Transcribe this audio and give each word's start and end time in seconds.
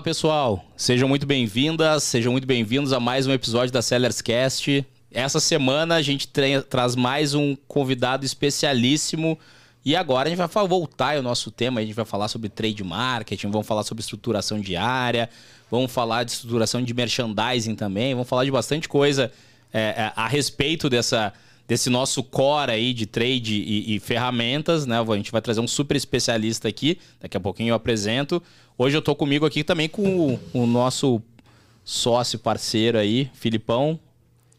Fala 0.00 0.04
pessoal, 0.04 0.64
sejam 0.78 1.06
muito 1.06 1.26
bem-vindas, 1.26 2.04
sejam 2.04 2.32
muito 2.32 2.46
bem-vindos 2.46 2.90
a 2.90 2.98
mais 2.98 3.26
um 3.26 3.32
episódio 3.32 3.70
da 3.70 3.82
Sellers 3.82 4.22
Cast. 4.22 4.82
Essa 5.12 5.38
semana 5.38 5.96
a 5.96 6.00
gente 6.00 6.26
tra 6.26 6.62
traz 6.62 6.96
mais 6.96 7.34
um 7.34 7.54
convidado 7.68 8.24
especialíssimo. 8.24 9.38
E 9.84 9.94
agora 9.94 10.26
a 10.26 10.34
gente 10.34 10.38
vai 10.38 10.66
voltar 10.66 11.18
ao 11.18 11.22
nosso 11.22 11.50
tema, 11.50 11.80
a 11.80 11.84
gente 11.84 11.92
vai 11.92 12.06
falar 12.06 12.28
sobre 12.28 12.48
trade 12.48 12.82
marketing, 12.82 13.50
vamos 13.50 13.66
falar 13.66 13.82
sobre 13.82 14.00
estruturação 14.00 14.58
diária, 14.58 15.28
vamos 15.70 15.92
falar 15.92 16.24
de 16.24 16.30
estruturação 16.30 16.82
de 16.82 16.94
merchandising 16.94 17.74
também, 17.74 18.14
vamos 18.14 18.28
falar 18.28 18.46
de 18.46 18.50
bastante 18.50 18.88
coisa 18.88 19.30
é, 19.70 19.80
é, 19.80 20.12
a 20.16 20.26
respeito 20.26 20.88
dessa 20.88 21.30
desse 21.70 21.88
nosso 21.88 22.24
core 22.24 22.72
aí 22.72 22.92
de 22.92 23.06
trade 23.06 23.54
e, 23.54 23.94
e, 23.94 24.00
ferramentas, 24.00 24.86
né? 24.86 24.98
A 24.98 25.16
gente 25.16 25.30
vai 25.30 25.40
trazer 25.40 25.60
um 25.60 25.68
super 25.68 25.96
especialista 25.96 26.66
aqui, 26.66 26.98
daqui 27.20 27.36
a 27.36 27.40
pouquinho 27.40 27.68
eu 27.68 27.76
apresento. 27.76 28.42
Hoje 28.76 28.96
eu 28.96 29.00
tô 29.00 29.14
comigo 29.14 29.46
aqui 29.46 29.62
também 29.62 29.88
com 29.88 30.32
o, 30.32 30.40
o 30.52 30.66
nosso 30.66 31.22
sócio 31.84 32.40
parceiro 32.40 32.98
aí, 32.98 33.30
Filipão. 33.34 34.00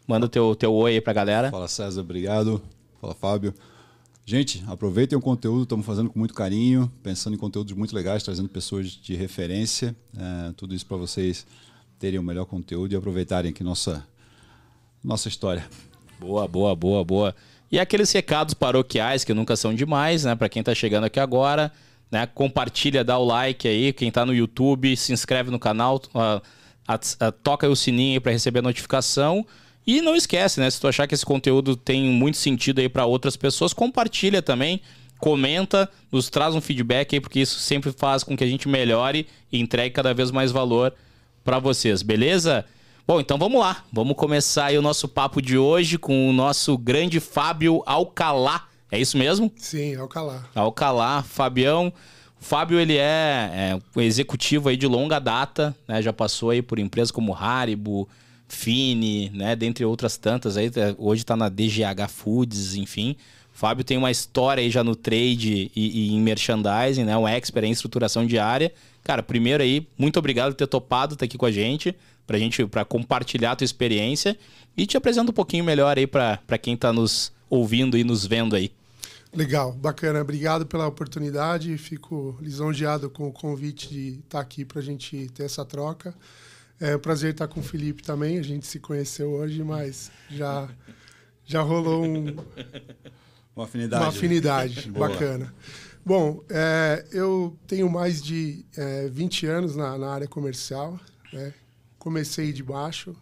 Manda 0.08 0.26
o 0.26 0.30
teu, 0.30 0.56
teu 0.56 0.74
oi 0.74 0.94
aí 0.94 1.02
pra 1.02 1.12
galera. 1.12 1.52
Fala 1.52 1.68
César, 1.68 2.00
obrigado. 2.00 2.62
Fala 3.02 3.14
Fábio. 3.14 3.54
Gente, 4.26 4.64
aproveitem 4.66 5.18
o 5.18 5.22
conteúdo, 5.22 5.64
estamos 5.64 5.86
fazendo 5.86 6.10
com 6.10 6.18
muito 6.18 6.34
carinho, 6.34 6.90
pensando 7.04 7.34
em 7.34 7.38
conteúdos 7.38 7.74
muito 7.74 7.94
legais, 7.94 8.24
trazendo 8.24 8.48
pessoas 8.48 8.88
de 8.88 9.16
referência. 9.16 9.94
É, 10.18 10.54
tudo 10.56 10.74
isso 10.74 10.86
para 10.86 10.96
vocês 10.96 11.46
terem 12.00 12.18
o 12.18 12.24
melhor 12.24 12.46
conteúdo 12.46 12.94
e 12.94 12.96
aproveitarem 12.96 13.52
aqui 13.52 13.66
nossa, 13.66 14.02
nossa 15.04 15.28
história. 15.28 15.68
Boa, 16.22 16.48
boa, 16.48 16.76
boa, 16.76 17.04
boa. 17.04 17.36
E 17.72 17.80
aqueles 17.80 18.12
recados 18.12 18.54
paroquiais 18.54 19.24
que 19.24 19.34
nunca 19.34 19.56
são 19.56 19.74
demais, 19.74 20.24
né? 20.24 20.36
Para 20.36 20.48
quem 20.48 20.60
está 20.60 20.76
chegando 20.76 21.06
aqui 21.06 21.20
agora, 21.20 21.72
né? 22.12 22.28
Compartilha, 22.28 23.04
dá 23.04 23.18
o 23.18 23.26
like 23.26 23.68
aí. 23.68 23.92
Quem 23.92 24.10
está 24.10 24.24
no 24.24 24.32
YouTube, 24.32 24.96
se 24.96 25.12
inscreve 25.12 25.50
no 25.50 25.58
canal, 25.58 26.00
uh, 26.14 26.38
uh, 26.38 27.28
uh, 27.28 27.32
toca 27.42 27.68
o 27.68 27.76
sininho 27.76 28.22
para 28.22 28.32
receber 28.32 28.60
a 28.60 28.62
notificação. 28.62 29.44
E 29.86 30.00
não 30.00 30.16
esquece, 30.16 30.60
né? 30.60 30.70
Se 30.70 30.80
tu 30.80 30.88
achar 30.88 31.08
que 31.08 31.16
esse 31.16 31.26
conteúdo 31.26 31.76
tem 31.76 32.04
muito 32.04 32.38
sentido 32.38 32.82
aí 32.82 32.88
para 32.88 33.04
outras 33.04 33.36
pessoas, 33.36 33.74
compartilha 33.74 34.44
também, 34.44 34.80
comenta, 35.18 35.90
nos 36.12 36.30
traz 36.30 36.54
um 36.54 36.62
feedback 36.62 37.16
aí, 37.16 37.20
porque 37.20 37.40
isso 37.40 37.58
sempre 37.58 37.92
faz 37.92 38.24
com 38.24 38.38
que 38.38 38.44
a 38.44 38.48
gente 38.48 38.68
melhore 38.68 39.26
e 39.52 39.60
entregue 39.60 39.96
cada 39.96 40.14
vez 40.14 40.30
mais 40.30 40.52
valor 40.52 40.94
para 41.44 41.58
vocês, 41.58 42.04
beleza? 42.04 42.64
Bom, 43.12 43.20
então 43.20 43.38
vamos 43.38 43.60
lá. 43.60 43.84
Vamos 43.92 44.16
começar 44.16 44.68
aí 44.68 44.78
o 44.78 44.82
nosso 44.82 45.06
papo 45.06 45.42
de 45.42 45.58
hoje 45.58 45.98
com 45.98 46.30
o 46.30 46.32
nosso 46.32 46.78
grande 46.78 47.20
Fábio 47.20 47.84
Alcalá. 47.86 48.70
É 48.90 48.98
isso 48.98 49.18
mesmo? 49.18 49.52
Sim, 49.58 49.96
Alcalá. 49.96 50.46
Alcalá, 50.56 51.22
Fabião. 51.22 51.92
O 52.40 52.46
Fábio, 52.46 52.80
ele 52.80 52.96
é, 52.96 53.78
é 53.98 54.02
executivo 54.02 54.70
aí 54.70 54.78
de 54.78 54.88
longa 54.88 55.20
data, 55.20 55.76
né? 55.86 56.02
Já 56.02 56.14
passou 56.14 56.52
aí 56.52 56.62
por 56.62 56.80
empresas 56.80 57.12
como 57.12 57.36
Haribo, 57.36 58.08
Fini, 58.48 59.30
né? 59.32 59.58
Dentre 59.58 59.84
outras 59.84 60.16
tantas 60.16 60.56
aí. 60.56 60.68
É, 60.68 60.96
hoje 60.98 61.24
está 61.24 61.36
na 61.36 61.50
DGH 61.50 62.08
Foods, 62.08 62.76
enfim. 62.76 63.18
O 63.54 63.58
Fábio 63.58 63.84
tem 63.84 63.98
uma 63.98 64.10
história 64.10 64.64
aí 64.64 64.70
já 64.70 64.86
no 64.86 64.96
trade 64.96 65.70
e, 65.76 66.06
e 66.06 66.14
em 66.14 66.22
merchandising, 66.22 67.04
né? 67.04 67.18
Um 67.18 67.28
expert 67.28 67.68
em 67.68 67.72
estruturação 67.72 68.26
diária. 68.26 68.72
Cara, 69.04 69.22
primeiro 69.22 69.62
aí, 69.62 69.86
muito 69.98 70.18
obrigado 70.18 70.54
por 70.54 70.58
ter 70.58 70.68
topado 70.68 71.16
estar 71.16 71.26
aqui 71.26 71.38
com 71.38 71.46
a 71.46 71.52
gente 71.52 71.94
pra 72.26 72.38
gente 72.38 72.66
para 72.66 72.86
compartilhar 72.86 73.52
a 73.52 73.56
tua 73.56 73.66
experiência 73.66 74.38
e 74.76 74.86
te 74.86 74.98
apresenta 74.98 75.32
um 75.32 75.34
pouquinho 75.34 75.64
melhor 75.64 75.98
aí 75.98 76.08
para 76.08 76.58
quem 76.62 76.76
está 76.76 76.94
nos 76.94 77.32
ouvindo 77.50 77.98
e 77.98 78.04
nos 78.04 78.26
vendo 78.26 78.56
aí. 78.56 78.72
Legal, 79.34 79.72
bacana. 79.72 80.22
Obrigado 80.22 80.66
pela 80.66 80.88
oportunidade. 80.88 81.78
Fico 81.78 82.38
lisonjeado 82.42 83.10
com 83.10 83.28
o 83.28 83.32
convite 83.32 83.90
de 83.90 84.10
estar 84.10 84.24
tá 84.30 84.40
aqui 84.40 84.66
para 84.66 84.80
a 84.80 84.84
gente 84.84 85.30
ter 85.34 85.44
essa 85.44 85.64
troca. 85.64 86.14
É 86.80 86.96
um 86.96 87.00
prazer 87.00 87.32
estar 87.32 87.48
com 87.48 87.62
o 87.62 87.64
Felipe 87.64 88.04
também. 88.04 88.38
A 88.40 88.42
gente 88.42 88.68
se 88.68 88.80
conheceu 88.80 89.30
hoje, 89.30 89.64
mas 89.64 90.12
já, 90.30 90.68
já 91.46 91.62
rolou 91.62 92.04
um, 92.06 92.36
uma 93.56 93.66
afinidade. 93.66 94.04
Uma 94.04 94.10
afinidade 94.10 94.92
bacana. 94.92 95.54
Bom, 96.06 96.44
é, 96.50 97.06
eu 97.14 97.56
tenho 97.68 97.90
mais 97.90 98.22
de 98.22 98.66
é, 98.76 99.08
20 99.08 99.46
anos 99.46 99.76
na, 99.76 99.98
na 99.98 100.12
área 100.12 100.28
comercial. 100.28 101.00
Né? 101.32 101.54
Comecei 102.02 102.52
de 102.52 102.64
baixo. 102.64 103.16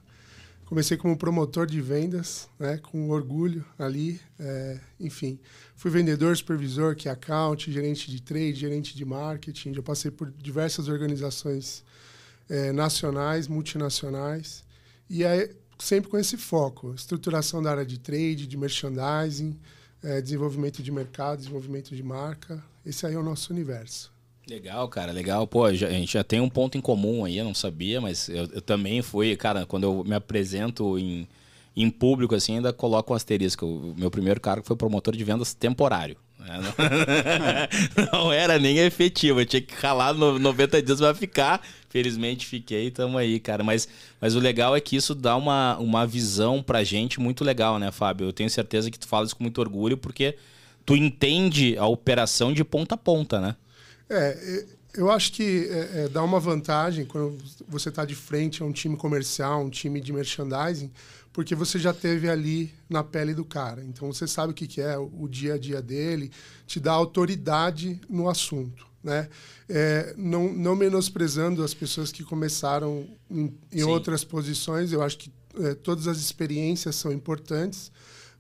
Comecei 0.66 0.96
como 0.96 1.18
promotor 1.18 1.66
de 1.66 1.82
vendas, 1.82 2.48
né, 2.60 2.78
com 2.78 3.10
orgulho 3.10 3.66
ali. 3.78 4.22
É, 4.40 4.80
enfim, 5.00 5.40
fui 5.76 5.92
vendedor, 5.92 6.38
supervisor, 6.38 6.96
que 6.96 7.10
account, 7.10 7.72
gerente 7.72 8.10
de 8.10 8.22
trade, 8.22 8.54
gerente 8.54 8.96
de 8.96 9.04
marketing. 9.04 9.74
Já 9.74 9.82
passei 9.82 10.12
por 10.12 10.32
diversas 10.32 10.88
organizações 10.88 11.84
é, 12.48 12.72
nacionais, 12.72 13.48
multinacionais. 13.48 14.64
E 15.10 15.26
aí, 15.26 15.50
sempre 15.80 16.10
com 16.10 16.18
esse 16.18 16.38
foco: 16.38 16.94
estruturação 16.94 17.62
da 17.62 17.72
área 17.72 17.86
de 17.86 18.00
trade, 18.00 18.48
de 18.48 18.56
merchandising, 18.56 19.60
é, 20.04 20.22
desenvolvimento 20.22 20.82
de 20.82 20.92
mercado, 20.92 21.40
desenvolvimento 21.40 21.96
de 21.96 22.04
marca. 22.04 22.64
Esse 22.86 23.06
aí 23.06 23.16
é 23.16 23.20
o 23.20 23.24
nosso 23.24 23.52
universo. 23.52 24.14
Legal, 24.50 24.88
cara, 24.88 25.12
legal. 25.12 25.46
Pô, 25.46 25.66
a 25.66 25.74
gente 25.74 26.14
já 26.14 26.24
tem 26.24 26.42
um 26.42 26.50
ponto 26.50 26.78
em 26.78 26.82
comum 26.82 27.24
aí, 27.24 27.38
eu 27.38 27.46
não 27.46 27.54
sabia, 27.54 28.02
mas 28.02 28.28
eu, 28.30 28.48
eu 28.54 28.62
também 28.62 29.02
fui, 29.02 29.36
cara, 29.36 29.66
quando 29.66 29.84
eu 29.84 30.04
me 30.04 30.16
apresento 30.16 30.98
em, 30.98 31.28
em 31.76 31.90
público, 31.90 32.34
assim, 32.34 32.56
ainda 32.56 32.74
coloco 32.74 33.14
um 33.14 33.16
asterisco. 33.16 33.66
O 33.66 33.96
meu 33.98 34.10
primeiro 34.10 34.42
cargo 34.42 34.66
foi 34.66 34.76
promotor 34.76 35.16
de 35.16 35.24
vendas 35.24 35.54
temporário. 35.54 36.18
Né? 36.40 36.60
Não, 37.96 38.06
não 38.26 38.34
era 38.34 38.58
nem 38.58 38.80
efetivo, 38.80 39.42
eu 39.42 39.46
tinha 39.46 39.62
que 39.62 39.76
ralar 39.76 40.14
no 40.14 40.40
90 40.40 40.82
dias 40.82 41.00
para 41.00 41.14
ficar. 41.14 41.62
Felizmente 41.90 42.46
fiquei, 42.46 42.90
tamo 42.92 43.18
aí, 43.18 43.40
cara. 43.40 43.64
Mas, 43.64 43.88
mas 44.22 44.36
o 44.36 44.40
legal 44.40 44.76
é 44.76 44.82
que 44.82 44.96
isso 44.96 45.14
dá 45.14 45.36
uma, 45.36 45.78
uma 45.78 46.06
visão 46.08 46.62
pra 46.62 46.84
gente 46.84 47.20
muito 47.20 47.44
legal, 47.44 47.78
né, 47.78 47.92
Fábio? 47.92 48.28
Eu 48.28 48.34
tenho 48.34 48.50
certeza 48.50 48.90
que 48.90 49.00
tu 49.00 49.08
fala 49.08 49.26
isso 49.26 49.36
com 49.36 49.44
muito 49.44 49.60
orgulho, 49.60 49.98
porque 49.98 50.36
tu 50.86 50.96
entende 50.96 51.78
a 51.78 51.88
operação 51.88 52.54
de 52.54 52.64
ponta 52.64 52.96
a 52.96 52.98
ponta, 52.98 53.40
né? 53.40 53.56
É, 54.10 54.66
eu 54.94 55.12
acho 55.12 55.32
que 55.34 55.68
é, 55.70 56.04
é, 56.04 56.08
dá 56.10 56.24
uma 56.24 56.40
vantagem 56.40 57.06
quando 57.06 57.38
você 57.68 57.90
está 57.90 58.06
de 58.06 58.16
frente 58.16 58.64
a 58.64 58.66
um 58.66 58.72
time 58.72 58.98
comercial, 58.98 59.64
um 59.64 59.70
time 59.70 60.02
de 60.02 60.12
merchandising, 60.12 60.92
porque 61.32 61.54
você 61.54 61.78
já 61.78 61.94
teve 61.94 62.28
ali 62.28 62.74
na 62.90 63.04
pele 63.04 63.34
do 63.34 63.46
cara. 63.46 63.84
Então 63.84 64.12
você 64.12 64.28
sabe 64.28 64.52
o 64.52 64.56
que, 64.56 64.68
que 64.68 64.82
é 64.82 64.98
o, 64.98 65.28
dia 65.28 65.54
a 65.54 65.58
dia 65.58 65.82
dele, 65.82 66.32
te 66.66 66.80
dá 66.80 66.92
autoridade 66.92 68.02
no 68.10 68.28
assunto. 68.28 68.88
Né? 69.04 69.30
É, 69.70 70.14
não, 70.18 70.52
não 70.52 70.76
menosprezando 70.76 71.64
as 71.64 71.74
pessoas 71.74 72.12
que 72.12 72.24
começaram 72.24 73.08
em, 73.30 73.56
em 73.72 73.84
outras 73.84 74.24
posições, 74.24 74.92
eu 74.92 75.02
acho 75.02 75.18
que 75.18 75.32
é, 75.60 75.74
todas 75.76 76.08
as 76.08 76.18
experiências 76.18 76.96
são 76.96 77.12
importantes, 77.12 77.92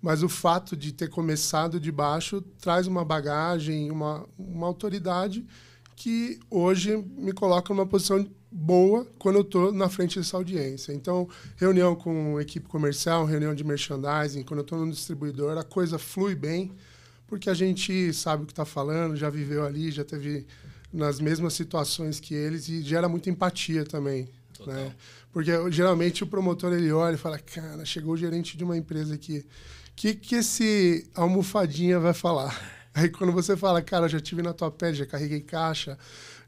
mas 0.02 0.24
o 0.24 0.30
fato 0.30 0.76
de 0.76 0.94
ter 0.94 1.10
começado 1.10 1.80
de 1.80 1.92
baixo 1.92 2.42
traz 2.62 2.88
uma 2.88 3.04
bagagem, 3.04 3.92
uma, 3.92 4.26
uma 4.38 4.68
autoridade 4.68 5.46
que 5.96 6.40
hoje 6.50 6.96
me 7.18 7.34
coloca 7.34 7.74
numa 7.74 7.86
posição 7.86 8.26
boa 8.52 9.06
quando 9.20 9.36
eu 9.36 9.42
estou 9.42 9.72
na 9.72 9.90
frente 9.90 10.18
dessa 10.18 10.38
audiência. 10.38 10.94
Então, 10.94 11.28
reunião 11.58 11.96
com 11.96 12.40
equipe 12.40 12.68
comercial, 12.68 13.26
reunião 13.26 13.54
de 13.54 13.64
merchandising, 13.64 14.44
quando 14.44 14.60
eu 14.60 14.64
estou 14.64 14.86
no 14.86 14.92
distribuidor, 14.92 15.58
a 15.58 15.64
coisa 15.64 16.00
flui 16.00 16.36
bem, 16.36 16.72
porque 17.28 17.50
a 17.50 17.54
gente 17.54 18.14
sabe 18.14 18.44
o 18.44 18.46
que 18.46 18.54
está 18.54 18.66
falando, 18.66 19.16
já 19.16 19.30
viveu 19.30 19.66
ali, 19.66 19.92
já 19.92 20.06
teve 20.06 20.48
nas 20.92 21.20
mesmas 21.20 21.54
situações 21.54 22.20
que 22.20 22.34
eles 22.34 22.68
e 22.70 22.82
gera 22.82 23.08
muita 23.08 23.30
empatia 23.30 23.84
também. 23.84 24.30
Né? 24.66 24.94
Porque 25.32 25.52
geralmente 25.72 26.24
o 26.24 26.28
promotor 26.28 26.74
ele 26.74 26.92
olha 26.92 27.16
e 27.16 27.18
fala: 27.18 27.38
Cara, 27.40 27.86
chegou 27.86 28.14
o 28.14 28.18
gerente 28.18 28.58
de 28.58 28.64
uma 28.64 28.78
empresa 28.78 29.16
aqui 29.16 29.46
que, 30.00 30.16
que 30.16 30.36
esse 30.36 31.10
almofadinha 31.14 32.00
vai 32.00 32.14
falar? 32.14 32.58
Aí 32.96 33.10
quando 33.10 33.34
você 33.34 33.58
fala, 33.58 33.82
cara, 33.82 34.08
já 34.08 34.18
tive 34.18 34.42
na 34.42 34.54
tua 34.54 34.72
pele, 34.72 34.96
já 34.96 35.06
carreguei 35.06 35.42
caixa, 35.42 35.98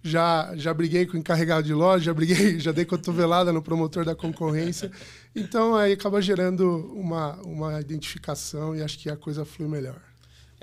já, 0.01 0.53
já 0.55 0.73
briguei 0.73 1.05
com 1.05 1.17
o 1.17 1.19
encarregado 1.19 1.67
de 1.67 1.73
loja, 1.73 2.05
já 2.05 2.13
briguei, 2.13 2.57
já 2.61 2.71
dei 2.71 2.85
cotovelada 2.85 3.51
no 3.51 3.61
promotor 3.61 4.05
da 4.05 4.15
concorrência. 4.15 4.89
Então 5.35 5.75
aí 5.75 5.91
acaba 5.91 6.21
gerando 6.21 6.65
uma, 6.95 7.35
uma 7.41 7.81
identificação 7.81 8.73
e 8.73 8.81
acho 8.81 8.97
que 8.97 9.09
a 9.09 9.17
coisa 9.17 9.43
flui 9.43 9.67
melhor. 9.67 10.01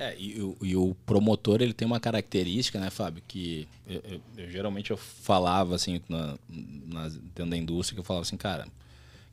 É, 0.00 0.14
e, 0.16 0.40
o, 0.40 0.56
e 0.62 0.76
o 0.76 0.94
promotor 1.04 1.60
ele 1.60 1.72
tem 1.72 1.84
uma 1.84 1.98
característica, 1.98 2.78
né, 2.78 2.88
Fábio, 2.88 3.20
que 3.26 3.66
eu, 3.84 4.00
eu, 4.08 4.20
eu 4.36 4.48
geralmente 4.48 4.92
eu 4.92 4.96
falava 4.96 5.74
assim 5.74 6.00
na, 6.08 6.38
na, 6.48 7.08
dentro 7.08 7.50
da 7.50 7.56
indústria, 7.56 7.96
que 7.96 8.00
eu 8.00 8.04
falava 8.04 8.22
assim, 8.22 8.36
cara, 8.36 8.68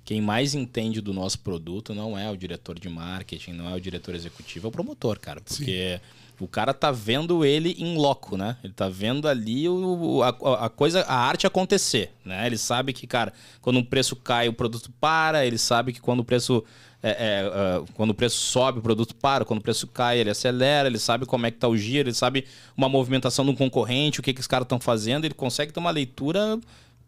quem 0.06 0.22
mais 0.22 0.54
entende 0.54 1.02
do 1.02 1.12
nosso 1.12 1.40
produto 1.40 1.94
não 1.94 2.18
é 2.18 2.30
o 2.30 2.38
diretor 2.38 2.80
de 2.80 2.88
marketing, 2.88 3.54
não 3.54 3.68
é 3.68 3.74
o 3.74 3.82
diretor 3.82 4.14
executivo, 4.14 4.68
é 4.68 4.70
o 4.70 4.72
promotor, 4.72 5.20
cara. 5.20 5.42
Porque 5.42 6.00
Sim. 6.00 6.46
o 6.46 6.48
cara 6.48 6.76
tá 6.76 6.92
vendo 6.92 7.44
ele 7.44 7.76
em 7.80 7.98
loco, 7.98 8.38
né? 8.38 8.56
Ele 8.64 8.72
tá 8.72 8.88
vendo 8.88 9.28
ali 9.28 9.68
o, 9.68 10.22
a, 10.22 10.66
a, 10.66 10.70
coisa, 10.70 11.02
a 11.02 11.16
arte 11.16 11.48
acontecer, 11.48 12.12
né? 12.24 12.46
Ele 12.46 12.58
sabe 12.58 12.94
que, 12.94 13.08
cara, 13.08 13.34
quando 13.62 13.80
o 13.80 13.84
preço 13.84 14.16
cai, 14.16 14.48
o 14.48 14.54
produto 14.54 14.92
para, 15.00 15.44
ele 15.44 15.58
sabe 15.58 15.92
que 15.92 16.00
quando 16.00 16.20
o 16.20 16.26
preço. 16.26 16.64
É, 17.08 17.12
é, 17.12 17.80
uh, 17.80 17.86
quando 17.94 18.10
o 18.10 18.14
preço 18.16 18.38
sobe, 18.38 18.80
o 18.80 18.82
produto 18.82 19.14
para, 19.14 19.46
quando 19.46 19.60
o 19.60 19.62
preço 19.62 19.86
cai, 19.86 20.18
ele 20.18 20.32
acelera, 20.32 20.88
ele 20.88 20.98
sabe 20.98 21.24
como 21.28 21.46
é 21.46 21.52
que 21.52 21.58
tá 21.60 21.68
o 21.68 21.78
giro, 21.78 22.10
ele 22.10 22.16
sabe 22.16 22.46
uma 22.76 22.90
movimentação 22.90 23.46
do 23.46 23.54
concorrente, 23.54 24.20
o 24.20 24.24
que, 24.24 24.34
que 24.34 24.42
os 24.42 24.48
caras 24.48 24.66
estão 24.66 24.80
fazendo, 24.80 25.24
ele 25.24 25.36
consegue 25.36 25.72
ter 25.72 25.80
uma 25.80 25.92
leitura 25.92 26.60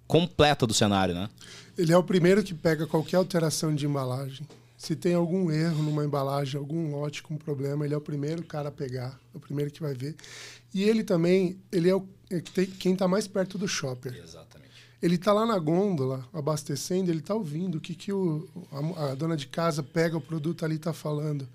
completa 0.05 0.67
do 0.67 0.73
cenário, 0.73 1.15
né? 1.15 1.27
Ele 1.75 1.91
é 1.91 1.97
o 1.97 2.03
primeiro 2.03 2.43
que 2.43 2.53
pega 2.53 2.85
qualquer 2.85 3.17
alteração 3.17 3.73
de 3.73 3.87
embalagem. 3.87 4.47
Se 4.77 4.95
tem 4.95 5.15
algum 5.15 5.49
erro 5.49 5.81
numa 5.81 6.05
embalagem, 6.05 6.59
algum 6.59 6.91
lote 6.91 7.23
com 7.23 7.35
problema, 7.35 7.83
ele 7.83 7.95
é 7.95 7.97
o 7.97 8.01
primeiro 8.01 8.43
cara 8.43 8.69
a 8.69 8.71
pegar, 8.71 9.19
é 9.33 9.37
o 9.37 9.39
primeiro 9.39 9.71
que 9.71 9.81
vai 9.81 9.95
ver. 9.95 10.15
E 10.71 10.83
ele 10.83 11.03
também, 11.03 11.57
ele 11.71 11.89
é, 11.89 11.95
o, 11.95 12.07
é 12.29 12.39
quem 12.77 12.93
está 12.93 13.07
mais 13.07 13.27
perto 13.27 13.57
do 13.57 13.67
shopper. 13.67 14.13
Exatamente. 14.15 14.46
Ele 15.01 15.15
está 15.15 15.31
lá 15.31 15.45
na 15.45 15.59
gôndola, 15.59 16.27
abastecendo, 16.33 17.11
ele 17.11 17.19
está 17.19 17.35
ouvindo 17.35 17.75
o 17.77 17.81
que, 17.81 17.93
que 17.93 18.11
o, 18.11 18.47
a, 18.71 19.11
a, 19.11 19.15
dona 19.15 19.37
de 19.37 19.47
casa 19.47 19.83
pega 19.83 20.17
o 20.17 20.21
produto 20.21 20.65
ali 20.65 20.75
está 20.75 20.91
falando. 20.91 21.47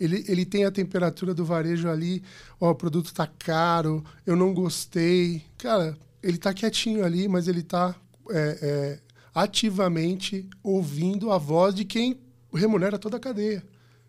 Ele, 0.00 0.24
ele 0.28 0.46
tem 0.46 0.64
a 0.64 0.70
temperatura 0.70 1.34
do 1.34 1.44
varejo 1.44 1.88
ali, 1.88 2.22
ó, 2.60 2.70
o 2.70 2.74
produto 2.74 3.06
está 3.06 3.26
caro, 3.26 4.04
eu 4.24 4.36
não 4.36 4.54
gostei. 4.54 5.44
Cara, 5.58 5.98
ele 6.22 6.36
está 6.36 6.54
quietinho 6.54 7.04
ali, 7.04 7.28
mas 7.28 7.46
ele 7.46 7.60
está 7.60 7.94
é, 8.30 8.58
é, 8.62 8.98
ativamente 9.34 10.48
ouvindo 10.62 11.30
a 11.30 11.38
voz 11.38 11.74
de 11.74 11.84
quem 11.84 12.18
remunera 12.52 12.98
toda 12.98 13.18
a 13.18 13.20
cadeia, 13.20 13.62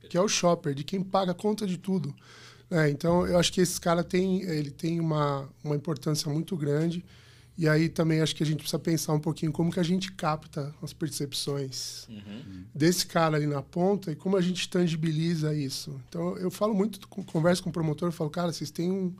que 0.09 0.17
é 0.17 0.21
o 0.21 0.27
shopper, 0.27 0.73
de 0.73 0.83
quem 0.83 1.03
paga 1.03 1.33
conta 1.33 1.67
de 1.67 1.77
tudo. 1.77 2.15
É, 2.71 2.89
então, 2.89 3.25
eu 3.25 3.37
acho 3.37 3.51
que 3.51 3.61
esse 3.61 3.81
cara 3.81 4.03
tem, 4.03 4.43
ele 4.43 4.69
tem 4.69 4.99
uma, 4.99 5.49
uma 5.63 5.75
importância 5.75 6.31
muito 6.31 6.55
grande. 6.55 7.03
E 7.59 7.67
aí 7.67 7.89
também 7.89 8.21
acho 8.21 8.33
que 8.33 8.41
a 8.41 8.45
gente 8.45 8.59
precisa 8.59 8.79
pensar 8.79 9.11
um 9.11 9.19
pouquinho 9.19 9.51
como 9.51 9.69
que 9.69 9.81
a 9.81 9.83
gente 9.83 10.13
capta 10.13 10.73
as 10.81 10.93
percepções 10.93 12.07
uhum. 12.07 12.63
desse 12.73 13.05
cara 13.05 13.35
ali 13.35 13.45
na 13.45 13.61
ponta 13.61 14.13
e 14.13 14.15
como 14.15 14.37
a 14.37 14.41
gente 14.41 14.69
tangibiliza 14.69 15.53
isso. 15.53 15.99
Então, 16.07 16.37
eu 16.37 16.49
falo 16.49 16.73
muito, 16.73 17.05
converso 17.05 17.61
com 17.61 17.69
o 17.69 17.73
promotor, 17.73 18.07
eu 18.07 18.13
falo, 18.13 18.29
cara, 18.29 18.53
vocês 18.53 18.71
têm 18.71 18.89
um, 18.89 19.13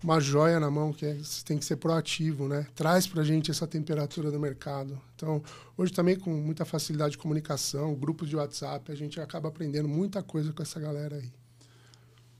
uma 0.00 0.20
joia 0.20 0.60
na 0.60 0.70
mão, 0.70 0.92
que 0.92 1.04
é, 1.04 1.14
você 1.14 1.44
tem 1.44 1.58
que 1.58 1.64
ser 1.64 1.74
proativo, 1.74 2.46
né? 2.46 2.68
Traz 2.72 3.04
para 3.08 3.22
a 3.22 3.24
gente 3.24 3.50
essa 3.50 3.66
temperatura 3.66 4.30
do 4.30 4.38
mercado. 4.38 4.96
Então, 5.16 5.42
hoje 5.76 5.92
também 5.92 6.16
com 6.16 6.30
muita 6.30 6.64
facilidade 6.64 7.12
de 7.12 7.18
comunicação, 7.18 7.96
grupos 7.96 8.28
de 8.28 8.36
WhatsApp, 8.36 8.92
a 8.92 8.94
gente 8.94 9.20
acaba 9.20 9.48
aprendendo 9.48 9.88
muita 9.88 10.22
coisa 10.22 10.52
com 10.52 10.62
essa 10.62 10.78
galera 10.78 11.16
aí. 11.16 11.32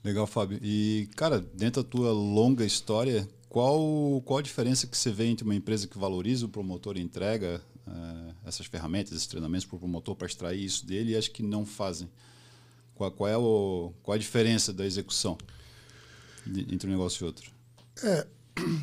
Legal, 0.05 0.25
Fábio. 0.25 0.57
E, 0.61 1.09
cara, 1.17 1.39
dentro 1.53 1.83
da 1.83 1.89
tua 1.89 2.13
longa 2.13 2.65
história, 2.65 3.27
qual, 3.53 4.19
qual 4.25 4.39
a 4.39 4.41
diferença 4.41 4.87
que 4.87 4.97
você 4.97 5.11
vê 5.11 5.25
entre 5.25 5.45
uma 5.45 5.53
empresa 5.53 5.87
que 5.87 5.95
valoriza 5.95 6.47
o 6.47 6.49
promotor 6.49 6.97
e 6.97 7.01
entrega 7.01 7.61
uh, 7.85 8.35
essas 8.43 8.65
ferramentas, 8.65 9.13
esses 9.13 9.27
treinamentos 9.27 9.63
para 9.63 9.75
o 9.75 9.79
promotor 9.79 10.15
para 10.15 10.25
extrair 10.25 10.65
isso 10.65 10.83
dele 10.87 11.11
e 11.11 11.15
as 11.15 11.27
que 11.27 11.43
não 11.43 11.63
fazem? 11.63 12.09
Qual, 12.95 13.11
qual, 13.11 13.29
é 13.29 13.37
o, 13.37 13.93
qual 14.01 14.15
a 14.15 14.17
diferença 14.17 14.73
da 14.73 14.83
execução 14.83 15.37
de, 16.47 16.61
entre 16.73 16.87
um 16.87 16.93
negócio 16.93 17.23
e 17.23 17.25
outro? 17.27 17.51
É, 18.01 18.25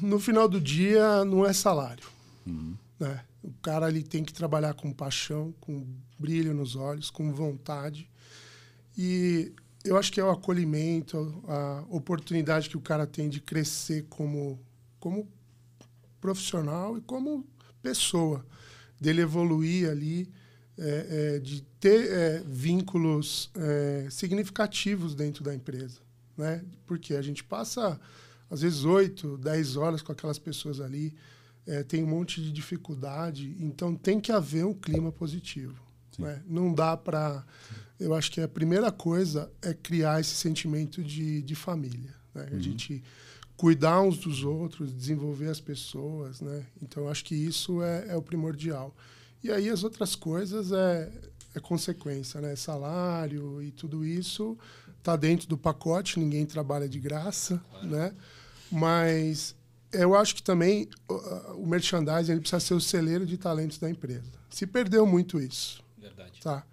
no 0.00 0.20
final 0.20 0.48
do 0.48 0.60
dia 0.60 1.24
não 1.24 1.44
é 1.44 1.52
salário. 1.52 2.06
Uhum. 2.46 2.76
Né? 3.00 3.24
O 3.42 3.50
cara 3.54 3.86
ali 3.86 4.04
tem 4.04 4.22
que 4.22 4.32
trabalhar 4.32 4.74
com 4.74 4.92
paixão, 4.92 5.52
com 5.60 5.84
brilho 6.16 6.54
nos 6.54 6.76
olhos, 6.76 7.10
com 7.10 7.32
vontade. 7.32 8.08
E 8.96 9.52
eu 9.84 9.96
acho 9.96 10.12
que 10.12 10.20
é 10.20 10.24
o 10.24 10.30
acolhimento, 10.30 11.42
a 11.48 11.84
oportunidade 11.88 12.68
que 12.68 12.76
o 12.76 12.80
cara 12.80 13.06
tem 13.06 13.28
de 13.28 13.40
crescer 13.40 14.06
como, 14.08 14.60
como 14.98 15.28
profissional 16.20 16.98
e 16.98 17.00
como 17.00 17.46
pessoa, 17.82 18.44
dele 19.00 19.22
evoluir 19.22 19.88
ali, 19.88 20.30
é, 20.78 21.34
é, 21.36 21.38
de 21.38 21.62
ter 21.78 22.10
é, 22.10 22.42
vínculos 22.46 23.50
é, 23.54 24.08
significativos 24.10 25.14
dentro 25.14 25.42
da 25.42 25.54
empresa. 25.54 26.00
Né? 26.36 26.62
Porque 26.86 27.14
a 27.14 27.22
gente 27.22 27.42
passa 27.42 27.98
às 28.50 28.62
vezes 28.62 28.84
8, 28.84 29.38
10 29.38 29.76
horas 29.76 30.02
com 30.02 30.10
aquelas 30.10 30.38
pessoas 30.38 30.80
ali, 30.80 31.14
é, 31.66 31.84
tem 31.84 32.02
um 32.02 32.06
monte 32.06 32.42
de 32.42 32.50
dificuldade, 32.50 33.56
então 33.60 33.94
tem 33.94 34.20
que 34.20 34.32
haver 34.32 34.66
um 34.66 34.74
clima 34.74 35.12
positivo. 35.12 35.80
Né? 36.18 36.42
Não 36.46 36.74
dá 36.74 36.96
para. 36.96 37.44
Eu 38.00 38.14
acho 38.14 38.32
que 38.32 38.40
a 38.40 38.48
primeira 38.48 38.90
coisa 38.90 39.52
é 39.62 39.74
criar 39.74 40.20
esse 40.20 40.34
sentimento 40.34 41.04
de, 41.04 41.42
de 41.42 41.54
família. 41.54 42.14
Né? 42.34 42.48
Uhum. 42.50 42.58
A 42.58 42.60
gente 42.60 43.04
cuidar 43.56 44.00
uns 44.00 44.16
dos 44.18 44.42
outros, 44.42 44.92
desenvolver 44.92 45.50
as 45.50 45.60
pessoas. 45.60 46.40
Né? 46.40 46.66
Então, 46.82 47.04
eu 47.04 47.10
acho 47.10 47.24
que 47.24 47.34
isso 47.34 47.82
é, 47.82 48.08
é 48.08 48.16
o 48.16 48.22
primordial. 48.22 48.96
E 49.44 49.50
aí 49.50 49.68
as 49.68 49.84
outras 49.84 50.14
coisas 50.14 50.72
é, 50.72 51.12
é 51.54 51.60
consequência, 51.60 52.40
né? 52.40 52.54
Salário 52.56 53.62
e 53.62 53.70
tudo 53.70 54.04
isso 54.04 54.56
está 54.98 55.16
dentro 55.16 55.48
do 55.48 55.56
pacote, 55.56 56.18
ninguém 56.18 56.44
trabalha 56.44 56.88
de 56.88 57.00
graça, 57.00 57.60
claro. 57.70 57.86
né? 57.86 58.12
Mas 58.70 59.54
eu 59.92 60.14
acho 60.14 60.34
que 60.34 60.42
também 60.42 60.88
o, 61.56 61.66
merchandising 61.66 62.32
ele 62.32 62.40
precisa 62.40 62.60
ser 62.60 62.74
o 62.74 62.80
celeiro 62.80 63.26
de 63.26 63.36
talentos 63.36 63.78
da 63.78 63.90
empresa. 63.90 64.30
Se 64.50 64.66
perdeu 64.66 65.06
muito 65.06 65.40
isso. 65.40 65.82
Verdade. 65.98 66.40
Tá. 66.40 66.64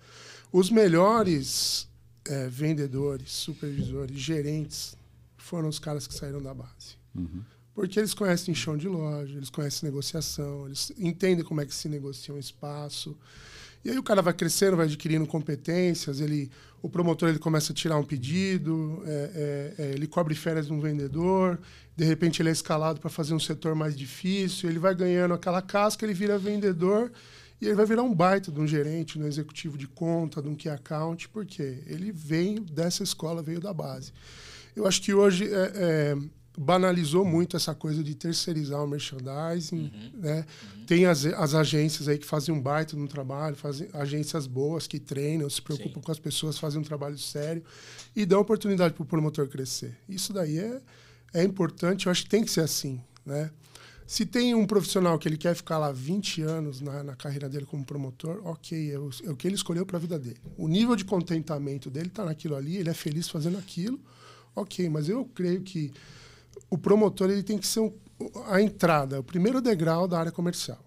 Os 0.51 0.69
melhores 0.69 1.88
é, 2.25 2.47
vendedores, 2.47 3.31
supervisores, 3.31 4.17
gerentes 4.17 4.95
foram 5.38 5.69
os 5.69 5.79
caras 5.79 6.07
que 6.07 6.13
saíram 6.13 6.41
da 6.41 6.53
base. 6.53 6.97
Uhum. 7.15 7.41
Porque 7.73 7.99
eles 7.99 8.13
conhecem 8.13 8.55
chão 8.55 8.75
de 8.75 8.88
loja, 8.88 9.38
eles 9.38 9.49
conhecem 9.49 9.88
negociação, 9.88 10.65
eles 10.65 10.91
entendem 10.97 11.45
como 11.45 11.61
é 11.61 11.65
que 11.65 11.73
se 11.73 11.88
negocia 11.88 12.33
um 12.33 12.39
espaço. 12.39 13.15
E 13.85 13.91
aí 13.91 13.97
o 13.97 14.03
cara 14.03 14.21
vai 14.21 14.33
crescendo, 14.33 14.75
vai 14.75 14.88
adquirindo 14.88 15.25
competências, 15.27 16.19
ele, 16.19 16.51
o 16.81 16.89
promotor 16.89 17.29
ele 17.29 17.39
começa 17.39 17.71
a 17.71 17.75
tirar 17.75 17.97
um 17.97 18.03
pedido, 18.03 19.03
é, 19.05 19.75
é, 19.77 19.83
é, 19.83 19.91
ele 19.91 20.07
cobre 20.07 20.33
férias 20.33 20.65
de 20.67 20.73
um 20.73 20.79
vendedor, 20.79 21.59
de 21.95 22.03
repente 22.03 22.41
ele 22.41 22.49
é 22.49 22.51
escalado 22.51 22.99
para 22.99 23.09
fazer 23.09 23.33
um 23.33 23.39
setor 23.39 23.75
mais 23.75 23.95
difícil, 23.95 24.69
ele 24.69 24.79
vai 24.79 24.95
ganhando 24.95 25.33
aquela 25.33 25.61
casca, 25.61 26.05
ele 26.05 26.13
vira 26.13 26.38
vendedor 26.38 27.11
e 27.62 27.65
ele 27.65 27.75
vai 27.75 27.86
virar 27.86 28.04
um 28.04 28.13
baita 28.13 28.51
de 28.51 28.59
um 28.59 28.68
gerente, 28.68 29.19
um 29.19 29.25
executivo 29.25 29.77
de 29.77 29.88
conta, 29.88 30.42
de 30.42 30.48
um 30.48 30.56
key 30.56 30.69
account, 30.69 31.30
porque 31.30 31.83
ele 31.88 32.12
vem 32.12 32.62
dessa 32.62 33.04
escola, 33.04 33.42
veio 33.42 33.59
da 33.59 33.74
base. 33.74 34.13
Eu 34.75 34.86
acho 34.86 35.01
que 35.01 35.13
hoje 35.13 35.45
é, 35.51 35.71
é 35.74 36.18
banalizou 36.57 37.24
muito 37.24 37.56
essa 37.56 37.75
coisa 37.75 38.04
de 38.04 38.15
terceirizar 38.15 38.83
o 38.83 38.88
merchandising, 38.88 39.92
uhum. 39.94 40.12
né? 40.15 40.44
Uhum. 40.75 40.86
Tem 40.86 41.06
as, 41.06 41.24
as 41.25 41.54
agências 41.54 42.07
aí 42.07 42.18
que 42.18 42.25
fazem 42.25 42.54
um 42.54 42.59
baita 42.59 42.98
no 42.98 43.07
trabalho, 43.07 43.56
fazem 43.56 43.88
agências 43.94 44.48
boas 44.48 44.88
que 44.88 45.00
treinam, 45.00 45.48
se 45.51 45.62
preocupam 45.62 46.00
Sim. 46.00 46.01
com 46.01 46.12
as 46.12 46.18
pessoas, 46.18 46.57
fazem 46.57 46.81
um 46.81 46.83
trabalho 46.83 47.18
sério 47.18 47.63
e 48.15 48.25
dão 48.25 48.39
oportunidade 48.39 48.95
para 48.95 49.04
o 49.04 49.06
promotor 49.06 49.48
crescer. 49.48 49.95
Isso 50.09 50.33
daí 50.33 50.57
é, 50.57 50.81
é 51.31 51.44
importante, 51.44 52.07
eu 52.07 52.12
acho 52.12 52.24
que 52.24 52.30
tem 52.30 52.44
que 52.44 52.50
ser 52.50 52.62
assim, 52.62 53.00
né? 53.24 53.51
Se 54.07 54.26
tem 54.26 54.56
um 54.56 54.66
profissional 54.66 55.19
que 55.19 55.28
ele 55.28 55.35
quer 55.35 55.54
ficar 55.54 55.78
lá 55.78 55.92
20 55.92 56.42
anos 56.42 56.80
na, 56.80 57.04
na 57.04 57.14
carreira 57.14 57.49
dele 57.49 57.66
como 57.66 57.83
promotor, 57.83 58.40
ok, 58.45 58.94
é 58.94 58.97
o, 58.97 59.09
é 59.26 59.30
o 59.30 59.35
que 59.35 59.45
ele 59.45 59.56
escolheu 59.56 59.85
para 59.85 59.97
a 59.97 59.99
vida 59.99 60.18
dele. 60.18 60.40
O 60.57 60.69
nível 60.69 60.95
de 60.95 61.04
contentamento 61.04 61.90
dele 61.90 62.07
está 62.07 62.23
naquilo 62.23 62.56
ali, 62.56 62.78
ele 62.78 62.90
é 62.90 62.94
feliz 62.94 63.28
fazendo 63.28 63.57
aquilo, 63.57 63.99
ok, 64.56 64.90
mas 64.90 65.09
eu 65.09 65.26
creio 65.26 65.61
que 65.61 65.92
o 66.69 66.78
promotor 66.78 67.30
ele 67.30 67.44
tem 67.44 67.57
que 67.57 67.68
ser 67.68 67.81
um, 67.81 67.94
a 68.45 68.61
entrada, 68.61 69.19
o 69.19 69.23
primeiro 69.23 69.61
degrau 69.61 70.07
da 70.07 70.18
área 70.18 70.31
comercial. 70.31 70.81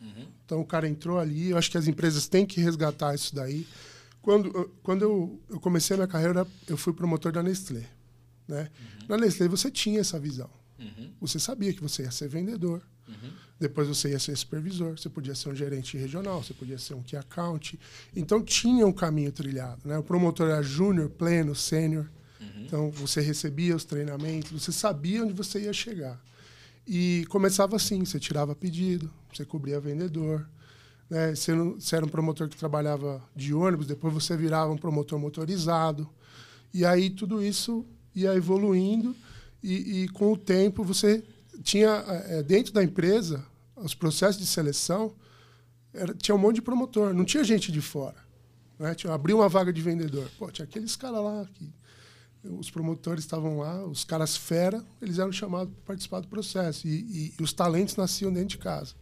Uhum. 0.00 0.28
Então 0.46 0.60
o 0.60 0.64
cara 0.64 0.88
entrou 0.88 1.18
ali, 1.18 1.50
eu 1.50 1.58
acho 1.58 1.72
que 1.72 1.76
as 1.76 1.88
empresas 1.88 2.28
têm 2.28 2.46
que 2.46 2.60
resgatar 2.60 3.16
isso 3.16 3.34
daí. 3.34 3.66
Quando, 4.22 4.70
quando 4.84 5.02
eu, 5.02 5.40
eu 5.50 5.58
comecei 5.58 5.94
a 5.94 5.98
minha 5.98 6.06
carreira, 6.08 6.46
eu 6.68 6.76
fui 6.76 6.92
promotor 6.92 7.32
da 7.32 7.42
Nestlé. 7.42 7.84
Né? 8.46 8.70
Uhum. 8.78 9.06
Na 9.08 9.16
Nestlé 9.16 9.48
você 9.48 9.72
tinha 9.72 9.98
essa 9.98 10.20
visão. 10.20 10.59
Uhum. 10.80 11.10
Você 11.20 11.38
sabia 11.38 11.72
que 11.72 11.80
você 11.80 12.02
ia 12.02 12.10
ser 12.10 12.28
vendedor. 12.28 12.82
Uhum. 13.06 13.30
Depois 13.58 13.86
você 13.88 14.10
ia 14.10 14.18
ser 14.18 14.34
supervisor, 14.36 14.98
você 14.98 15.08
podia 15.08 15.34
ser 15.34 15.50
um 15.50 15.54
gerente 15.54 15.98
regional, 15.98 16.42
você 16.42 16.54
podia 16.54 16.78
ser 16.78 16.94
um 16.94 17.02
key 17.02 17.16
account. 17.16 17.78
Então 18.16 18.42
tinha 18.42 18.86
um 18.86 18.92
caminho 18.92 19.30
trilhado. 19.30 19.86
Né? 19.86 19.98
O 19.98 20.02
promotor 20.02 20.48
era 20.48 20.62
júnior, 20.62 21.10
pleno, 21.10 21.54
sênior. 21.54 22.08
Uhum. 22.40 22.64
Então, 22.64 22.90
você 22.90 23.20
recebia 23.20 23.76
os 23.76 23.84
treinamentos, 23.84 24.50
você 24.50 24.72
sabia 24.72 25.22
onde 25.22 25.34
você 25.34 25.60
ia 25.60 25.72
chegar. 25.72 26.18
E 26.86 27.26
começava 27.28 27.76
assim: 27.76 28.04
você 28.04 28.18
tirava 28.18 28.54
pedido, 28.54 29.10
você 29.32 29.44
cobria 29.44 29.78
vendedor. 29.78 30.48
Né? 31.08 31.34
Você, 31.34 31.54
não, 31.54 31.74
você 31.74 31.96
era 31.96 32.04
um 32.04 32.08
promotor 32.08 32.48
que 32.48 32.56
trabalhava 32.56 33.22
de 33.36 33.52
ônibus, 33.52 33.86
depois 33.86 34.14
você 34.14 34.36
virava 34.36 34.72
um 34.72 34.78
promotor 34.78 35.18
motorizado. 35.18 36.08
E 36.72 36.84
aí 36.84 37.10
tudo 37.10 37.42
isso 37.42 37.84
ia 38.14 38.34
evoluindo, 38.34 39.14
e, 39.62 40.02
e 40.02 40.08
com 40.08 40.32
o 40.32 40.36
tempo 40.36 40.82
você 40.84 41.22
tinha, 41.62 42.04
é, 42.28 42.42
dentro 42.42 42.72
da 42.72 42.82
empresa, 42.82 43.44
os 43.76 43.94
processos 43.94 44.40
de 44.40 44.46
seleção, 44.46 45.14
era, 45.92 46.14
tinha 46.14 46.34
um 46.34 46.38
monte 46.38 46.56
de 46.56 46.62
promotor, 46.62 47.12
não 47.12 47.24
tinha 47.24 47.42
gente 47.44 47.72
de 47.72 47.80
fora. 47.80 48.16
Né? 48.78 48.94
Tinha, 48.94 49.12
abriu 49.12 49.38
uma 49.38 49.48
vaga 49.48 49.72
de 49.72 49.82
vendedor. 49.82 50.28
Pô, 50.38 50.50
tinha 50.50 50.64
aqueles 50.64 50.96
caras 50.96 51.22
lá 51.22 51.46
que 51.54 51.72
os 52.42 52.70
promotores 52.70 53.24
estavam 53.24 53.58
lá, 53.58 53.84
os 53.84 54.04
caras 54.04 54.36
fera, 54.36 54.82
eles 55.02 55.18
eram 55.18 55.32
chamados 55.32 55.72
para 55.74 55.84
participar 55.86 56.20
do 56.20 56.28
processo. 56.28 56.86
E, 56.88 56.90
e, 56.90 57.34
e, 57.38 57.42
os 57.42 57.52
talentos 57.52 57.96
nasciam 57.96 58.32
dentro 58.32 58.50
de 58.50 58.58
casa. 58.58 58.94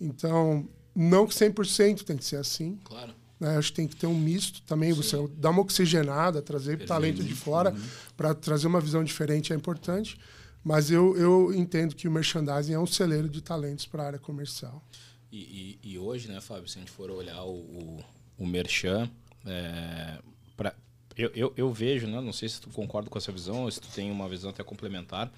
Então, 0.00 0.68
não 0.94 1.26
que 1.26 1.34
100% 1.34 2.02
tem 2.02 2.16
que 2.16 2.24
ser 2.24 2.36
assim. 2.36 2.78
Claro. 2.84 3.14
Né? 3.38 3.56
Acho 3.56 3.70
que 3.70 3.76
tem 3.76 3.88
que 3.88 3.96
ter 3.96 4.06
um 4.06 4.18
misto 4.18 4.62
também. 4.62 4.90
Sim. 4.92 5.02
Você 5.02 5.28
dá 5.36 5.50
uma 5.50 5.60
oxigenada, 5.60 6.42
trazer 6.42 6.72
Perfeito. 6.72 6.88
talento 6.88 7.22
de 7.22 7.34
fora 7.34 7.70
uhum. 7.70 7.80
para 8.16 8.34
trazer 8.34 8.66
uma 8.66 8.80
visão 8.80 9.02
diferente 9.04 9.52
é 9.52 9.56
importante. 9.56 10.18
Mas 10.64 10.90
eu, 10.90 11.16
eu 11.16 11.54
entendo 11.54 11.94
que 11.94 12.08
o 12.08 12.10
merchandising 12.10 12.74
é 12.74 12.78
um 12.78 12.86
celeiro 12.86 13.28
de 13.28 13.40
talentos 13.40 13.86
para 13.86 14.02
a 14.02 14.06
área 14.06 14.18
comercial. 14.18 14.82
E, 15.30 15.78
e, 15.82 15.92
e, 15.92 15.98
hoje, 15.98 16.28
né, 16.28 16.40
Fábio, 16.40 16.68
se 16.68 16.78
a 16.78 16.80
gente 16.80 16.90
for 16.90 17.10
olhar 17.10 17.42
o, 17.42 17.56
o, 17.56 18.04
o 18.38 18.46
Merchan, 18.46 19.10
é, 19.46 20.18
pra, 20.56 20.74
eu, 21.16 21.30
eu, 21.34 21.52
eu, 21.56 21.72
vejo, 21.72 22.06
né, 22.06 22.20
não 22.20 22.32
sei 22.32 22.48
se 22.48 22.60
tu 22.60 22.70
concorda 22.70 23.10
com 23.10 23.18
essa 23.18 23.30
visão, 23.30 23.64
ou 23.64 23.70
se 23.70 23.80
tu 23.80 23.88
tem 23.88 24.10
uma 24.10 24.28
visão 24.28 24.50
até 24.50 24.64
complementar, 24.64 25.30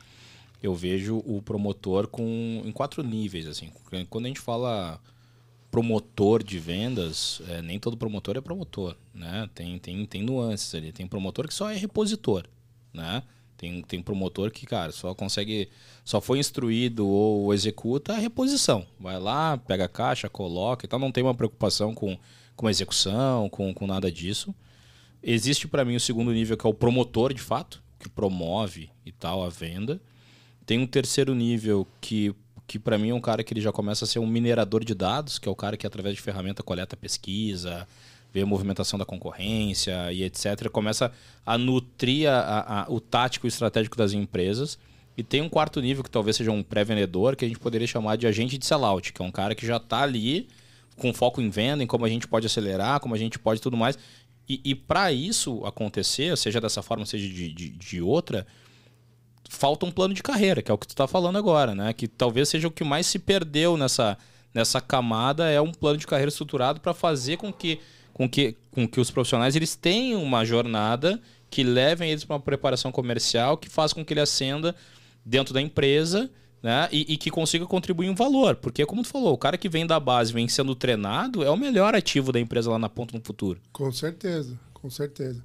eu 0.63 0.75
vejo 0.75 1.19
o 1.27 1.43
promotor 1.43 2.07
com, 2.07 2.63
em 2.65 2.71
quatro 2.71 3.03
níveis. 3.03 3.47
assim 3.47 3.73
Quando 4.09 4.27
a 4.27 4.29
gente 4.29 4.41
fala 4.41 5.01
promotor 5.71 6.43
de 6.43 6.59
vendas, 6.59 7.41
é, 7.49 7.63
nem 7.63 7.79
todo 7.79 7.97
promotor 7.97 8.37
é 8.37 8.41
promotor, 8.41 8.97
né? 9.15 9.49
Tem, 9.55 9.79
tem, 9.79 10.05
tem 10.05 10.23
nuances 10.23 10.75
ali. 10.75 10.93
Tem 10.93 11.07
promotor 11.07 11.47
que 11.47 11.55
só 11.55 11.71
é 11.71 11.77
repositor, 11.77 12.45
né? 12.93 13.23
Tem, 13.57 13.83
tem 13.83 14.03
promotor 14.03 14.51
que, 14.51 14.67
cara, 14.67 14.91
só 14.91 15.15
consegue, 15.15 15.69
só 16.05 16.21
foi 16.21 16.39
instruído 16.39 17.07
ou 17.07 17.53
executa 17.53 18.15
a 18.15 18.19
reposição. 18.19 18.87
Vai 18.99 19.21
lá, 19.21 19.59
pega 19.59 19.85
a 19.85 19.89
caixa, 19.89 20.29
coloca 20.31 20.87
e 20.87 20.89
tal, 20.89 20.99
não 20.99 21.13
tem 21.13 21.23
uma 21.23 21.35
preocupação 21.35 21.95
com, 21.95 22.19
com 22.57 22.71
execução, 22.71 23.49
com, 23.51 23.73
com 23.75 23.87
nada 23.87 24.11
disso. 24.11 24.55
Existe 25.23 25.69
para 25.69 25.85
mim 25.85 25.97
o 25.97 26.01
segundo 26.01 26.33
nível, 26.33 26.57
que 26.57 26.67
é 26.67 26.71
o 26.71 26.75
promotor, 26.75 27.35
de 27.35 27.43
fato, 27.43 27.83
que 27.99 28.09
promove 28.09 28.91
e 29.05 29.13
tal 29.13 29.45
a 29.45 29.51
venda. 29.51 30.01
Tem 30.65 30.79
um 30.79 30.87
terceiro 30.87 31.35
nível 31.35 31.87
que 32.01 32.35
que 32.71 32.79
para 32.79 32.97
mim 32.97 33.09
é 33.09 33.15
um 33.15 33.21
cara 33.21 33.43
que 33.43 33.53
ele 33.53 33.61
já 33.61 33.73
começa 33.73 34.05
a 34.05 34.07
ser 34.07 34.21
um 34.21 34.27
minerador 34.29 34.85
de 34.85 34.95
dados, 34.95 35.41
que 35.41 35.49
é 35.49 35.51
o 35.51 35.57
cara 35.57 35.77
que 35.77 35.85
através 35.85 36.15
de 36.15 36.23
ferramenta 36.23 36.63
coleta 36.63 36.97
pesquisa, 36.97 37.85
vê 38.33 38.43
a 38.43 38.47
movimentação 38.47 38.97
da 38.97 39.05
concorrência 39.05 40.13
e 40.13 40.23
etc. 40.23 40.69
Começa 40.71 41.11
a 41.45 41.59
nutrir 41.59 42.31
a, 42.31 42.85
a, 42.85 42.87
o 42.89 43.01
tático 43.01 43.49
estratégico 43.49 43.97
das 43.97 44.13
empresas. 44.13 44.79
E 45.17 45.25
tem 45.25 45.43
um 45.43 45.49
quarto 45.49 45.81
nível 45.81 46.05
que 46.05 46.11
talvez 46.11 46.37
seja 46.37 46.53
um 46.53 46.63
pré-vendedor, 46.63 47.35
que 47.35 47.45
a 47.45 47.49
gente 47.49 47.59
poderia 47.59 47.89
chamar 47.89 48.15
de 48.15 48.29
agente 48.29 48.57
de 48.57 48.65
sellout, 48.65 49.13
que 49.13 49.21
é 49.21 49.25
um 49.25 49.33
cara 49.33 49.53
que 49.53 49.67
já 49.67 49.79
está 49.79 50.03
ali 50.03 50.47
com 50.97 51.13
foco 51.13 51.41
em 51.41 51.51
venda, 51.51 51.83
em 51.83 51.89
como 51.89 52.05
a 52.05 52.09
gente 52.09 52.29
pode 52.29 52.47
acelerar, 52.47 53.01
como 53.01 53.17
a 53.17 53.19
gente 53.19 53.37
pode 53.37 53.61
tudo 53.61 53.77
mais. 53.77 53.99
E, 54.49 54.61
e 54.65 54.77
para 54.77 55.11
isso 55.11 55.67
acontecer, 55.67 56.39
seja 56.39 56.61
dessa 56.61 56.83
forma, 56.83 57.05
seja 57.05 57.29
de, 57.29 57.53
de, 57.53 57.69
de 57.71 58.01
outra, 58.01 58.47
falta 59.51 59.85
um 59.85 59.91
plano 59.91 60.15
de 60.15 60.23
carreira, 60.23 60.63
que 60.63 60.71
é 60.71 60.75
o 60.75 60.79
que 60.79 60.87
tu 60.87 60.91
está 60.91 61.09
falando 61.09 61.37
agora, 61.37 61.75
né? 61.75 61.93
Que 61.93 62.07
talvez 62.07 62.49
seja 62.49 62.69
o 62.69 62.71
que 62.71 62.85
mais 62.85 63.07
se 63.07 63.19
perdeu 63.19 63.77
nessa, 63.77 64.17
nessa 64.55 64.81
camada, 64.81 65.51
é 65.51 65.61
um 65.61 65.73
plano 65.73 65.99
de 65.99 66.07
carreira 66.07 66.29
estruturado 66.29 66.81
para 66.81 66.95
fazer 66.95 67.37
com 67.37 67.53
que, 67.53 67.81
com, 68.15 68.29
que, 68.29 68.57
com 68.71 68.87
que 68.87 69.01
os 69.01 69.11
profissionais 69.11 69.57
eles 69.57 69.75
tenham 69.75 70.23
uma 70.23 70.45
jornada 70.45 71.21
que 71.51 71.65
levem 71.65 72.13
eles 72.13 72.25
para 72.25 72.37
uma 72.37 72.41
preparação 72.41 72.93
comercial, 72.93 73.57
que 73.57 73.69
faça 73.69 73.93
com 73.93 74.05
que 74.05 74.13
ele 74.13 74.21
ascenda 74.21 74.75
dentro 75.27 75.53
da 75.53 75.61
empresa 75.61 76.31
né? 76.63 76.89
E, 76.93 77.15
e, 77.15 77.17
que 77.17 77.31
consiga 77.31 77.67
contribuir 77.67 78.11
um 78.11 78.15
valor. 78.15 78.57
Porque, 78.57 78.85
como 78.85 79.03
tu 79.03 79.09
falou, 79.09 79.33
o 79.33 79.39
cara 79.39 79.57
que 79.57 79.69
vem 79.69 79.87
da 79.87 79.99
base, 79.99 80.33
vem 80.33 80.47
sendo 80.47 80.75
treinado, 80.75 81.43
é 81.43 81.51
o 81.51 81.57
melhor 81.57 81.95
ativo 81.95 82.33
da 82.33 82.39
empresa 82.39 82.71
lá 82.71 82.79
na 82.79 82.89
ponta 82.89 83.17
no 83.17 83.25
futuro. 83.25 83.59
Com 83.73 83.91
certeza, 83.91 84.59
com 84.75 84.91
certeza. 84.91 85.43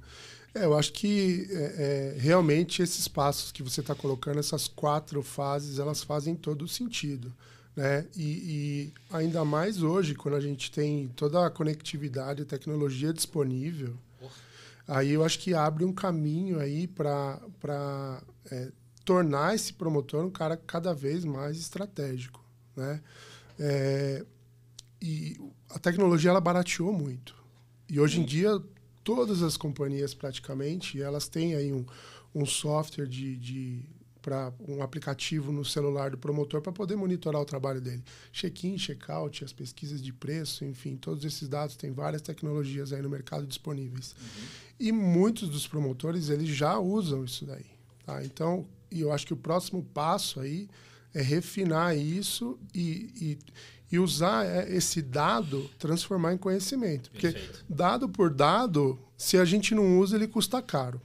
É, 0.56 0.64
eu 0.64 0.76
acho 0.76 0.92
que 0.94 1.46
é, 1.50 2.14
é, 2.16 2.18
realmente 2.18 2.82
esses 2.82 3.06
passos 3.06 3.52
que 3.52 3.62
você 3.62 3.82
está 3.82 3.94
colocando, 3.94 4.40
essas 4.40 4.66
quatro 4.66 5.22
fases, 5.22 5.78
elas 5.78 6.02
fazem 6.02 6.34
todo 6.34 6.62
o 6.62 6.68
sentido. 6.68 7.30
Né? 7.76 8.06
E, 8.16 8.24
e, 8.24 8.94
ainda 9.14 9.44
mais 9.44 9.82
hoje, 9.82 10.14
quando 10.14 10.34
a 10.34 10.40
gente 10.40 10.70
tem 10.70 11.08
toda 11.08 11.46
a 11.46 11.50
conectividade 11.50 12.40
e 12.40 12.46
tecnologia 12.46 13.12
disponível, 13.12 13.98
aí 14.88 15.12
eu 15.12 15.22
acho 15.22 15.38
que 15.40 15.52
abre 15.52 15.84
um 15.84 15.92
caminho 15.92 16.58
aí 16.58 16.86
para 16.86 17.38
é, 18.50 18.72
tornar 19.04 19.54
esse 19.54 19.74
promotor 19.74 20.24
um 20.24 20.30
cara 20.30 20.56
cada 20.56 20.94
vez 20.94 21.22
mais 21.22 21.58
estratégico. 21.58 22.42
Né? 22.74 23.02
É, 23.60 24.24
e 25.02 25.36
a 25.68 25.78
tecnologia 25.78 26.30
ela 26.30 26.40
barateou 26.40 26.94
muito. 26.94 27.36
E 27.90 28.00
hoje 28.00 28.20
em 28.20 28.24
dia 28.24 28.58
todas 29.06 29.40
as 29.40 29.56
companhias 29.56 30.12
praticamente, 30.14 31.00
elas 31.00 31.28
têm 31.28 31.54
aí 31.54 31.72
um, 31.72 31.86
um 32.34 32.44
software 32.44 33.06
de, 33.06 33.36
de 33.36 33.84
para 34.20 34.52
um 34.68 34.82
aplicativo 34.82 35.52
no 35.52 35.64
celular 35.64 36.10
do 36.10 36.18
promotor 36.18 36.60
para 36.60 36.72
poder 36.72 36.96
monitorar 36.96 37.40
o 37.40 37.44
trabalho 37.44 37.80
dele. 37.80 38.02
Check-in, 38.32 38.76
check-out, 38.76 39.44
as 39.44 39.52
pesquisas 39.52 40.02
de 40.02 40.12
preço, 40.12 40.64
enfim, 40.64 40.96
todos 40.96 41.24
esses 41.24 41.46
dados 41.46 41.76
têm 41.76 41.92
várias 41.92 42.20
tecnologias 42.20 42.92
aí 42.92 43.00
no 43.00 43.08
mercado 43.08 43.46
disponíveis. 43.46 44.16
Uhum. 44.20 44.44
E 44.80 44.90
muitos 44.90 45.48
dos 45.48 45.68
promotores 45.68 46.28
eles 46.28 46.48
já 46.48 46.76
usam 46.76 47.24
isso 47.24 47.46
daí. 47.46 47.66
Tá? 48.04 48.24
Então, 48.24 48.66
e 48.90 49.02
eu 49.02 49.12
acho 49.12 49.24
que 49.24 49.32
o 49.32 49.36
próximo 49.36 49.84
passo 49.94 50.40
aí 50.40 50.68
é 51.18 51.22
refinar 51.22 51.96
isso 51.96 52.58
e, 52.74 53.10
e 53.20 53.38
e 53.90 53.98
usar 53.98 54.44
é, 54.44 54.66
esse 54.74 55.00
dado, 55.00 55.70
transformar 55.78 56.34
em 56.34 56.38
conhecimento. 56.38 57.10
Porque 57.10 57.30
Perfeito. 57.30 57.64
dado 57.68 58.08
por 58.08 58.32
dado, 58.32 58.98
se 59.16 59.38
a 59.38 59.44
gente 59.44 59.74
não 59.74 59.98
usa, 59.98 60.16
ele 60.16 60.26
custa 60.26 60.60
caro. 60.60 61.00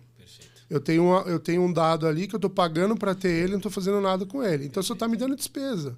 Eu 0.69 0.79
tenho, 0.79 1.03
uma, 1.03 1.21
eu 1.23 1.37
tenho 1.37 1.61
um 1.61 1.71
dado 1.71 2.07
ali 2.07 2.27
que 2.27 2.33
eu 2.33 2.37
estou 2.37 2.49
pagando 2.49 2.95
para 2.95 3.13
ter 3.13 3.29
ele, 3.29 3.51
não 3.51 3.57
estou 3.57 3.71
fazendo 3.71 3.99
nada 3.99 4.25
com 4.25 4.41
ele. 4.41 4.65
Então, 4.65 4.81
só 4.81 4.93
está 4.93 5.05
me 5.05 5.17
dando 5.17 5.35
despesa. 5.35 5.97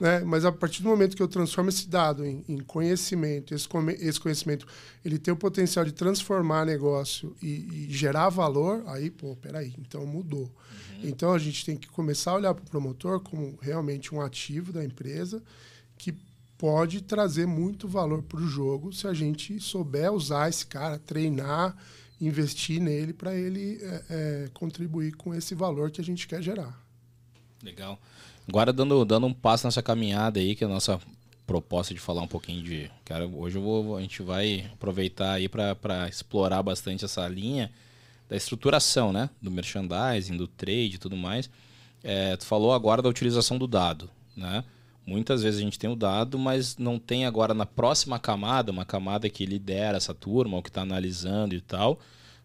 Né? 0.00 0.20
Mas 0.20 0.44
a 0.44 0.52
partir 0.52 0.82
do 0.82 0.88
momento 0.88 1.16
que 1.16 1.22
eu 1.22 1.28
transformo 1.28 1.70
esse 1.70 1.88
dado 1.88 2.24
em, 2.24 2.44
em 2.48 2.58
conhecimento, 2.58 3.54
esse, 3.54 3.68
esse, 4.00 4.20
conhecimento 4.20 4.66
ele 5.04 5.18
tem 5.18 5.32
o 5.32 5.36
potencial 5.36 5.84
de 5.84 5.92
transformar 5.92 6.66
negócio 6.66 7.34
e, 7.42 7.86
e 7.86 7.86
gerar 7.90 8.28
valor, 8.28 8.82
aí, 8.86 9.10
pô, 9.10 9.34
peraí, 9.36 9.74
então 9.78 10.06
mudou. 10.06 10.42
Uhum. 10.42 11.00
Então 11.04 11.32
a 11.32 11.38
gente 11.38 11.64
tem 11.64 11.76
que 11.76 11.88
começar 11.88 12.32
a 12.32 12.34
olhar 12.34 12.54
para 12.54 12.62
o 12.62 12.66
promotor 12.66 13.20
como 13.20 13.58
realmente 13.60 14.14
um 14.14 14.20
ativo 14.20 14.72
da 14.72 14.84
empresa 14.84 15.42
que 15.96 16.14
pode 16.58 17.02
trazer 17.02 17.46
muito 17.46 17.88
valor 17.88 18.22
para 18.22 18.40
o 18.40 18.46
jogo 18.46 18.92
se 18.92 19.06
a 19.06 19.14
gente 19.14 19.60
souber 19.60 20.12
usar 20.12 20.48
esse 20.48 20.66
cara, 20.66 20.98
treinar, 20.98 21.76
investir 22.20 22.80
nele 22.80 23.12
para 23.12 23.34
ele 23.34 23.78
é, 23.82 24.04
é, 24.08 24.50
contribuir 24.54 25.14
com 25.16 25.34
esse 25.34 25.54
valor 25.54 25.90
que 25.90 26.00
a 26.00 26.04
gente 26.04 26.26
quer 26.26 26.42
gerar. 26.42 26.82
Legal. 27.62 28.00
Agora 28.48 28.72
dando, 28.72 29.04
dando 29.04 29.26
um 29.26 29.34
passo 29.34 29.66
nessa 29.66 29.82
caminhada 29.82 30.38
aí, 30.38 30.54
que 30.54 30.64
é 30.64 30.66
a 30.66 30.70
nossa 30.70 31.00
proposta 31.46 31.92
de 31.92 32.00
falar 32.00 32.22
um 32.22 32.28
pouquinho 32.28 32.62
de. 32.62 32.90
Cara, 33.04 33.26
hoje 33.26 33.58
vou, 33.58 33.96
a 33.96 34.00
gente 34.00 34.22
vai 34.22 34.68
aproveitar 34.72 35.32
aí 35.32 35.48
para 35.48 36.08
explorar 36.08 36.62
bastante 36.62 37.04
essa 37.04 37.26
linha 37.28 37.70
da 38.28 38.36
estruturação, 38.36 39.12
né? 39.12 39.30
Do 39.40 39.50
merchandising, 39.50 40.36
do 40.36 40.46
trade 40.46 40.96
e 40.96 40.98
tudo 40.98 41.16
mais. 41.16 41.50
É, 42.02 42.36
tu 42.36 42.44
falou 42.44 42.72
agora 42.72 43.02
da 43.02 43.08
utilização 43.08 43.58
do 43.58 43.66
dado, 43.66 44.10
né? 44.36 44.64
Muitas 45.06 45.42
vezes 45.42 45.60
a 45.60 45.62
gente 45.62 45.78
tem 45.78 45.88
o 45.88 45.94
dado, 45.94 46.36
mas 46.36 46.76
não 46.76 46.98
tem 46.98 47.26
agora 47.26 47.54
na 47.54 47.64
próxima 47.64 48.18
camada, 48.18 48.72
uma 48.72 48.84
camada 48.84 49.30
que 49.30 49.46
lidera 49.46 49.96
essa 49.96 50.12
turma, 50.12 50.56
ou 50.56 50.62
que 50.62 50.68
está 50.68 50.82
analisando 50.82 51.54
e 51.54 51.60
tal, 51.60 52.00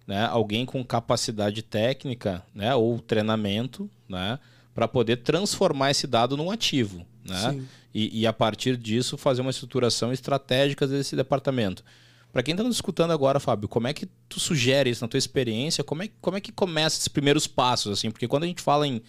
né? 0.06 0.26
alguém 0.26 0.64
com 0.64 0.84
capacidade 0.84 1.64
técnica 1.64 2.44
né? 2.54 2.76
ou 2.76 3.00
treinamento 3.00 3.90
né? 4.08 4.38
Para 4.74 4.88
poder 4.88 5.18
transformar 5.18 5.92
esse 5.92 6.08
dado 6.08 6.38
num 6.38 6.52
ativo. 6.52 7.06
Né? 7.26 7.64
E, 7.94 8.22
e, 8.22 8.28
a 8.28 8.34
partir 8.34 8.78
disso 8.78 9.18
fazer 9.18 9.42
uma 9.42 9.52
estruturação 9.52 10.12
estratégica 10.14 10.88
desse 10.88 11.16
departamento. 11.16 11.84
Para 12.32 12.42
quem 12.42 12.54
está 12.54 12.64
nos 12.64 12.78
escutando 12.78 13.12
agora, 13.12 13.40
Fábio, 13.40 13.68
como 13.68 13.88
é 13.88 13.94
que 13.94 14.08
tu 14.30 14.40
sugere 14.40 14.90
isso 14.90 15.04
na 15.04 15.08
tua 15.10 15.18
experiência? 15.18 15.84
Como 15.84 16.04
é, 16.04 16.10
como 16.22 16.38
é 16.38 16.42
que 16.42 16.52
começa 16.52 16.96
esses 16.96 17.10
primeiros 17.10 17.46
passos? 17.46 17.92
assim? 17.92 18.10
Porque 18.10 18.28
quando 18.28 18.44
a 18.44 18.48
gente 18.48 18.62
fala 18.62 18.88
em 18.88 19.02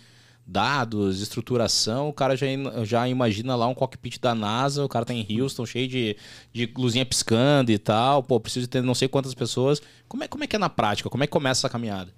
dados, 0.45 1.21
estruturação, 1.21 2.09
o 2.09 2.12
cara 2.12 2.37
já, 2.37 2.47
já 2.85 3.09
imagina 3.09 3.54
lá 3.54 3.69
um 3.69 3.75
cockpit 3.75 4.19
da 4.21 4.35
NASA, 4.35 4.85
o 4.85 4.88
cara 4.88 5.04
tá 5.04 5.14
em 5.14 5.40
Houston, 5.40 5.64
cheio 5.64 5.87
de, 5.87 6.16
de 6.52 6.73
luzinha 6.76 7.07
piscando 7.07 7.71
e 7.71 7.78
tal, 7.78 8.25
pô, 8.25 8.40
preciso 8.40 8.66
ter 8.66 8.83
não 8.83 8.95
sei 8.95 9.07
quantas 9.07 9.35
pessoas. 9.35 9.81
Como 10.09 10.25
é, 10.25 10.28
como 10.28 10.42
é 10.42 10.47
que 10.49 10.57
é 10.57 10.59
na 10.59 10.69
prática? 10.69 11.09
Como 11.09 11.23
é 11.23 11.26
que 11.28 11.33
começa 11.33 11.61
essa 11.61 11.69
caminhada? 11.69 12.12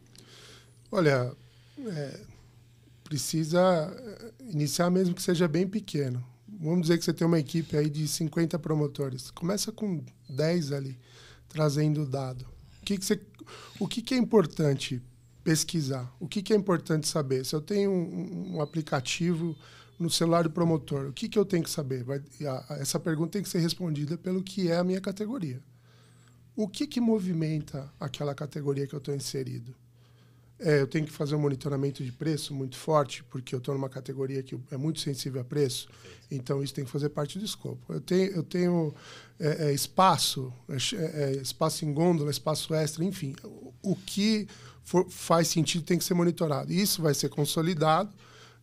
Olha, 0.90 1.32
é, 1.86 2.20
precisa 3.04 3.60
é, 3.60 4.32
iniciar 4.50 4.90
mesmo 4.90 5.14
que 5.14 5.22
seja 5.22 5.46
bem 5.46 5.68
pequeno. 5.68 6.24
Vamos 6.48 6.82
dizer 6.82 6.98
que 6.98 7.04
você 7.04 7.12
tem 7.12 7.26
uma 7.26 7.38
equipe 7.38 7.76
aí 7.76 7.88
de 7.88 8.08
50 8.08 8.58
promotores. 8.58 9.30
Começa 9.30 9.70
com 9.70 10.02
10 10.28 10.72
ali, 10.72 10.98
trazendo 11.48 12.04
dado. 12.06 12.46
O 12.80 12.84
que, 12.84 12.98
que, 12.98 13.04
você, 13.04 13.20
o 13.78 13.86
que, 13.86 14.02
que 14.02 14.14
é 14.14 14.18
importante 14.18 15.02
pesquisar. 15.44 16.10
O 16.18 16.26
que, 16.26 16.42
que 16.42 16.54
é 16.54 16.56
importante 16.56 17.06
saber? 17.06 17.44
Se 17.44 17.54
eu 17.54 17.60
tenho 17.60 17.90
um, 17.90 18.56
um, 18.56 18.60
aplicativo 18.62 19.54
no 19.98 20.10
celular 20.10 20.42
do 20.42 20.50
promotor, 20.50 21.08
o 21.08 21.12
que, 21.12 21.28
que 21.28 21.38
eu 21.38 21.44
tenho 21.44 21.62
que 21.62 21.70
saber? 21.70 22.02
Vai, 22.02 22.20
a, 22.46 22.78
essa 22.80 22.98
pergunta 22.98 23.32
tem 23.32 23.42
que 23.42 23.48
ser 23.48 23.58
respondida 23.58 24.16
pelo 24.16 24.42
que 24.42 24.70
é 24.70 24.76
a 24.78 24.84
minha 24.84 25.00
categoria. 25.00 25.62
O 26.56 26.66
que, 26.66 26.86
que 26.86 27.00
movimenta 27.00 27.92
aquela 28.00 28.34
categoria 28.34 28.86
que 28.86 28.94
eu 28.94 28.98
estou 28.98 29.14
inserido? 29.14 29.74
É, 30.64 30.80
eu 30.80 30.86
tenho 30.86 31.04
que 31.04 31.12
fazer 31.12 31.34
um 31.34 31.38
monitoramento 31.38 32.02
de 32.02 32.10
preço 32.10 32.54
muito 32.54 32.78
forte, 32.78 33.22
porque 33.24 33.54
eu 33.54 33.58
estou 33.58 33.74
numa 33.74 33.90
categoria 33.90 34.42
que 34.42 34.58
é 34.70 34.78
muito 34.78 34.98
sensível 34.98 35.42
a 35.42 35.44
preço, 35.44 35.88
então 36.30 36.62
isso 36.62 36.72
tem 36.72 36.86
que 36.86 36.90
fazer 36.90 37.10
parte 37.10 37.38
do 37.38 37.44
escopo. 37.44 37.92
Eu 37.92 38.00
tenho, 38.00 38.30
eu 38.32 38.42
tenho 38.42 38.94
é, 39.38 39.66
é, 39.66 39.72
espaço, 39.74 40.50
é, 40.68 40.76
é, 40.96 41.32
espaço 41.36 41.84
em 41.84 41.92
gôndola, 41.92 42.30
espaço 42.30 42.74
extra, 42.74 43.04
enfim. 43.04 43.36
O, 43.44 43.74
o 43.82 43.94
que 43.94 44.48
for, 44.82 45.06
faz 45.10 45.48
sentido 45.48 45.84
tem 45.84 45.98
que 45.98 46.04
ser 46.04 46.14
monitorado. 46.14 46.72
Isso 46.72 47.02
vai 47.02 47.12
ser 47.12 47.28
consolidado 47.28 48.10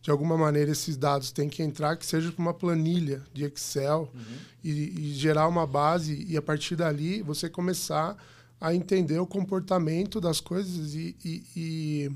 de 0.02 0.10
alguma 0.10 0.36
maneira 0.36 0.72
esses 0.72 0.96
dados 0.96 1.30
têm 1.30 1.48
que 1.48 1.62
entrar, 1.62 1.96
que 1.96 2.04
seja 2.04 2.32
para 2.32 2.42
uma 2.42 2.52
planilha 2.52 3.22
de 3.32 3.44
Excel 3.44 4.10
uhum. 4.12 4.36
e, 4.64 4.70
e, 4.70 5.14
gerar 5.14 5.46
uma 5.46 5.64
base 5.64 6.26
e 6.28 6.36
a 6.36 6.42
partir 6.42 6.74
dali 6.74 7.22
você 7.22 7.48
começar 7.48 8.16
a 8.62 8.72
entender 8.72 9.18
o 9.18 9.26
comportamento 9.26 10.20
das 10.20 10.40
coisas 10.40 10.94
e, 10.94 11.16
e, 11.24 11.44
e 11.56 12.10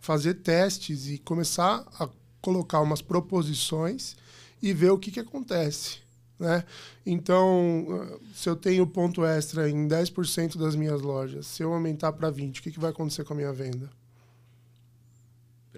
fazer 0.00 0.34
testes 0.34 1.06
e 1.06 1.16
começar 1.16 1.86
a 2.00 2.08
colocar 2.40 2.80
umas 2.80 3.00
proposições 3.00 4.16
e 4.60 4.72
ver 4.72 4.90
o 4.90 4.98
que, 4.98 5.12
que 5.12 5.20
acontece. 5.20 5.98
Né? 6.40 6.64
Então, 7.06 8.18
se 8.34 8.48
eu 8.48 8.56
tenho 8.56 8.84
ponto 8.84 9.24
extra 9.24 9.70
em 9.70 9.86
10% 9.86 10.58
das 10.58 10.74
minhas 10.74 11.00
lojas, 11.02 11.46
se 11.46 11.62
eu 11.62 11.72
aumentar 11.72 12.12
para 12.12 12.32
20%, 12.32 12.58
o 12.58 12.62
que, 12.62 12.72
que 12.72 12.80
vai 12.80 12.90
acontecer 12.90 13.22
com 13.22 13.34
a 13.34 13.36
minha 13.36 13.52
venda? 13.52 13.88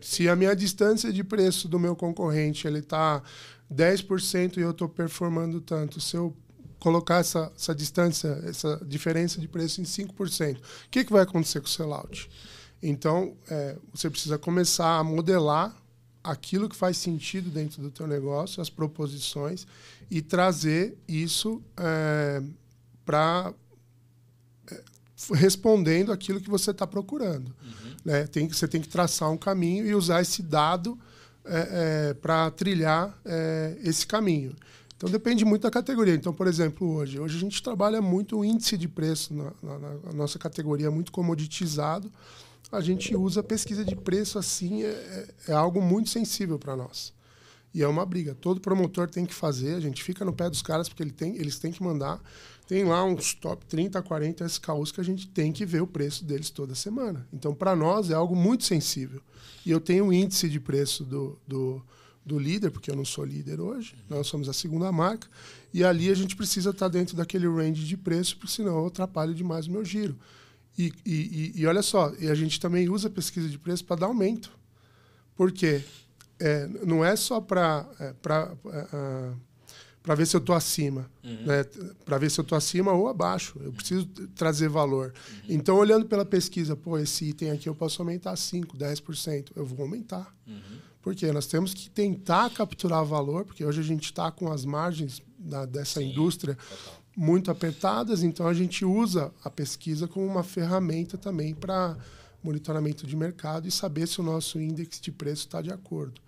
Se 0.00 0.26
a 0.26 0.34
minha 0.34 0.56
distância 0.56 1.12
de 1.12 1.22
preço 1.22 1.68
do 1.68 1.78
meu 1.78 1.94
concorrente 1.94 2.66
ele 2.66 2.78
está 2.78 3.22
10% 3.70 4.56
e 4.56 4.60
eu 4.60 4.70
estou 4.70 4.88
performando 4.88 5.60
tanto, 5.60 6.00
se 6.00 6.16
eu 6.16 6.34
colocar 6.84 7.16
essa, 7.16 7.50
essa 7.56 7.74
distância, 7.74 8.28
essa 8.44 8.78
diferença 8.86 9.40
de 9.40 9.48
preço 9.48 9.80
em 9.80 9.84
5%, 9.84 10.58
o 10.58 10.60
que, 10.90 11.02
que 11.02 11.10
vai 11.10 11.22
acontecer 11.22 11.58
com 11.62 11.66
o 11.66 11.70
sellout? 11.70 12.28
Então, 12.82 13.34
é, 13.48 13.78
você 13.90 14.10
precisa 14.10 14.36
começar 14.36 14.98
a 14.98 15.02
modelar 15.02 15.74
aquilo 16.22 16.68
que 16.68 16.76
faz 16.76 16.98
sentido 16.98 17.48
dentro 17.48 17.80
do 17.80 17.90
teu 17.90 18.06
negócio, 18.06 18.60
as 18.60 18.68
proposições, 18.68 19.66
e 20.10 20.20
trazer 20.20 20.94
isso 21.08 21.62
é, 21.78 22.42
para 23.06 23.54
é, 24.70 24.82
respondendo 25.32 26.12
aquilo 26.12 26.38
que 26.38 26.50
você 26.50 26.70
está 26.70 26.86
procurando. 26.86 27.48
Uhum. 27.48 27.96
Né? 28.04 28.26
Tem, 28.26 28.46
você 28.46 28.68
tem 28.68 28.82
que 28.82 28.88
traçar 28.88 29.30
um 29.30 29.38
caminho 29.38 29.86
e 29.86 29.94
usar 29.94 30.20
esse 30.20 30.42
dado 30.42 30.98
é, 31.46 32.10
é 32.10 32.14
para 32.14 32.50
trilhar 32.50 33.18
é, 33.24 33.78
esse 33.82 34.06
caminho. 34.06 34.54
Então 35.04 35.12
depende 35.12 35.44
muito 35.44 35.60
da 35.60 35.70
categoria. 35.70 36.14
Então, 36.14 36.32
por 36.32 36.46
exemplo, 36.46 36.94
hoje, 36.94 37.20
hoje 37.20 37.36
a 37.36 37.40
gente 37.40 37.62
trabalha 37.62 38.00
muito 38.00 38.38
o 38.38 38.44
índice 38.44 38.74
de 38.78 38.88
preço 38.88 39.34
na, 39.34 39.52
na, 39.62 39.78
na 39.78 40.12
nossa 40.14 40.38
categoria, 40.38 40.90
muito 40.90 41.12
comoditizado. 41.12 42.10
A 42.72 42.80
gente 42.80 43.14
usa 43.14 43.42
pesquisa 43.42 43.84
de 43.84 43.94
preço 43.94 44.38
assim, 44.38 44.82
é, 44.82 44.86
é, 44.86 45.28
é 45.48 45.52
algo 45.52 45.82
muito 45.82 46.08
sensível 46.08 46.58
para 46.58 46.74
nós. 46.74 47.12
E 47.74 47.82
é 47.82 47.86
uma 47.86 48.06
briga. 48.06 48.34
Todo 48.34 48.62
promotor 48.62 49.06
tem 49.10 49.26
que 49.26 49.34
fazer, 49.34 49.74
a 49.74 49.80
gente 49.80 50.02
fica 50.02 50.24
no 50.24 50.32
pé 50.32 50.48
dos 50.48 50.62
caras 50.62 50.88
porque 50.88 51.02
ele 51.02 51.12
tem, 51.12 51.36
eles 51.36 51.58
têm 51.58 51.70
que 51.70 51.82
mandar. 51.82 52.18
Tem 52.66 52.82
lá 52.82 53.04
uns 53.04 53.34
top 53.34 53.66
30, 53.66 54.00
40 54.00 54.46
SKUs 54.46 54.90
que 54.90 55.02
a 55.02 55.04
gente 55.04 55.28
tem 55.28 55.52
que 55.52 55.66
ver 55.66 55.82
o 55.82 55.86
preço 55.86 56.24
deles 56.24 56.48
toda 56.48 56.74
semana. 56.74 57.28
Então, 57.30 57.54
para 57.54 57.76
nós, 57.76 58.08
é 58.08 58.14
algo 58.14 58.34
muito 58.34 58.64
sensível. 58.64 59.20
E 59.66 59.70
eu 59.70 59.80
tenho 59.80 60.06
o 60.06 60.12
índice 60.14 60.48
de 60.48 60.58
preço 60.58 61.04
do, 61.04 61.38
do, 61.46 61.84
do 62.24 62.38
líder, 62.38 62.70
porque 62.70 62.90
eu 62.90 62.96
não 62.96 63.04
sou 63.04 63.24
líder 63.24 63.60
hoje, 63.60 63.94
nós 64.08 64.26
somos 64.26 64.48
a 64.48 64.52
segunda 64.52 64.90
marca, 64.90 65.28
e 65.72 65.84
ali 65.84 66.10
a 66.10 66.14
gente 66.14 66.34
precisa 66.34 66.70
estar 66.70 66.88
dentro 66.88 67.16
daquele 67.16 67.46
range 67.46 67.84
de 67.84 67.96
preço, 67.96 68.36
porque 68.36 68.52
senão 68.52 68.78
eu 68.78 68.86
atrapalho 68.86 69.34
demais 69.34 69.66
o 69.66 69.72
meu 69.72 69.84
giro. 69.84 70.16
E, 70.76 70.92
e, 71.04 71.52
e, 71.54 71.66
olha 71.66 71.82
só, 71.82 72.12
e 72.18 72.28
a 72.28 72.34
gente 72.34 72.58
também 72.58 72.88
usa 72.88 73.08
pesquisa 73.08 73.48
de 73.48 73.58
preço 73.58 73.84
para 73.84 74.00
dar 74.00 74.06
aumento. 74.06 74.50
Por 75.36 75.52
quê? 75.52 75.82
é, 76.38 76.66
não 76.84 77.04
é 77.04 77.16
só 77.16 77.40
para 77.40 77.88
é, 78.00 78.12
para 78.20 78.52
é, 80.06 80.16
ver 80.16 80.26
se 80.26 80.36
eu 80.36 80.40
estou 80.40 80.54
acima, 80.54 81.10
uhum. 81.22 81.46
né? 81.46 81.64
para 82.04 82.18
ver 82.18 82.30
se 82.30 82.38
eu 82.38 82.42
estou 82.42 82.56
acima 82.56 82.92
ou 82.92 83.08
abaixo. 83.08 83.58
Eu 83.62 83.72
preciso 83.72 84.06
trazer 84.34 84.68
valor. 84.68 85.14
Uhum. 85.30 85.42
Então, 85.48 85.76
olhando 85.76 86.06
pela 86.06 86.24
pesquisa, 86.24 86.76
pô, 86.76 86.98
esse 86.98 87.26
item 87.26 87.50
aqui 87.50 87.68
eu 87.68 87.74
posso 87.74 88.02
aumentar 88.02 88.34
5%, 88.34 88.76
10%. 88.76 89.52
Eu 89.54 89.64
vou 89.64 89.82
aumentar. 89.82 90.34
Uhum. 90.46 90.78
Porque 91.04 91.30
nós 91.30 91.46
temos 91.46 91.74
que 91.74 91.90
tentar 91.90 92.48
capturar 92.48 93.04
valor, 93.04 93.44
porque 93.44 93.62
hoje 93.62 93.78
a 93.78 93.84
gente 93.84 94.04
está 94.04 94.32
com 94.32 94.50
as 94.50 94.64
margens 94.64 95.22
da, 95.38 95.66
dessa 95.66 96.00
Sim, 96.00 96.10
indústria 96.10 96.54
total. 96.54 97.02
muito 97.14 97.50
apertadas, 97.50 98.22
então 98.22 98.48
a 98.48 98.54
gente 98.54 98.86
usa 98.86 99.30
a 99.44 99.50
pesquisa 99.50 100.08
como 100.08 100.24
uma 100.24 100.42
ferramenta 100.42 101.18
também 101.18 101.54
para 101.54 101.94
monitoramento 102.42 103.06
de 103.06 103.14
mercado 103.14 103.68
e 103.68 103.70
saber 103.70 104.08
se 104.08 104.18
o 104.18 104.24
nosso 104.24 104.58
índice 104.58 105.02
de 105.02 105.12
preço 105.12 105.44
está 105.44 105.60
de 105.60 105.70
acordo. 105.70 106.18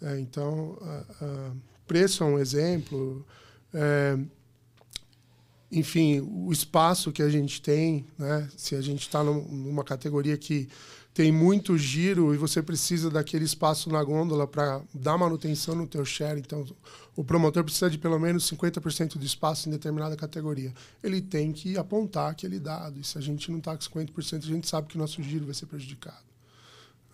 É, 0.00 0.20
então, 0.20 0.78
a, 0.80 1.24
a 1.24 1.52
preço 1.84 2.22
é 2.22 2.26
um 2.26 2.38
exemplo. 2.38 3.26
É, 3.72 4.16
enfim, 5.72 6.20
o 6.20 6.52
espaço 6.52 7.10
que 7.10 7.20
a 7.22 7.28
gente 7.28 7.60
tem, 7.60 8.06
né? 8.16 8.48
se 8.56 8.76
a 8.76 8.80
gente 8.80 9.00
está 9.00 9.24
numa 9.24 9.82
categoria 9.82 10.36
que 10.36 10.68
tem 11.14 11.30
muito 11.30 11.78
giro 11.78 12.34
e 12.34 12.36
você 12.36 12.60
precisa 12.60 13.08
daquele 13.08 13.44
espaço 13.44 13.88
na 13.88 14.02
gôndola 14.02 14.48
para 14.48 14.82
dar 14.92 15.16
manutenção 15.16 15.76
no 15.76 15.86
teu 15.86 16.04
share, 16.04 16.40
então 16.40 16.66
o 17.14 17.22
promotor 17.22 17.62
precisa 17.62 17.88
de 17.88 17.96
pelo 17.96 18.18
menos 18.18 18.50
50% 18.50 19.16
do 19.16 19.24
espaço 19.24 19.68
em 19.68 19.72
determinada 19.72 20.16
categoria. 20.16 20.74
Ele 21.00 21.22
tem 21.22 21.52
que 21.52 21.78
apontar 21.78 22.32
aquele 22.32 22.58
dado. 22.58 22.98
E 22.98 23.04
se 23.04 23.16
a 23.16 23.20
gente 23.20 23.48
não 23.48 23.58
está 23.58 23.76
com 23.76 23.84
50%, 23.84 24.42
a 24.42 24.46
gente 24.46 24.68
sabe 24.68 24.88
que 24.88 24.96
o 24.96 24.98
nosso 24.98 25.22
giro 25.22 25.44
vai 25.44 25.54
ser 25.54 25.66
prejudicado. 25.66 26.24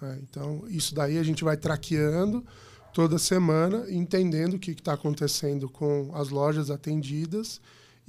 É, 0.00 0.18
então, 0.22 0.64
isso 0.68 0.94
daí 0.94 1.18
a 1.18 1.22
gente 1.22 1.44
vai 1.44 1.58
traqueando 1.58 2.42
toda 2.94 3.18
semana, 3.18 3.84
entendendo 3.90 4.54
o 4.54 4.58
que 4.58 4.70
está 4.70 4.94
acontecendo 4.94 5.68
com 5.68 6.10
as 6.14 6.30
lojas 6.30 6.70
atendidas. 6.70 7.60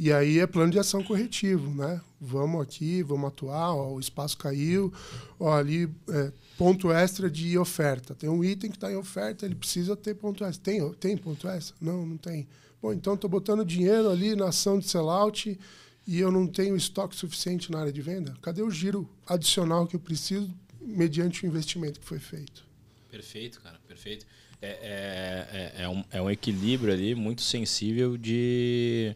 E 0.04 0.12
aí 0.12 0.40
é 0.40 0.48
plano 0.48 0.72
de 0.72 0.80
ação 0.80 1.04
corretivo, 1.04 1.70
né? 1.76 2.02
Vamos 2.20 2.60
aqui, 2.60 3.04
vamos 3.04 3.28
atuar, 3.28 3.76
ó, 3.76 3.94
o 3.94 4.00
espaço 4.00 4.36
caiu, 4.36 4.92
ó, 5.40 5.54
ali 5.54 5.88
é, 6.10 6.32
ponto 6.58 6.92
extra 6.92 7.30
de 7.30 7.56
oferta. 7.56 8.16
Tem 8.16 8.28
um 8.28 8.44
item 8.44 8.72
que 8.72 8.78
está 8.78 8.92
em 8.92 8.96
oferta, 8.96 9.46
ele 9.46 9.54
precisa 9.54 9.96
ter 9.96 10.16
ponto 10.16 10.44
extra. 10.44 10.64
Tem, 10.64 10.94
tem 10.94 11.16
ponto 11.16 11.48
extra? 11.48 11.76
Não, 11.80 12.04
não 12.04 12.18
tem. 12.18 12.48
Bom, 12.82 12.92
então 12.92 13.14
estou 13.14 13.30
botando 13.30 13.64
dinheiro 13.64 14.10
ali 14.10 14.36
na 14.36 14.48
ação 14.48 14.80
de 14.80 14.90
sellout 14.90 15.60
e 16.08 16.20
eu 16.20 16.32
não 16.32 16.48
tenho 16.48 16.76
estoque 16.76 17.16
suficiente 17.16 17.72
na 17.72 17.82
área 17.82 17.94
de 17.94 18.02
venda. 18.02 18.36
Cadê 18.42 18.64
o 18.64 18.72
giro 18.72 19.08
adicional 19.28 19.86
que 19.86 19.96
eu 19.96 20.00
preciso 20.00 20.52
mediante 20.82 21.46
o 21.46 21.48
investimento 21.48 22.00
que 22.00 22.08
foi 22.08 22.18
feito? 22.18 22.66
Perfeito, 23.08 23.62
cara, 23.62 23.80
perfeito. 23.88 24.26
É, 24.60 24.68
é, 24.68 25.78
é, 25.78 25.84
é, 25.84 25.90
um, 25.90 26.04
é 26.10 26.20
um 26.20 26.30
equilíbrio 26.32 26.92
ali 26.92 27.14
muito 27.14 27.44
sensível 27.44 28.18
de, 28.18 29.16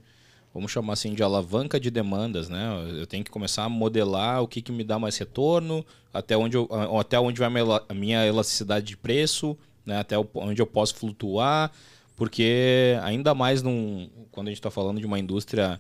vamos 0.56 0.72
chamar 0.72 0.94
assim, 0.94 1.14
de 1.14 1.22
alavanca 1.22 1.78
de 1.78 1.92
demandas, 1.92 2.48
né? 2.48 2.66
Eu 2.98 3.06
tenho 3.06 3.26
que 3.26 3.30
começar 3.30 3.66
a 3.66 3.70
modelar 3.70 4.42
o 4.42 4.48
que, 4.48 4.62
que 4.62 4.72
me 4.72 4.86
dá 4.86 4.98
mais 4.98 5.18
retorno, 5.18 5.86
até 6.14 6.38
onde, 6.38 6.56
eu, 6.56 6.70
até 6.98 7.20
onde 7.20 7.42
vai 7.42 7.50
a 7.90 7.94
minha 7.94 8.26
elasticidade 8.26 8.86
de 8.86 8.96
preço, 8.96 9.58
né? 9.86 9.98
até 9.98 10.16
onde 10.34 10.62
eu 10.62 10.66
posso 10.66 10.96
flutuar, 10.96 11.70
porque 12.16 12.98
ainda 13.04 13.36
mais 13.36 13.62
num, 13.62 14.10
quando 14.32 14.48
a 14.48 14.50
gente 14.52 14.60
está 14.60 14.72
falando 14.72 14.98
de 14.98 15.06
uma 15.06 15.20
indústria 15.20 15.78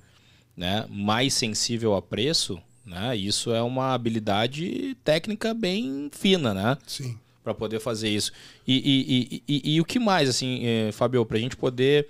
né, 0.57 0.85
mais 0.89 1.33
sensível 1.33 1.95
a 1.95 2.01
preço, 2.01 2.61
né? 2.85 3.15
Isso 3.15 3.53
é 3.53 3.61
uma 3.61 3.93
habilidade 3.93 4.97
técnica 5.05 5.53
bem 5.53 6.09
fina, 6.11 6.53
né? 6.53 6.77
Sim 6.85 7.17
para 7.45 7.53
poder 7.53 7.79
fazer 7.79 8.09
isso. 8.09 8.31
E, 8.67 8.73
e, 8.75 9.43
e, 9.47 9.75
e, 9.75 9.79
o 9.79 9.85
que 9.85 9.99
mais, 9.99 10.27
assim, 10.27 10.61
eh, 10.65 10.91
Fabio, 10.91 11.23
para 11.23 11.37
a 11.37 11.39
gente 11.39 11.55
poder 11.55 12.07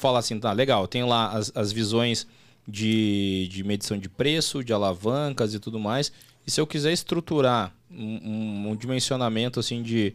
falar 0.00 0.20
assim, 0.20 0.38
tá, 0.40 0.52
legal, 0.52 0.88
tem 0.88 1.04
lá 1.04 1.30
as, 1.32 1.52
as 1.54 1.70
visões 1.70 2.26
de, 2.66 3.48
de 3.50 3.62
medição 3.62 3.98
de 3.98 4.08
preço, 4.08 4.64
de 4.64 4.72
alavancas 4.72 5.54
e 5.54 5.58
tudo 5.58 5.78
mais. 5.78 6.12
E 6.46 6.50
se 6.50 6.60
eu 6.60 6.66
quiser 6.66 6.92
estruturar 6.92 7.74
um, 7.90 8.70
um 8.70 8.76
dimensionamento 8.76 9.60
assim 9.60 9.82
de, 9.82 10.14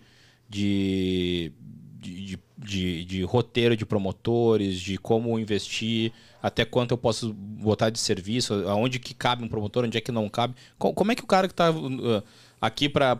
de, 0.49 1.51
de, 1.99 2.39
de, 2.57 3.05
de, 3.05 3.23
roteiro 3.23 3.77
de 3.77 3.85
promotores, 3.85 4.79
de 4.79 4.97
como 4.97 5.37
investir, 5.37 6.11
até 6.41 6.65
quanto 6.65 6.91
eu 6.91 6.97
posso 6.97 7.33
botar 7.33 7.89
de 7.89 7.99
serviço, 7.99 8.53
aonde 8.67 8.99
que 8.99 9.13
cabe 9.13 9.43
um 9.43 9.47
promotor, 9.47 9.85
onde 9.85 9.97
é 9.97 10.01
que 10.01 10.11
não 10.11 10.27
cabe. 10.29 10.55
Como 10.77 11.11
é 11.11 11.15
que 11.15 11.23
o 11.23 11.27
cara 11.27 11.47
que 11.47 11.53
está 11.53 11.69
uh, 11.71 12.23
aqui 12.59 12.89
para 12.89 13.17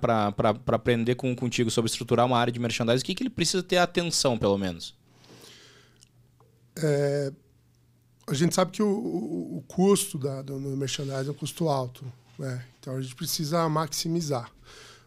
aprender 0.67 1.15
com, 1.15 1.35
contigo 1.35 1.69
sobre 1.69 1.89
estruturar 1.89 2.25
uma 2.25 2.39
área 2.39 2.51
de 2.51 2.59
merchandising, 2.59 3.03
o 3.03 3.05
que, 3.05 3.15
que 3.15 3.23
ele 3.23 3.29
precisa 3.29 3.61
ter 3.61 3.77
atenção, 3.77 4.37
pelo 4.37 4.57
menos? 4.57 4.94
É, 6.77 7.31
a 8.27 8.33
gente 8.33 8.55
sabe 8.55 8.71
que 8.71 8.81
o, 8.81 8.87
o, 8.87 9.57
o 9.57 9.61
custo 9.67 10.17
da, 10.17 10.41
do, 10.41 10.59
do 10.59 10.77
merchandising 10.77 11.29
é 11.29 11.31
um 11.31 11.35
custo 11.35 11.69
alto. 11.69 12.05
Né? 12.37 12.65
Então 12.79 12.95
a 12.95 13.01
gente 13.01 13.15
precisa 13.15 13.67
maximizar. 13.69 14.51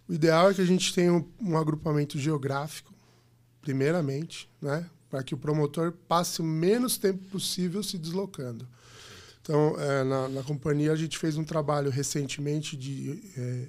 O 0.09 0.15
ideal 0.15 0.51
é 0.51 0.55
que 0.55 0.61
a 0.61 0.67
gente 0.67 0.95
tenha 0.95 1.13
um, 1.13 1.25
um 1.41 1.57
agrupamento 1.57 2.19
geográfico, 2.19 2.93
primeiramente, 3.61 4.49
né? 4.61 4.89
para 5.11 5.23
que 5.23 5.35
o 5.35 5.39
promotor 5.39 5.93
passe 6.07 6.41
o 6.41 6.45
menos 6.45 6.97
tempo 6.97 7.23
possível 7.29 7.83
se 7.83 7.99
deslocando. 7.99 8.67
Então, 9.43 9.75
é, 9.79 10.05
na, 10.05 10.29
na, 10.29 10.43
companhia, 10.43 10.93
a 10.93 10.97
gente 10.97 11.17
fez 11.17 11.39
um 11.39 11.45
trabalho 11.45 11.91
recentemente 11.91 12.77
de 12.77 13.19
é, 13.35 13.69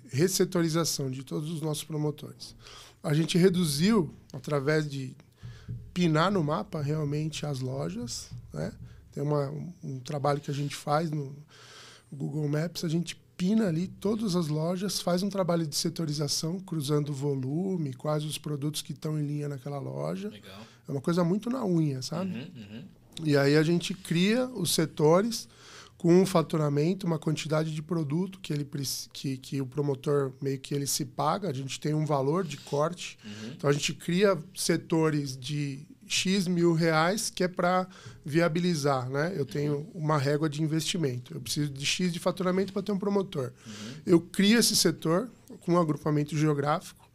de 1.09 1.23
todos 1.23 1.49
os 1.49 1.61
nossos 1.61 1.85
promotores. 1.85 2.53
A 3.01 3.13
gente 3.13 3.37
reduziu, 3.37 4.13
através 4.33 4.89
de 4.89 5.15
pinar 5.93 6.31
no 6.31 6.43
mapa 6.43 6.81
realmente 6.81 7.45
as 7.45 7.59
lojas. 7.59 8.29
Né? 8.53 8.71
Tem 9.11 9.23
uma, 9.23 9.49
um, 9.83 9.99
trabalho 9.99 10.39
que 10.39 10.51
a 10.51 10.53
gente 10.53 10.75
faz 10.75 11.11
no 11.11 11.35
Google 12.11 12.47
Maps, 12.47 12.83
a 12.83 12.89
gente 12.89 13.15
pina 13.37 13.67
ali 13.67 13.87
todas 13.87 14.35
as 14.35 14.47
lojas, 14.47 14.99
faz 14.99 15.23
um 15.23 15.29
trabalho 15.29 15.65
de 15.65 15.75
setorização, 15.75 16.59
cruzando 16.59 17.09
o 17.09 17.13
volume, 17.13 17.93
quais 17.93 18.25
os 18.25 18.37
produtos 18.37 18.81
que 18.81 18.91
estão 18.91 19.19
em 19.19 19.25
linha 19.25 19.47
naquela 19.47 19.79
loja. 19.79 20.29
Legal. 20.29 20.61
É 20.87 20.91
uma 20.91 21.01
coisa 21.01 21.23
muito 21.23 21.49
na 21.49 21.65
unha, 21.65 22.01
sabe? 22.01 22.31
Uhum, 22.31 22.51
uhum. 22.55 22.83
E 23.23 23.37
aí 23.37 23.55
a 23.55 23.63
gente 23.63 23.93
cria 23.93 24.45
os 24.47 24.73
setores 24.73 25.47
com 25.99 26.15
um 26.15 26.25
faturamento, 26.25 27.05
uma 27.05 27.19
quantidade 27.19 27.75
de 27.75 27.81
produto 27.83 28.39
que 28.39 28.53
ele 28.53 28.65
que, 29.11 29.37
que 29.37 29.61
o 29.61 29.65
promotor 29.65 30.31
meio 30.41 30.57
que 30.57 30.73
ele 30.73 30.87
se 30.87 31.03
paga, 31.03 31.49
a 31.49 31.53
gente 31.53 31.77
tem 31.77 31.93
um 31.93 32.05
valor 32.05 32.45
de 32.45 32.55
corte. 32.55 33.19
Uhum. 33.23 33.51
Então 33.57 33.69
a 33.69 33.73
gente 33.73 33.93
cria 33.93 34.41
setores 34.55 35.37
de 35.37 35.85
X 36.07 36.47
mil 36.47 36.71
reais 36.71 37.29
que 37.29 37.43
é 37.43 37.49
para 37.49 37.85
viabilizar, 38.23 39.09
né? 39.09 39.33
Eu 39.35 39.45
tenho 39.45 39.89
uma 39.93 40.17
régua 40.17 40.49
de 40.49 40.63
investimento. 40.63 41.33
Eu 41.33 41.41
preciso 41.41 41.69
de 41.69 41.85
X 41.85 42.13
de 42.13 42.19
faturamento 42.19 42.71
para 42.71 42.81
ter 42.81 42.93
um 42.93 42.97
promotor. 42.97 43.51
Uhum. 43.67 43.93
Eu 44.05 44.21
crio 44.21 44.57
esse 44.57 44.77
setor 44.77 45.29
com 45.59 45.73
um 45.73 45.77
agrupamento 45.77 46.35
geográfico. 46.37 47.09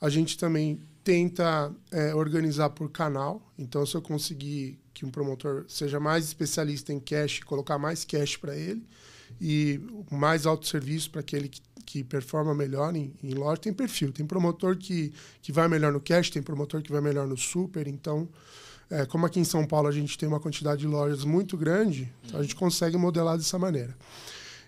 A 0.00 0.08
gente 0.08 0.38
também 0.38 0.80
tenta 1.02 1.72
é, 1.90 2.14
organizar 2.14 2.70
por 2.70 2.88
canal. 2.88 3.42
Então, 3.58 3.84
se 3.84 3.96
eu 3.96 4.02
conseguir 4.02 4.78
que 4.98 5.06
um 5.06 5.10
promotor 5.10 5.64
seja 5.68 6.00
mais 6.00 6.24
especialista 6.24 6.92
em 6.92 6.98
cash, 6.98 7.38
colocar 7.44 7.78
mais 7.78 8.04
cash 8.04 8.36
para 8.36 8.56
ele 8.56 8.84
e 9.40 9.80
mais 10.10 10.44
alto 10.44 10.66
serviço 10.66 11.08
para 11.12 11.20
aquele 11.20 11.48
que, 11.48 11.60
que 11.86 12.02
performa 12.02 12.52
melhor 12.52 12.96
em, 12.96 13.14
em, 13.22 13.30
loja, 13.30 13.60
tem 13.60 13.72
perfil. 13.72 14.10
Tem 14.10 14.26
promotor 14.26 14.76
que, 14.76 15.12
que 15.40 15.52
vai 15.52 15.68
melhor 15.68 15.92
no 15.92 16.00
cash, 16.00 16.30
tem 16.30 16.42
promotor 16.42 16.82
que 16.82 16.90
vai 16.90 17.00
melhor 17.00 17.28
no 17.28 17.36
super. 17.36 17.86
Então, 17.86 18.28
é, 18.90 19.06
como 19.06 19.24
aqui 19.24 19.38
em 19.38 19.44
São 19.44 19.64
Paulo 19.64 19.86
a 19.86 19.92
gente 19.92 20.18
tem 20.18 20.28
uma 20.28 20.40
quantidade 20.40 20.80
de 20.80 20.88
lojas 20.88 21.22
muito 21.22 21.56
grande, 21.56 22.12
então 22.24 22.40
a 22.40 22.42
gente 22.42 22.56
consegue 22.56 22.96
modelar 22.96 23.38
dessa 23.38 23.56
maneira. 23.56 23.96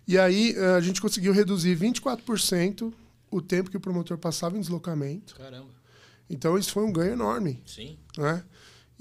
E 0.07 0.17
aí 0.17 0.55
é, 0.57 0.75
a 0.77 0.81
gente 0.81 1.03
conseguiu 1.03 1.33
reduzir 1.33 1.77
24% 1.77 2.93
o 3.33 3.43
tempo 3.43 3.69
que 3.69 3.77
o 3.77 3.81
promotor 3.81 4.17
passava 4.17 4.57
em 4.57 4.61
deslocamento. 4.61 5.35
Caramba. 5.35 5.81
Então, 6.29 6.57
isso 6.57 6.71
foi 6.71 6.85
um 6.85 6.93
ganho 6.93 7.15
enorme. 7.15 7.61
Sim. 7.67 7.99
Né? 8.17 8.45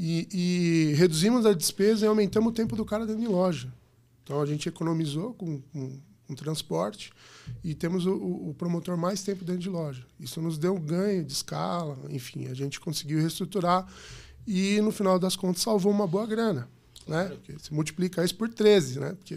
E, 0.01 0.29
e, 0.31 0.93
reduzimos 0.93 1.45
a 1.45 1.51
despesa 1.51 2.05
e 2.05 2.07
aumentamos 2.07 2.51
o 2.51 2.55
tempo 2.55 2.73
do 2.73 2.85
cara 2.85 3.05
dentro 3.05 3.21
de 3.21 3.27
loja. 3.27 3.69
Então, 4.23 4.41
a 4.41 4.45
gente 4.45 4.69
economizou 4.69 5.33
com, 5.33 5.59
com, 5.73 5.99
com 6.25 6.35
transporte 6.35 7.11
e 7.61 7.75
temos 7.75 8.05
o, 8.05 8.13
o, 8.13 8.55
promotor 8.57 8.95
mais 8.95 9.21
tempo 9.23 9.43
dentro 9.43 9.61
de 9.61 9.69
loja. 9.69 10.05
Isso 10.17 10.41
nos 10.41 10.57
deu 10.57 10.79
ganho 10.79 11.25
de 11.25 11.33
escala, 11.33 11.99
enfim, 12.09 12.47
a 12.47 12.53
gente 12.53 12.79
conseguiu 12.79 13.19
reestruturar 13.19 13.85
e, 14.47 14.79
no 14.79 14.93
final 14.93 15.19
das 15.19 15.35
contas, 15.35 15.63
salvou 15.63 15.91
uma 15.91 16.07
boa 16.07 16.25
grana. 16.25 16.69
Né? 17.05 17.35
Se 17.59 17.73
multiplica 17.73 18.23
isso 18.23 18.35
por 18.35 18.47
13, 18.47 19.01
né? 19.01 19.09
Porque 19.15 19.35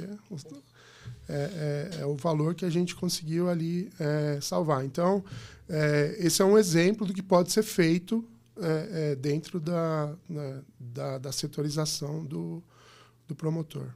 é, 1.29 1.35
é, 1.35 1.90
é, 2.03 2.07
o 2.07 2.14
valor 2.14 2.55
que 2.55 2.64
a 2.64 2.70
gente 2.70 2.94
conseguiu 2.94 3.48
ali 3.48 3.90
é, 3.98 4.38
salvar. 4.40 4.85
Então, 4.85 5.25
é, 5.68 6.14
esse 6.20 6.40
é 6.40 6.44
um 6.44 6.57
exemplo 6.57 7.05
do 7.05 7.12
que 7.12 7.22
pode 7.22 7.51
ser 7.51 7.64
feito 7.64 8.25
é, 8.60 9.12
é, 9.12 9.16
dentro 9.16 9.58
da, 9.58 10.14
na, 10.28 10.62
da, 10.78 11.18
da, 11.18 11.32
setorização 11.32 12.24
do, 12.24 12.62
do 13.26 13.34
promotor. 13.34 13.88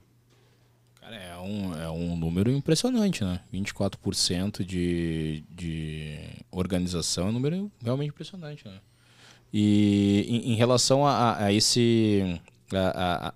Cara, 1.00 1.16
é 1.16 1.36
um, 1.36 1.74
é 1.78 1.90
um 1.90 2.16
número 2.16 2.50
impressionante, 2.50 3.22
né? 3.22 3.40
24% 3.52 4.64
de, 4.64 5.44
de 5.50 6.18
organização 6.50 7.26
é 7.26 7.28
um 7.28 7.32
número 7.32 7.70
realmente 7.82 8.10
impressionante, 8.10 8.66
né? 8.66 8.80
E 9.52 10.42
em, 10.44 10.54
relação 10.54 11.06
a, 11.06 11.44
a 11.44 11.52
esse... 11.52 12.40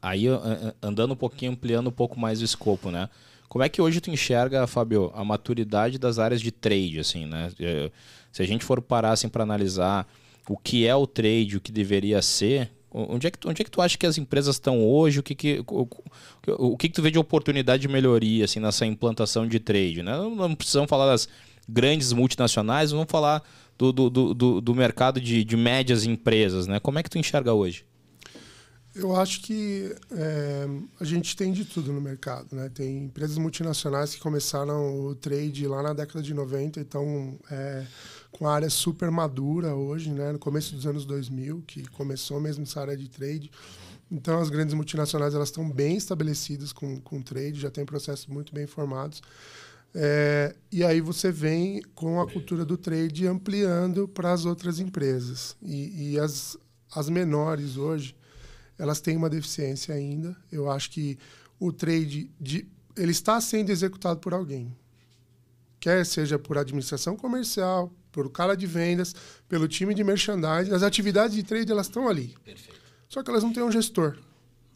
Aí 0.02 0.24
andando 0.82 1.12
um 1.12 1.16
pouquinho, 1.16 1.52
ampliando 1.52 1.88
um 1.88 1.92
pouco 1.92 2.18
mais 2.18 2.40
o 2.40 2.44
escopo, 2.44 2.90
né? 2.90 3.08
Como 3.48 3.64
é 3.64 3.68
que 3.68 3.82
hoje 3.82 4.00
tu 4.00 4.10
enxerga, 4.10 4.66
Fábio, 4.66 5.10
a 5.14 5.24
maturidade 5.24 5.98
das 5.98 6.18
áreas 6.18 6.40
de 6.40 6.50
trade, 6.50 6.98
assim, 6.98 7.26
né? 7.26 7.50
É, 7.60 7.90
se 8.32 8.42
a 8.42 8.46
gente 8.46 8.64
for 8.64 8.80
parar 8.80 9.12
assim 9.12 9.28
para 9.28 9.42
analisar 9.42 10.06
o 10.50 10.56
que 10.56 10.84
é 10.84 10.94
o 10.96 11.06
trade, 11.06 11.56
o 11.56 11.60
que 11.60 11.70
deveria 11.70 12.20
ser, 12.20 12.72
onde 12.90 13.24
é 13.24 13.30
que 13.30 13.38
tu, 13.38 13.48
onde 13.48 13.62
é 13.62 13.64
que 13.64 13.70
tu 13.70 13.80
acha 13.80 13.96
que 13.96 14.04
as 14.04 14.18
empresas 14.18 14.56
estão 14.56 14.84
hoje? 14.84 15.20
O 15.20 15.22
que 15.22 15.32
que, 15.32 15.64
o, 15.64 15.86
o, 16.58 16.76
que, 16.76 16.88
que 16.88 16.94
tu 16.94 17.00
vê 17.00 17.08
de 17.08 17.20
oportunidade 17.20 17.82
de 17.82 17.86
melhoria 17.86 18.46
assim 18.46 18.58
nessa 18.58 18.84
implantação 18.84 19.46
de 19.46 19.60
trade, 19.60 20.02
né? 20.02 20.10
Não, 20.10 20.34
não 20.34 20.54
precisamos 20.56 20.90
falar 20.90 21.06
das 21.06 21.28
grandes 21.68 22.12
multinacionais, 22.12 22.90
vamos 22.90 23.06
falar 23.08 23.44
do, 23.78 23.92
do, 23.92 24.34
do, 24.34 24.60
do 24.60 24.74
mercado 24.74 25.20
de, 25.20 25.44
de 25.44 25.56
médias 25.56 26.04
empresas, 26.04 26.66
né? 26.66 26.80
Como 26.80 26.98
é 26.98 27.02
que 27.04 27.10
tu 27.10 27.16
enxerga 27.16 27.54
hoje? 27.54 27.84
Eu 28.94 29.14
acho 29.14 29.42
que 29.42 29.94
é, 30.10 30.66
a 30.98 31.04
gente 31.04 31.36
tem 31.36 31.52
de 31.52 31.64
tudo 31.64 31.92
no 31.92 32.00
mercado. 32.00 32.54
Né? 32.54 32.68
Tem 32.68 33.04
empresas 33.04 33.38
multinacionais 33.38 34.14
que 34.14 34.20
começaram 34.20 35.06
o 35.06 35.14
trade 35.14 35.66
lá 35.66 35.82
na 35.82 35.92
década 35.92 36.22
de 36.22 36.34
90 36.34 36.80
e 36.80 36.82
estão 36.82 37.38
é, 37.50 37.86
com 38.32 38.48
a 38.48 38.54
área 38.54 38.68
super 38.68 39.10
madura 39.10 39.74
hoje, 39.74 40.10
né? 40.10 40.32
no 40.32 40.38
começo 40.38 40.74
dos 40.74 40.86
anos 40.86 41.04
2000, 41.04 41.62
que 41.66 41.88
começou 41.90 42.40
mesmo 42.40 42.64
essa 42.64 42.80
área 42.80 42.96
de 42.96 43.08
trade. 43.08 43.50
Então, 44.10 44.40
as 44.40 44.50
grandes 44.50 44.74
multinacionais 44.74 45.34
elas 45.34 45.48
estão 45.48 45.70
bem 45.70 45.96
estabelecidas 45.96 46.72
com, 46.72 47.00
com 47.00 47.22
trade, 47.22 47.60
já 47.60 47.70
têm 47.70 47.86
processos 47.86 48.26
muito 48.26 48.52
bem 48.52 48.66
formados. 48.66 49.22
É, 49.94 50.54
e 50.70 50.84
aí 50.84 51.00
você 51.00 51.30
vem 51.30 51.80
com 51.94 52.20
a 52.20 52.28
cultura 52.28 52.64
do 52.64 52.76
trade 52.76 53.26
ampliando 53.28 54.08
para 54.08 54.32
as 54.32 54.44
outras 54.44 54.80
empresas. 54.80 55.56
E, 55.62 56.14
e 56.14 56.18
as, 56.18 56.56
as 56.92 57.08
menores 57.08 57.76
hoje 57.76 58.16
elas 58.80 58.98
têm 58.98 59.14
uma 59.14 59.28
deficiência 59.28 59.94
ainda. 59.94 60.34
Eu 60.50 60.70
acho 60.70 60.90
que 60.90 61.18
o 61.58 61.70
trade 61.70 62.30
de, 62.40 62.66
ele 62.96 63.12
está 63.12 63.38
sendo 63.38 63.68
executado 63.68 64.18
por 64.20 64.32
alguém. 64.32 64.74
Quer 65.78 66.04
seja 66.06 66.38
por 66.38 66.56
administração 66.56 67.14
comercial, 67.14 67.92
por 68.10 68.30
cara 68.30 68.56
de 68.56 68.66
vendas, 68.66 69.14
pelo 69.46 69.68
time 69.68 69.94
de 69.94 70.02
merchandising, 70.02 70.72
as 70.72 70.82
atividades 70.82 71.36
de 71.36 71.42
trade 71.42 71.70
elas 71.70 71.86
estão 71.86 72.08
ali. 72.08 72.34
Perfeito. 72.42 72.80
Só 73.06 73.22
que 73.22 73.30
elas 73.30 73.42
não 73.42 73.52
têm 73.52 73.62
um 73.62 73.70
gestor, 73.70 74.16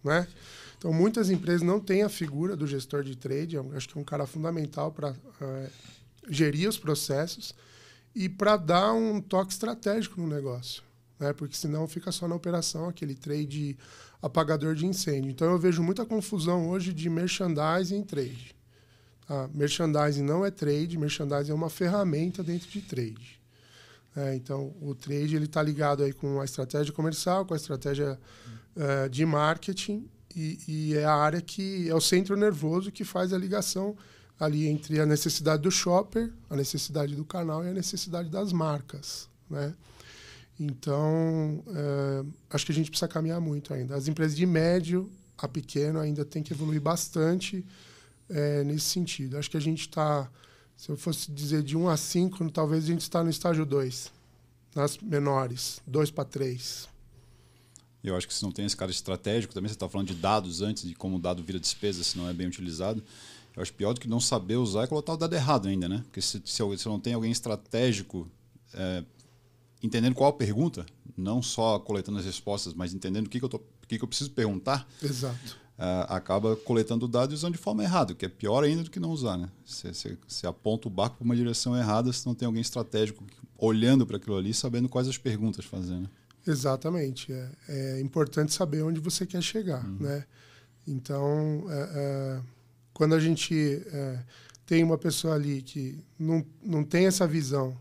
né? 0.03 0.29
Então 0.77 0.93
muitas 0.93 1.31
empresas 1.31 1.63
não 1.63 1.81
têm 1.81 2.03
a 2.03 2.09
figura 2.11 2.55
do 2.55 2.67
gestor 2.67 3.03
de 3.03 3.17
trade. 3.17 3.57
Eu 3.57 3.73
acho 3.75 3.89
que 3.89 3.97
é 3.97 4.01
um 4.01 4.05
cara 4.05 4.27
fundamental 4.27 4.93
para 4.93 5.17
é, 5.41 5.71
gerir 6.29 6.69
os 6.69 6.77
processos 6.77 7.55
e 8.15 8.29
para 8.29 8.59
dar 8.59 8.93
um 8.93 9.19
toque 9.19 9.53
estratégico 9.53 10.21
no 10.21 10.27
negócio 10.27 10.83
né? 11.19 11.33
Porque 11.33 11.57
senão 11.57 11.87
fica 11.87 12.11
só 12.13 12.27
na 12.27 12.35
operação 12.35 12.89
aquele 12.89 13.15
trade 13.15 13.77
apagador 14.21 14.75
de 14.75 14.87
incêndio. 14.87 15.31
Então 15.31 15.51
eu 15.51 15.59
vejo 15.59 15.83
muita 15.83 16.05
confusão 16.05 16.69
hoje 16.69 16.93
de 16.93 17.11
merchandising 17.11 18.01
e 18.01 18.05
trade. 18.05 18.57
Tá? 19.27 19.49
Merchandising 19.53 20.23
não 20.23 20.45
é 20.45 20.51
trade, 20.51 20.99
merchandising 20.99 21.51
é 21.51 21.55
uma 21.55 21.71
ferramenta 21.71 22.43
dentro 22.43 22.69
de 22.71 22.81
trade. 22.81 23.41
É, 24.17 24.35
então 24.35 24.75
o 24.81 24.95
trade 24.95 25.35
ele 25.35 25.47
está 25.47 25.63
ligado 25.63 26.03
aí 26.03 26.13
com 26.13 26.41
a 26.41 26.45
estratégia 26.45 26.93
comercial, 26.93 27.45
com 27.45 27.53
a 27.53 27.57
estratégia 27.57 28.19
uh, 28.77 29.09
de 29.11 29.27
marketing 29.27 30.09
e, 30.35 30.59
e, 30.69 30.95
é 30.95 31.05
a 31.05 31.15
área 31.15 31.41
que 31.41 31.89
é 31.89 31.95
o 31.95 32.01
centro 32.01 32.37
nervoso 32.37 32.93
que 32.93 33.05
faz 33.05 33.33
a 33.33 33.39
ligação 33.39 33.97
ali 34.39 34.67
entre 34.69 35.01
a 35.01 35.07
necessidade 35.07 35.63
do 35.63 35.71
shopper, 35.71 36.33
a 36.49 36.57
necessidade 36.57 37.15
do 37.15 37.25
canal 37.25 37.65
e 37.65 37.69
a 37.69 37.73
necessidade 37.73 38.29
das 38.29 38.53
marcas, 38.53 39.29
né? 39.49 39.75
Então, 40.59 41.63
é, 41.69 42.25
acho 42.51 42.65
que 42.65 42.73
a 42.73 42.75
gente 42.75 42.91
precisa 42.91 43.09
caminhar 43.09 43.41
muito 43.41 43.75
ainda. 43.75 43.97
As 43.97 44.07
empresas 44.07 44.37
de 44.37 44.47
médio 44.47 45.11
a 45.37 45.49
pequeno 45.49 45.99
ainda 45.99 46.25
tem 46.25 46.43
que 46.43 46.53
evoluir 46.53 46.81
bastante 46.81 47.65
é, 48.29 48.63
nesse 48.65 48.87
sentido. 48.87 49.37
Acho 49.37 49.51
que 49.51 49.57
a 49.57 49.61
gente 49.61 49.81
está, 49.81 50.31
se 50.77 50.89
eu 50.89 50.97
fosse 50.97 51.31
dizer 51.31 51.63
de 51.63 51.77
1 51.77 51.89
a 51.89 51.97
5, 51.97 52.51
talvez 52.51 52.85
a 52.85 52.87
gente 52.87 53.01
está 53.01 53.23
no 53.23 53.31
estágio 53.31 53.67
2, 53.67 54.13
nas 54.75 54.97
menores, 54.99 55.81
2 55.87 56.11
para 56.11 56.25
3. 56.25 56.89
Eu 58.03 58.17
acho 58.17 58.29
que 58.29 58.35
se 58.35 58.43
não 58.43 58.53
tem 58.53 58.67
esse 58.67 58.77
cara 58.77 58.91
estratégico, 58.91 59.55
também 59.55 59.69
você 59.69 59.75
está 59.75 59.89
falando 59.89 60.09
de 60.09 60.15
dados 60.15 60.61
antes, 60.61 60.87
de 60.87 60.95
como 60.95 61.17
o 61.17 61.19
dado 61.19 61.43
vira 61.43 61.59
despesa 61.59 62.05
se 62.05 62.19
não 62.19 62.29
é 62.29 62.35
bem 62.35 62.47
utilizado. 62.47 63.03
Eu 63.57 63.63
acho 63.63 63.73
pior 63.73 63.95
do 63.95 64.01
que 64.01 64.09
não 64.09 64.21
saber 64.21 64.57
usar 64.57 64.83
é 64.83 64.87
colocar 64.87 65.15
o 65.15 65.17
dado 65.17 65.35
errado 65.35 65.69
ainda, 65.69 65.89
né? 65.89 66.03
Porque 66.05 66.21
se, 66.21 66.43
se, 66.45 66.77
se 66.77 66.87
não 66.87 67.01
tem 67.01 67.15
alguém 67.15 67.31
estratégico 67.31 68.29
é, 68.75 69.05
entendendo 69.85 70.15
qual 70.15 70.31
a 70.31 70.33
pergunta, 70.33 70.87
não 71.17 71.43
só 71.43 71.79
coletando 71.79 72.19
as 72.19 72.25
respostas, 72.25 72.73
mas 72.73 72.95
entendendo 72.95 73.27
o 73.27 73.29
que, 73.29 73.39
que, 73.39 73.45
eu, 73.45 73.49
tô, 73.49 73.59
o 73.59 73.87
que, 73.87 73.99
que 73.99 74.05
eu 74.05 74.09
preciso 74.09 74.31
perguntar. 74.31 74.89
Exato. 75.03 75.63
Uh, 75.77 76.07
acaba 76.09 76.57
coletando 76.57 77.07
dados 77.07 77.33
e 77.33 77.35
usando 77.35 77.53
de 77.53 77.59
forma 77.59 77.83
errada, 77.83 78.15
que 78.15 78.25
é 78.25 78.29
pior 78.29 78.65
ainda 78.65 78.85
do 78.85 78.91
que 78.91 78.99
não 78.99 79.11
usar. 79.11 79.37
Né? 79.37 79.49
Você, 79.65 79.93
você, 79.93 80.19
você 80.27 80.47
aponta 80.47 80.89
o 80.89 80.91
barco 80.91 81.17
para 81.17 81.25
uma 81.25 81.37
direção 81.37 81.77
errada 81.77 82.13
se 82.13 82.25
não 82.25 82.35
tem 82.35 82.47
alguém 82.47 82.63
estratégico 82.63 83.25
olhando 83.59 84.07
para 84.07 84.17
aquilo 84.17 84.37
ali, 84.37 84.55
sabendo 84.55 84.89
quais 84.89 85.07
as 85.07 85.19
perguntas 85.19 85.65
fazer. 85.65 85.95
Né? 85.97 86.09
Exatamente. 86.47 87.33
É, 87.33 87.51
é, 87.69 88.01
importante 88.01 88.55
saber 88.55 88.83
onde 88.83 89.01
você 89.01 89.27
quer 89.27 89.43
chegar. 89.43 89.85
Uhum. 89.85 89.99
Né? 90.01 90.25
Então, 90.87 91.65
é, 91.69 91.91
é, 91.95 92.41
quando 92.93 93.15
a 93.15 93.21
gente 93.21 93.83
é, 93.87 94.19
tem 94.65 94.83
uma 94.83 94.97
pessoa 94.97 95.35
ali 95.35 95.61
que 95.61 95.99
não, 96.19 96.45
não 96.63 96.85
tem 96.85 97.07
essa 97.07 97.27
visão 97.27 97.77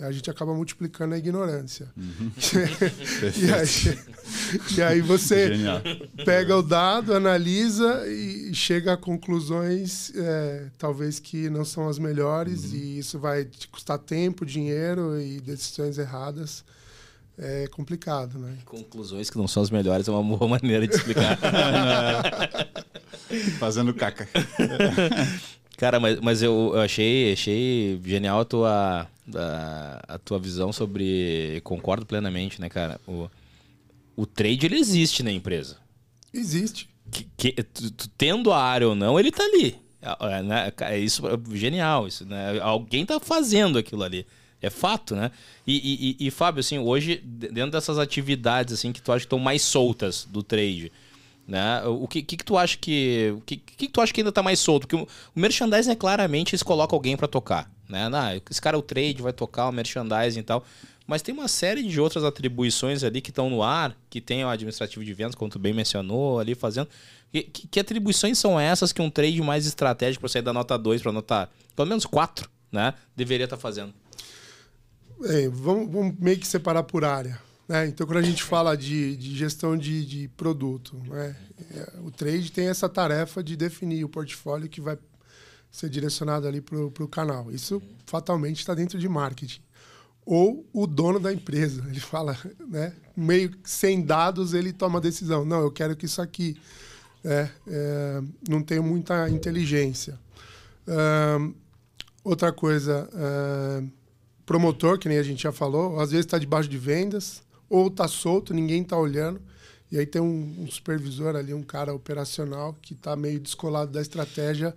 a 0.00 0.12
gente 0.12 0.30
acaba 0.30 0.54
multiplicando 0.54 1.14
a 1.14 1.18
ignorância. 1.18 1.88
Uhum. 1.96 2.30
e, 3.36 3.52
aí, 3.52 3.98
e 4.76 4.82
aí 4.82 5.00
você 5.00 5.48
Genial. 5.48 5.80
pega 6.24 6.56
o 6.56 6.62
dado, 6.62 7.14
analisa 7.14 8.06
e 8.06 8.54
chega 8.54 8.94
a 8.94 8.96
conclusões, 8.96 10.12
é, 10.14 10.66
talvez 10.78 11.18
que 11.18 11.50
não 11.50 11.64
são 11.64 11.88
as 11.88 11.98
melhores, 11.98 12.72
uhum. 12.72 12.78
e 12.78 12.98
isso 12.98 13.18
vai 13.18 13.44
te 13.44 13.68
custar 13.68 13.98
tempo, 13.98 14.44
dinheiro 14.44 15.20
e 15.20 15.40
decisões 15.40 15.98
erradas. 15.98 16.64
É 17.38 17.66
complicado, 17.66 18.38
né? 18.38 18.56
Conclusões 18.64 19.28
que 19.28 19.36
não 19.36 19.46
são 19.46 19.62
as 19.62 19.70
melhores 19.70 20.08
é 20.08 20.10
uma 20.10 20.22
boa 20.22 20.48
maneira 20.48 20.86
de 20.86 20.94
explicar. 20.94 21.36
Fazendo 23.58 23.92
caca. 23.92 24.26
Cara, 25.76 26.00
mas, 26.00 26.18
mas 26.20 26.42
eu, 26.42 26.72
eu 26.74 26.80
achei, 26.80 27.32
achei 27.32 28.00
genial 28.04 28.40
a 28.40 28.44
tua, 28.44 29.08
a, 29.34 30.14
a, 30.14 30.18
tua 30.18 30.38
visão 30.38 30.72
sobre. 30.72 31.60
Concordo 31.62 32.06
plenamente, 32.06 32.60
né, 32.60 32.68
cara? 32.68 32.98
O, 33.06 33.28
o 34.16 34.24
trade 34.24 34.66
ele 34.66 34.78
existe 34.78 35.22
na 35.22 35.30
empresa. 35.30 35.76
Existe. 36.32 36.88
Que, 37.10 37.26
que, 37.36 37.62
tu, 37.62 37.90
tu, 37.90 38.08
tendo 38.16 38.52
a 38.52 38.62
área 38.62 38.88
ou 38.88 38.94
não, 38.94 39.20
ele 39.20 39.30
tá 39.30 39.44
ali. 39.44 39.76
É, 40.00 40.38
é 40.38 40.42
né? 40.42 40.72
é 40.80 40.98
isso 40.98 41.22
é 41.26 41.56
genial. 41.56 42.08
Isso, 42.08 42.24
né? 42.24 42.58
Alguém 42.60 43.04
tá 43.04 43.20
fazendo 43.20 43.78
aquilo 43.78 44.02
ali. 44.02 44.26
É 44.62 44.70
fato, 44.70 45.14
né? 45.14 45.30
E, 45.66 46.16
e, 46.18 46.26
e, 46.26 46.30
Fábio, 46.30 46.60
assim, 46.60 46.78
hoje, 46.78 47.20
dentro 47.22 47.72
dessas 47.72 47.98
atividades 47.98 48.72
assim 48.72 48.90
que 48.90 49.02
tu 49.02 49.12
acha 49.12 49.20
que 49.20 49.26
estão 49.26 49.38
mais 49.38 49.60
soltas 49.60 50.26
do 50.28 50.42
trade, 50.42 50.90
né? 51.46 51.82
O 51.84 52.08
que, 52.08 52.22
que, 52.22 52.36
que 52.36 52.44
tu 52.44 52.58
acha 52.58 52.76
que. 52.76 53.36
Que, 53.46 53.56
que, 53.56 53.88
tu 53.88 54.00
acha 54.00 54.12
que 54.12 54.20
ainda 54.20 54.30
está 54.30 54.42
mais 54.42 54.58
solto? 54.58 54.86
Porque 54.86 54.96
o, 54.96 55.06
o 55.34 55.40
merchandising 55.40 55.92
é 55.92 55.94
claramente 55.94 56.54
eles 56.54 56.62
colocam 56.62 56.96
alguém 56.96 57.16
para 57.16 57.28
tocar. 57.28 57.70
Né? 57.88 58.08
Não, 58.08 58.40
esse 58.50 58.60
cara 58.60 58.76
é 58.76 58.78
o 58.78 58.82
trade, 58.82 59.22
vai 59.22 59.32
tocar 59.32 59.68
o 59.68 59.72
merchandising 59.72 60.40
e 60.40 60.42
tal. 60.42 60.64
Mas 61.06 61.22
tem 61.22 61.32
uma 61.32 61.46
série 61.46 61.84
de 61.84 62.00
outras 62.00 62.24
atribuições 62.24 63.04
ali 63.04 63.20
que 63.20 63.30
estão 63.30 63.48
no 63.48 63.62
ar, 63.62 63.96
que 64.10 64.20
tem 64.20 64.44
o 64.44 64.48
administrativo 64.48 65.04
de 65.04 65.14
vendas, 65.14 65.36
como 65.36 65.48
tu 65.48 65.58
bem 65.58 65.72
mencionou, 65.72 66.40
ali 66.40 66.56
fazendo. 66.56 66.88
Que, 67.30 67.44
que, 67.44 67.68
que 67.68 67.80
atribuições 67.80 68.38
são 68.38 68.58
essas 68.58 68.92
que 68.92 69.00
um 69.00 69.08
trade 69.08 69.40
mais 69.40 69.66
estratégico 69.66 70.22
para 70.22 70.28
sair 70.28 70.42
da 70.42 70.52
nota 70.52 70.76
2 70.76 71.00
para 71.00 71.12
nota 71.12 71.48
pelo 71.76 71.88
menos 71.88 72.06
4, 72.06 72.50
né? 72.72 72.92
Deveria 73.14 73.44
estar 73.44 73.56
tá 73.56 73.62
fazendo? 73.62 73.94
Vamos, 75.52 75.90
vamos 75.92 76.14
meio 76.18 76.38
que 76.38 76.46
separar 76.46 76.82
por 76.82 77.04
área. 77.04 77.38
Né? 77.68 77.88
Então, 77.88 78.06
quando 78.06 78.18
a 78.18 78.22
gente 78.22 78.42
fala 78.42 78.76
de, 78.76 79.16
de 79.16 79.36
gestão 79.36 79.76
de, 79.76 80.04
de 80.06 80.28
produto, 80.28 80.96
né? 81.06 81.36
É, 81.74 81.92
o 82.00 82.10
trade 82.10 82.52
tem 82.52 82.68
essa 82.68 82.88
tarefa 82.88 83.42
de 83.42 83.56
definir 83.56 84.04
o 84.04 84.08
portfólio 84.08 84.68
que 84.68 84.80
vai 84.80 84.96
ser 85.70 85.90
direcionado 85.90 86.46
ali 86.46 86.60
para 86.60 86.78
o 86.78 87.08
canal. 87.08 87.50
Isso 87.50 87.82
fatalmente 88.04 88.60
está 88.60 88.74
dentro 88.74 88.98
de 88.98 89.08
marketing. 89.08 89.60
Ou 90.24 90.66
o 90.72 90.86
dono 90.86 91.20
da 91.20 91.32
empresa, 91.32 91.84
ele 91.88 92.00
fala, 92.00 92.36
né? 92.68 92.92
meio 93.16 93.52
sem 93.64 94.02
dados, 94.02 94.54
ele 94.54 94.72
toma 94.72 94.98
a 94.98 95.02
decisão. 95.02 95.44
Não, 95.44 95.60
eu 95.60 95.70
quero 95.70 95.96
que 95.96 96.06
isso 96.06 96.20
aqui. 96.20 96.60
É, 97.24 97.48
é, 97.66 98.22
não 98.48 98.62
tenho 98.62 98.82
muita 98.82 99.28
inteligência. 99.28 100.18
Outra 102.26 102.52
coisa, 102.52 103.08
uh, 103.14 103.88
promotor, 104.44 104.98
que 104.98 105.08
nem 105.08 105.16
a 105.16 105.22
gente 105.22 105.44
já 105.44 105.52
falou, 105.52 106.00
às 106.00 106.10
vezes 106.10 106.26
está 106.26 106.38
debaixo 106.38 106.68
de 106.68 106.76
vendas, 106.76 107.40
ou 107.68 107.88
está 107.88 108.08
solto, 108.08 108.54
ninguém 108.54 108.82
está 108.82 108.96
olhando. 108.96 109.40
E 109.90 109.98
aí 109.98 110.06
tem 110.06 110.20
um, 110.20 110.56
um, 110.58 110.70
supervisor 110.70 111.36
ali, 111.36 111.54
um 111.54 111.62
cara 111.62 111.94
operacional 111.94 112.76
que 112.82 112.92
está 112.92 113.14
meio 113.14 113.38
descolado 113.38 113.92
da 113.92 114.02
estratégia, 114.02 114.74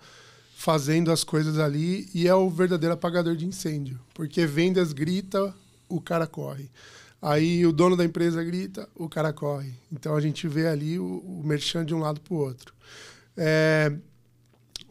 fazendo 0.56 1.12
as 1.12 1.23
coisas 1.23 1.58
ali 1.58 2.08
e 2.13 2.28
é 2.28 2.36
o 2.36 2.49
verdadeiro 2.49 2.93
apagador 2.93 3.36
de 3.36 3.45
incêndio. 3.45 3.99
Porque 4.13 4.45
vendas 4.45 4.93
grita, 4.93 5.54
o 5.88 5.99
cara 5.99 6.28
corre. 6.28 6.69
Aí 7.21 7.65
o 7.65 7.73
dono 7.73 7.97
da 7.97 8.06
empresa 8.06 8.43
grita, 8.43 8.88
o 8.95 9.10
cara 9.10 9.34
corre. 9.34 9.73
Então 9.91 10.15
a 10.15 10.21
gente 10.21 10.47
vê 10.47 10.67
ali 10.67 10.99
o, 10.99 11.17
o 11.25 11.41
merchan 11.43 11.84
de 11.84 11.93
um 11.93 11.99
lado 11.99 12.21
para 12.21 12.34
o 12.34 12.38
outro. 12.38 12.73
É, 13.36 13.91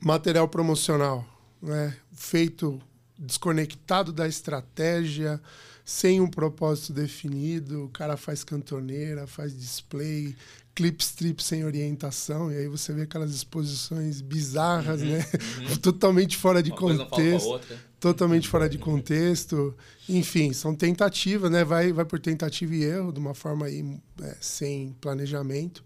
material 0.00 0.48
promocional, 0.48 1.24
né? 1.62 1.96
feito 2.12 2.80
desconectado 3.18 4.12
da 4.12 4.28
estratégia, 4.28 5.40
sem 5.88 6.20
um 6.20 6.28
propósito 6.28 6.92
definido, 6.92 7.86
o 7.86 7.88
cara 7.88 8.14
faz 8.14 8.44
cantoneira, 8.44 9.26
faz 9.26 9.58
display, 9.58 10.36
clip 10.74 11.02
strip 11.02 11.42
sem 11.42 11.64
orientação, 11.64 12.52
e 12.52 12.58
aí 12.58 12.68
você 12.68 12.92
vê 12.92 13.02
aquelas 13.02 13.30
exposições 13.34 14.20
bizarras, 14.20 15.00
uhum, 15.00 15.08
né? 15.08 15.26
Uhum. 15.70 15.76
totalmente 15.80 16.36
fora 16.36 16.62
de 16.62 16.72
Uma 16.72 16.78
contexto. 16.78 17.60
Totalmente 17.98 18.46
fora 18.46 18.68
de 18.68 18.76
contexto. 18.76 19.74
Enfim, 20.06 20.52
são 20.52 20.74
tentativas, 20.74 21.50
né? 21.50 21.64
Vai, 21.64 21.90
vai 21.90 22.04
por 22.04 22.20
tentativa 22.20 22.74
e 22.74 22.84
erro, 22.84 23.10
de 23.10 23.18
uma 23.18 23.32
forma 23.32 23.64
aí, 23.64 23.98
é, 24.20 24.36
sem 24.42 24.94
planejamento. 25.00 25.82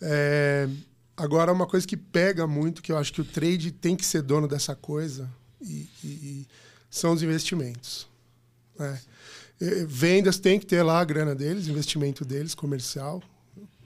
É, 0.00 0.68
agora, 1.16 1.52
uma 1.52 1.66
coisa 1.66 1.84
que 1.84 1.96
pega 1.96 2.46
muito, 2.46 2.80
que 2.80 2.92
eu 2.92 2.96
acho 2.96 3.12
que 3.12 3.20
o 3.20 3.24
trade 3.24 3.72
tem 3.72 3.96
que 3.96 4.06
ser 4.06 4.22
dono 4.22 4.46
dessa 4.46 4.76
coisa, 4.76 5.28
e, 5.60 5.90
e, 6.04 6.06
e 6.06 6.46
são 6.88 7.12
os 7.12 7.20
investimentos. 7.20 8.06
Né? 8.78 8.96
Vendas 9.86 10.38
tem 10.38 10.58
que 10.58 10.66
ter 10.66 10.82
lá 10.82 11.00
a 11.00 11.04
grana 11.04 11.34
deles, 11.34 11.68
investimento 11.68 12.24
deles, 12.24 12.54
comercial, 12.54 13.22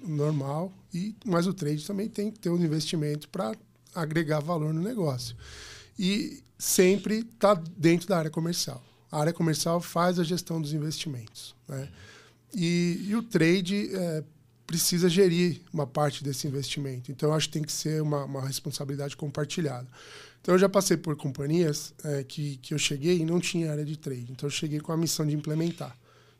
normal. 0.02 0.72
E, 0.92 1.14
mas 1.24 1.46
o 1.46 1.52
trade 1.52 1.86
também 1.86 2.08
tem 2.08 2.30
que 2.30 2.38
ter 2.38 2.50
um 2.50 2.56
investimento 2.56 3.28
para 3.28 3.54
agregar 3.94 4.40
valor 4.40 4.72
no 4.72 4.80
negócio. 4.80 5.36
E 5.98 6.42
sempre 6.58 7.18
está 7.18 7.54
dentro 7.54 8.08
da 8.08 8.18
área 8.18 8.30
comercial. 8.30 8.82
A 9.10 9.20
área 9.20 9.32
comercial 9.32 9.80
faz 9.80 10.18
a 10.18 10.24
gestão 10.24 10.60
dos 10.60 10.72
investimentos. 10.72 11.54
Né? 11.66 11.88
E, 12.54 13.06
e 13.08 13.16
o 13.16 13.22
trade 13.22 13.90
é, 13.94 14.24
precisa 14.66 15.08
gerir 15.08 15.60
uma 15.72 15.86
parte 15.86 16.22
desse 16.22 16.46
investimento. 16.46 17.10
Então, 17.10 17.32
acho 17.32 17.48
que 17.48 17.54
tem 17.54 17.62
que 17.62 17.72
ser 17.72 18.02
uma, 18.02 18.24
uma 18.24 18.46
responsabilidade 18.46 19.16
compartilhada. 19.16 19.88
Então, 20.40 20.54
eu 20.54 20.58
já 20.58 20.68
passei 20.68 20.96
por 20.96 21.16
companhias 21.16 21.92
é, 22.04 22.24
que, 22.24 22.56
que 22.58 22.72
eu 22.72 22.78
cheguei 22.78 23.18
e 23.18 23.24
não 23.24 23.40
tinha 23.40 23.70
área 23.70 23.84
de 23.84 23.96
trade. 23.96 24.28
Então, 24.30 24.46
eu 24.46 24.50
cheguei 24.50 24.80
com 24.80 24.92
a 24.92 24.96
missão 24.96 25.26
de 25.26 25.34
implementar. 25.34 25.96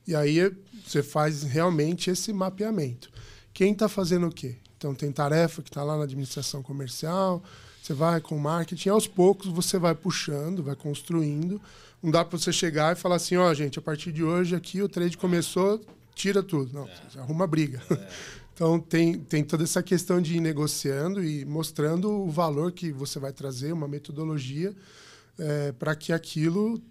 E 0.07 0.15
aí, 0.15 0.51
você 0.87 1.03
faz 1.03 1.43
realmente 1.43 2.11
esse 2.11 2.33
mapeamento. 2.33 3.11
Quem 3.53 3.73
está 3.73 3.89
fazendo 3.89 4.29
o 4.29 4.33
quê? 4.33 4.57
Então, 4.77 4.95
tem 4.95 5.11
tarefa 5.11 5.63
que 5.63 5.69
está 5.69 5.83
lá 5.83 5.97
na 5.97 6.05
administração 6.05 6.63
comercial, 6.63 7.43
você 7.83 7.95
vai 7.95 8.21
com 8.21 8.37
marketing, 8.39 8.91
aos 8.91 9.07
poucos 9.07 9.49
você 9.49 9.79
vai 9.79 9.95
puxando, 9.95 10.63
vai 10.63 10.77
construindo. 10.77 11.61
Não 12.03 12.11
dá 12.11 12.25
para 12.25 12.39
você 12.39 12.53
chegar 12.53 12.95
e 12.95 13.01
falar 13.01 13.17
assim, 13.17 13.37
ó, 13.37 13.51
oh, 13.51 13.55
gente, 13.55 13.79
a 13.79 13.83
partir 13.83 14.13
de 14.13 14.23
hoje 14.23 14.55
aqui 14.55 14.83
o 14.83 14.89
trade 14.89 15.17
começou, 15.17 15.81
tira 16.15 16.43
tudo. 16.43 16.73
Não, 16.73 16.87
é. 16.87 17.19
arruma 17.19 17.47
briga. 17.47 17.83
É. 17.91 18.09
Então, 18.59 18.81
tem, 18.81 19.21
tem 19.21 19.44
toda 19.44 19.62
essa 19.62 19.81
questão 19.81 20.21
de 20.21 20.37
ir 20.37 20.40
negociando 20.40 21.23
e 21.23 21.44
mostrando 21.44 22.11
o 22.11 22.29
valor 22.29 22.73
que 22.73 22.90
você 22.90 23.21
vai 23.21 23.33
trazer, 23.33 23.73
uma 23.73 23.87
metodologia, 23.87 24.75
é, 25.38 25.71
para 25.71 25.94
que 25.94 26.12
aquilo 26.12 26.83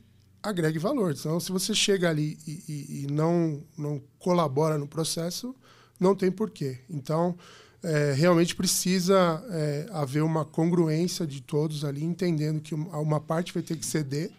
agregue 0.41 0.79
valor. 0.79 1.11
Então, 1.11 1.37
se 1.41 1.51
você 1.51 1.75
chega 1.75 2.09
ali 2.09 2.37
e, 2.47 2.63
e, 2.69 3.03
e, 3.03 3.07
não, 3.11 3.61
não 3.77 4.01
colabora 4.17 4.77
no 4.77 4.87
processo, 4.87 5.53
não 5.99 6.15
tem 6.15 6.31
porquê. 6.31 6.77
Então, 6.89 7.37
é, 7.83 8.13
realmente 8.13 8.55
precisa 8.55 9.43
é, 9.49 9.87
haver 9.91 10.23
uma 10.23 10.45
congruência 10.45 11.27
de 11.27 11.41
todos 11.41 11.83
ali, 11.83 12.01
entendendo 12.01 12.61
que 12.61 12.73
uma 12.73 13.19
parte 13.19 13.53
vai 13.53 13.61
ter 13.61 13.75
que 13.75 13.85
ceder 13.85 14.31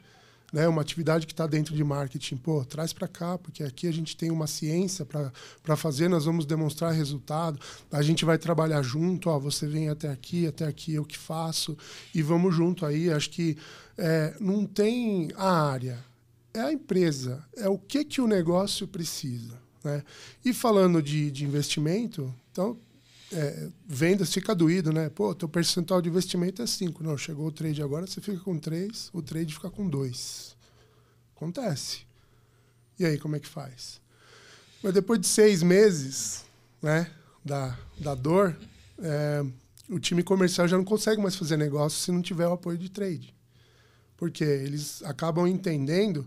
né, 0.53 0.67
uma 0.67 0.81
atividade 0.81 1.27
que 1.27 1.33
está 1.33 1.47
dentro 1.47 1.75
de 1.75 1.85
marketing, 1.85 2.37
pô, 2.37 2.65
traz 2.65 2.93
para 2.93 3.07
cá, 3.07 3.37
porque 3.37 3.63
aqui 3.63 3.87
a 3.87 3.93
gente 3.93 4.17
tem 4.17 4.31
uma 4.31 4.47
ciência 4.47 5.05
para 5.05 5.77
fazer, 5.77 6.09
nós 6.09 6.25
vamos 6.25 6.47
demonstrar 6.47 6.93
resultado, 6.93 7.61
a 7.93 8.03
gente 8.03 8.25
vai 8.25 8.39
trabalhar 8.39 8.83
junto, 8.83 9.29
ó, 9.29 9.39
você 9.39 9.67
vem 9.67 9.89
até 9.89 10.09
aqui, 10.09 10.47
até 10.47 10.67
aqui 10.67 10.95
eu 10.95 11.05
que 11.05 11.19
faço, 11.19 11.77
e 12.15 12.23
vamos 12.23 12.55
junto 12.55 12.87
aí. 12.87 13.11
Acho 13.11 13.31
que 13.31 13.59
é, 13.97 14.35
não 14.41 14.65
tem 14.65 15.29
a 15.37 15.53
área, 15.71 16.03
é 16.55 16.61
a 16.61 16.73
empresa, 16.73 17.45
é 17.57 17.69
o 17.69 17.79
que, 17.79 18.05
que 18.05 18.21
o 18.21 18.27
negócio 18.27 18.89
precisa. 18.89 19.61
Né? 19.85 20.03
E 20.45 20.55
falando 20.55 21.03
de, 21.03 21.31
de 21.31 21.45
investimento, 21.45 22.35
então 22.51 22.79
é, 23.33 23.69
vendas 23.87 24.33
fica 24.33 24.55
doído, 24.55 24.93
né? 24.93 25.11
Pô, 25.11 25.35
teu 25.35 25.49
percentual 25.49 26.01
de 26.01 26.09
investimento 26.09 26.63
é 26.63 26.67
5. 26.67 27.03
Não, 27.03 27.17
chegou 27.17 27.47
o 27.47 27.53
trade 27.53 27.83
agora, 27.83 28.07
você 28.07 28.21
fica 28.21 28.39
com 28.39 28.59
3, 28.59 29.11
o 29.13 29.23
trade 29.23 29.53
fica 29.53 29.71
com 29.71 29.89
2. 29.89 30.57
Acontece. 31.37 32.01
E 32.99 33.05
aí, 33.05 33.19
como 33.19 33.37
é 33.37 33.41
que 33.41 33.47
faz? 33.47 34.01
Mas 34.83 34.95
depois 34.95 35.21
de 35.21 35.27
seis 35.27 35.63
meses 35.63 36.45
né, 36.81 37.11
da, 37.45 37.79
da 37.99 38.15
dor, 38.15 38.57
é, 38.99 39.45
o 39.89 39.99
time 39.99 40.23
comercial 40.23 40.67
já 40.67 40.77
não 40.77 40.85
consegue 40.85 41.21
mais 41.21 41.37
fazer 41.37 41.57
negócio 41.57 41.99
se 41.99 42.11
não 42.11 42.23
tiver 42.23 42.47
o 42.47 42.53
apoio 42.53 42.79
de 42.79 42.89
trade. 42.89 43.35
Porque 44.17 44.43
eles 44.43 45.03
acabam 45.05 45.47
entendendo 45.47 46.27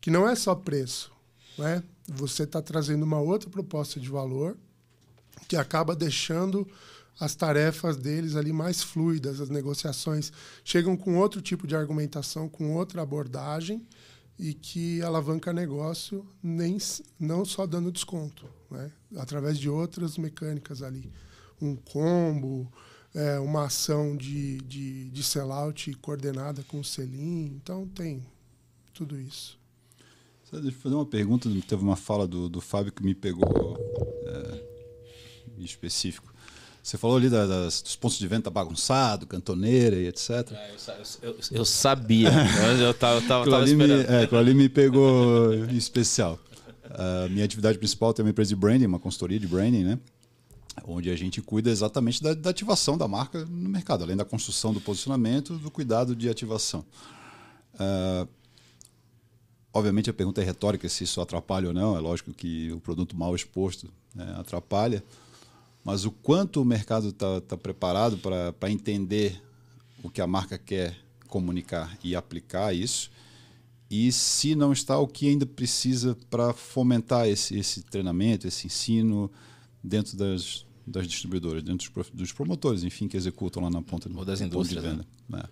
que 0.00 0.10
não 0.10 0.28
é 0.28 0.34
só 0.34 0.54
preço. 0.54 1.12
Né? 1.58 1.82
Você 2.06 2.44
está 2.44 2.62
trazendo 2.62 3.02
uma 3.02 3.20
outra 3.20 3.50
proposta 3.50 3.98
de 3.98 4.08
valor 4.08 4.56
que 5.46 5.56
acaba 5.56 5.94
deixando 5.94 6.66
as 7.20 7.34
tarefas 7.34 7.96
deles 7.96 8.36
ali 8.36 8.52
mais 8.52 8.82
fluidas, 8.82 9.40
as 9.40 9.48
negociações 9.48 10.32
chegam 10.64 10.96
com 10.96 11.18
outro 11.18 11.40
tipo 11.40 11.66
de 11.66 11.74
argumentação, 11.74 12.48
com 12.48 12.76
outra 12.76 13.02
abordagem, 13.02 13.86
e 14.38 14.54
que 14.54 15.02
alavanca 15.02 15.52
negócio 15.52 16.24
nem, 16.40 16.78
não 17.18 17.44
só 17.44 17.66
dando 17.66 17.90
desconto, 17.90 18.46
né? 18.70 18.92
através 19.16 19.58
de 19.58 19.68
outras 19.68 20.16
mecânicas 20.16 20.80
ali. 20.80 21.10
Um 21.60 21.74
combo, 21.74 22.72
é, 23.12 23.36
uma 23.40 23.64
ação 23.64 24.16
de, 24.16 24.58
de, 24.58 25.10
de 25.10 25.22
sellout 25.24 25.92
coordenada 25.94 26.62
com 26.68 26.78
o 26.78 26.84
selim. 26.84 27.46
Então, 27.46 27.88
tem 27.88 28.24
tudo 28.94 29.18
isso. 29.18 29.58
Deixa 30.52 30.68
eu 30.68 30.72
fazer 30.72 30.94
uma 30.94 31.06
pergunta. 31.06 31.48
Teve 31.66 31.82
uma 31.82 31.96
fala 31.96 32.26
do, 32.26 32.48
do 32.48 32.60
Fábio 32.60 32.92
que 32.92 33.02
me 33.02 33.14
pegou 33.14 33.76
é, 34.24 34.57
específico. 35.64 36.32
Você 36.88 36.96
falou 36.96 37.18
ali 37.18 37.28
da, 37.28 37.46
das, 37.46 37.82
dos 37.82 37.96
pontos 37.96 38.18
de 38.18 38.26
venda 38.26 38.48
bagunçado, 38.48 39.26
cantoneira 39.26 39.96
e 39.96 40.06
etc. 40.06 40.30
É, 40.30 40.70
eu, 41.22 41.30
eu, 41.30 41.36
eu, 41.52 41.64
sabia, 41.64 42.30
eu 42.80 42.90
estava 42.90 43.18
esperando. 43.18 43.76
Me, 43.76 44.14
é, 44.14 44.22
aquilo 44.22 44.40
ali 44.40 44.54
me 44.54 44.70
pegou 44.70 45.52
em 45.54 45.76
especial. 45.76 46.38
A 46.90 47.28
minha 47.28 47.44
atividade 47.44 47.76
principal 47.76 48.14
tem 48.14 48.24
uma 48.24 48.30
empresa 48.30 48.48
de 48.48 48.56
branding, 48.56 48.86
uma 48.86 48.98
consultoria 48.98 49.38
de 49.38 49.46
branding, 49.46 49.84
né? 49.84 49.98
Onde 50.86 51.10
a 51.10 51.16
gente 51.16 51.42
cuida 51.42 51.68
exatamente 51.68 52.22
da, 52.22 52.32
da 52.32 52.48
ativação 52.48 52.96
da 52.96 53.06
marca 53.06 53.44
no 53.44 53.68
mercado, 53.68 54.04
além 54.04 54.16
da 54.16 54.24
construção 54.24 54.72
do 54.72 54.80
posicionamento, 54.80 55.58
do 55.58 55.70
cuidado 55.70 56.16
de 56.16 56.30
ativação. 56.30 56.82
Uh, 57.74 58.26
obviamente 59.74 60.08
a 60.08 60.14
pergunta 60.14 60.40
é 60.40 60.44
retórica 60.44 60.88
se 60.88 61.04
isso 61.04 61.20
atrapalha 61.20 61.68
ou 61.68 61.74
não. 61.74 61.96
É 61.96 62.00
lógico 62.00 62.32
que 62.32 62.72
o 62.72 62.80
produto 62.80 63.14
mal 63.14 63.34
exposto 63.34 63.92
né, 64.14 64.34
atrapalha 64.38 65.04
mas 65.84 66.04
o 66.04 66.10
quanto 66.10 66.60
o 66.60 66.64
mercado 66.64 67.08
está 67.08 67.40
tá 67.40 67.56
preparado 67.56 68.18
para 68.18 68.70
entender 68.70 69.42
o 70.02 70.10
que 70.10 70.20
a 70.20 70.26
marca 70.26 70.58
quer 70.58 70.96
comunicar 71.26 71.98
e 72.02 72.14
aplicar 72.14 72.74
isso, 72.74 73.10
e 73.90 74.12
se 74.12 74.54
não 74.54 74.72
está, 74.72 74.98
o 74.98 75.06
que 75.06 75.28
ainda 75.28 75.46
precisa 75.46 76.16
para 76.28 76.52
fomentar 76.52 77.26
esse, 77.26 77.58
esse 77.58 77.82
treinamento, 77.82 78.46
esse 78.46 78.66
ensino 78.66 79.30
dentro 79.82 80.16
das, 80.16 80.66
das 80.86 81.06
distribuidoras, 81.06 81.62
dentro 81.62 81.90
dos, 81.92 82.10
dos 82.10 82.32
promotores, 82.32 82.84
enfim, 82.84 83.08
que 83.08 83.16
executam 83.16 83.62
lá 83.62 83.70
na 83.70 83.80
ponta, 83.80 84.10
Ou 84.14 84.24
das 84.24 84.40
indústrias, 84.40 84.84
de 84.84 84.90
venda. 84.90 85.06
Né? 85.28 85.42
É. 85.42 85.48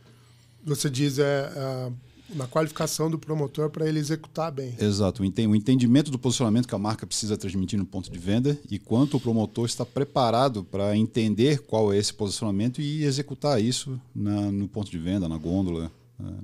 Você 0.65 0.91
diz 0.91 1.19
é, 1.19 1.53
é 1.55 1.93
na 2.35 2.47
qualificação 2.47 3.11
do 3.11 3.19
promotor 3.19 3.71
para 3.71 3.89
ele 3.89 3.99
executar 3.99 4.51
bem. 4.51 4.75
Exato, 4.81 5.23
o 5.23 5.25
entendimento 5.25 6.11
do 6.11 6.19
posicionamento 6.19 6.67
que 6.67 6.75
a 6.75 6.79
marca 6.79 7.07
precisa 7.07 7.37
transmitir 7.37 7.79
no 7.79 7.87
ponto 7.87 8.11
de 8.11 8.19
venda 8.19 8.59
e 8.71 8.79
quanto 8.79 9.17
o 9.17 9.21
promotor 9.21 9.67
está 9.67 9.85
preparado 9.85 10.65
para 10.65 10.97
entender 10.97 11.61
qual 11.61 11.93
é 11.93 11.99
esse 11.99 12.12
posicionamento 12.12 12.81
e 12.81 13.05
executar 13.05 13.62
isso 13.62 14.01
na, 14.15 14.51
no 14.51 14.69
ponto 14.69 14.91
de 14.91 14.99
venda, 14.99 15.29
na 15.29 15.39
gôndola. 15.39 15.91
Né, 16.19 16.35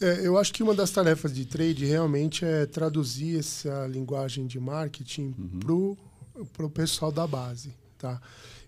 é, 0.00 0.26
eu 0.26 0.38
acho 0.38 0.52
que 0.52 0.62
uma 0.62 0.74
das 0.74 0.90
tarefas 0.90 1.34
de 1.34 1.44
trade 1.44 1.84
realmente 1.84 2.44
é 2.44 2.64
traduzir 2.64 3.38
essa 3.38 3.86
linguagem 3.86 4.46
de 4.46 4.58
marketing 4.58 5.34
uhum. 5.38 5.96
para 6.52 6.66
o 6.66 6.70
pessoal 6.70 7.12
da 7.12 7.26
base. 7.26 7.74
Tá? 8.00 8.18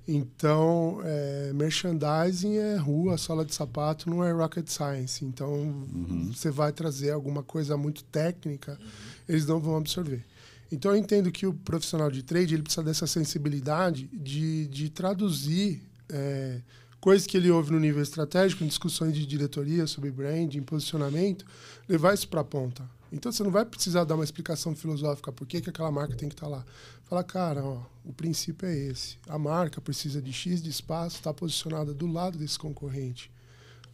Então, 0.06 1.00
é, 1.02 1.52
merchandising 1.54 2.56
é 2.56 2.76
rua, 2.76 3.16
sola 3.16 3.46
de 3.46 3.54
sapato, 3.54 4.10
não 4.10 4.22
é 4.22 4.30
rocket 4.30 4.68
science. 4.68 5.24
Então, 5.24 5.50
uhum. 5.50 6.30
você 6.34 6.50
vai 6.50 6.70
trazer 6.70 7.12
alguma 7.12 7.42
coisa 7.42 7.74
muito 7.76 8.04
técnica, 8.04 8.78
uhum. 8.78 8.88
eles 9.26 9.46
não 9.46 9.58
vão 9.58 9.76
absorver. 9.76 10.22
Então, 10.70 10.90
eu 10.90 10.98
entendo 10.98 11.32
que 11.32 11.46
o 11.46 11.54
profissional 11.54 12.10
de 12.10 12.22
trade 12.22 12.54
ele 12.54 12.62
precisa 12.62 12.82
dessa 12.82 13.06
sensibilidade 13.06 14.06
de, 14.12 14.66
de 14.68 14.90
traduzir 14.90 15.82
é, 16.10 16.60
coisas 17.00 17.26
que 17.26 17.36
ele 17.38 17.50
ouve 17.50 17.72
no 17.72 17.80
nível 17.80 18.02
estratégico, 18.02 18.64
em 18.64 18.66
discussões 18.66 19.14
de 19.14 19.24
diretoria 19.24 19.86
sobre 19.86 20.10
branding, 20.10 20.62
posicionamento, 20.62 21.46
levar 21.88 22.12
isso 22.12 22.28
para 22.28 22.42
a 22.42 22.44
ponta. 22.44 22.82
Então 23.12 23.30
você 23.30 23.42
não 23.42 23.50
vai 23.50 23.66
precisar 23.66 24.04
dar 24.04 24.14
uma 24.14 24.24
explicação 24.24 24.74
filosófica 24.74 25.30
por 25.30 25.46
que, 25.46 25.60
que 25.60 25.68
aquela 25.68 25.90
marca 25.92 26.16
tem 26.16 26.30
que 26.30 26.34
estar 26.34 26.46
tá 26.46 26.52
lá. 26.56 26.64
Fala, 27.04 27.22
cara, 27.22 27.62
ó, 27.62 27.82
o 28.04 28.12
princípio 28.12 28.66
é 28.66 28.74
esse. 28.74 29.18
A 29.28 29.38
marca 29.38 29.82
precisa 29.82 30.22
de 30.22 30.32
X 30.32 30.62
de 30.62 30.70
espaço, 30.70 31.16
está 31.16 31.32
posicionada 31.32 31.92
do 31.92 32.06
lado 32.06 32.38
desse 32.38 32.58
concorrente. 32.58 33.30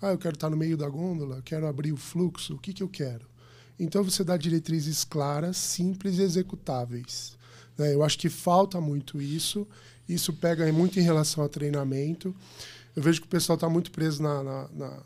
Ah, 0.00 0.12
eu 0.12 0.18
quero 0.18 0.36
estar 0.36 0.46
tá 0.46 0.50
no 0.50 0.56
meio 0.56 0.76
da 0.76 0.88
gôndola, 0.88 1.42
quero 1.44 1.66
abrir 1.66 1.92
o 1.92 1.96
fluxo, 1.96 2.54
o 2.54 2.58
que, 2.58 2.72
que 2.72 2.82
eu 2.82 2.88
quero? 2.88 3.26
Então 3.76 4.04
você 4.04 4.22
dá 4.22 4.36
diretrizes 4.36 5.02
claras, 5.02 5.56
simples 5.56 6.18
e 6.18 6.22
executáveis. 6.22 7.36
Né? 7.76 7.94
Eu 7.94 8.04
acho 8.04 8.18
que 8.18 8.28
falta 8.28 8.80
muito 8.80 9.20
isso. 9.20 9.66
Isso 10.08 10.32
pega 10.32 10.70
muito 10.72 10.98
em 10.98 11.02
relação 11.02 11.42
a 11.42 11.48
treinamento. 11.48 12.34
Eu 12.94 13.02
vejo 13.02 13.20
que 13.20 13.26
o 13.26 13.30
pessoal 13.30 13.54
está 13.54 13.68
muito 13.68 13.90
preso 13.90 14.22
na, 14.22 14.42
na, 14.42 14.68
na 14.72 15.02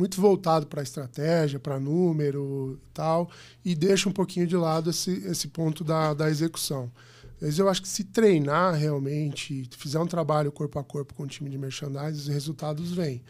muito 0.00 0.18
voltado 0.18 0.66
para 0.66 0.82
estratégia, 0.82 1.60
para 1.60 1.78
número 1.78 2.80
e 2.82 2.92
tal, 2.94 3.30
e 3.62 3.74
deixa 3.74 4.08
um 4.08 4.12
pouquinho 4.12 4.46
de 4.46 4.56
lado 4.56 4.88
esse, 4.88 5.10
esse 5.26 5.48
ponto 5.48 5.84
da, 5.84 6.14
da 6.14 6.30
execução. 6.30 6.90
Mas 7.38 7.58
eu 7.58 7.68
acho 7.68 7.82
que 7.82 7.88
se 7.88 8.04
treinar 8.04 8.74
realmente, 8.74 9.68
fizer 9.76 9.98
um 9.98 10.06
trabalho 10.06 10.50
corpo 10.50 10.78
a 10.78 10.84
corpo 10.84 11.14
com 11.14 11.24
o 11.24 11.26
time 11.26 11.50
de 11.50 11.58
merchandising, 11.58 12.18
os 12.18 12.28
resultados 12.28 12.92
vêm. 12.92 13.22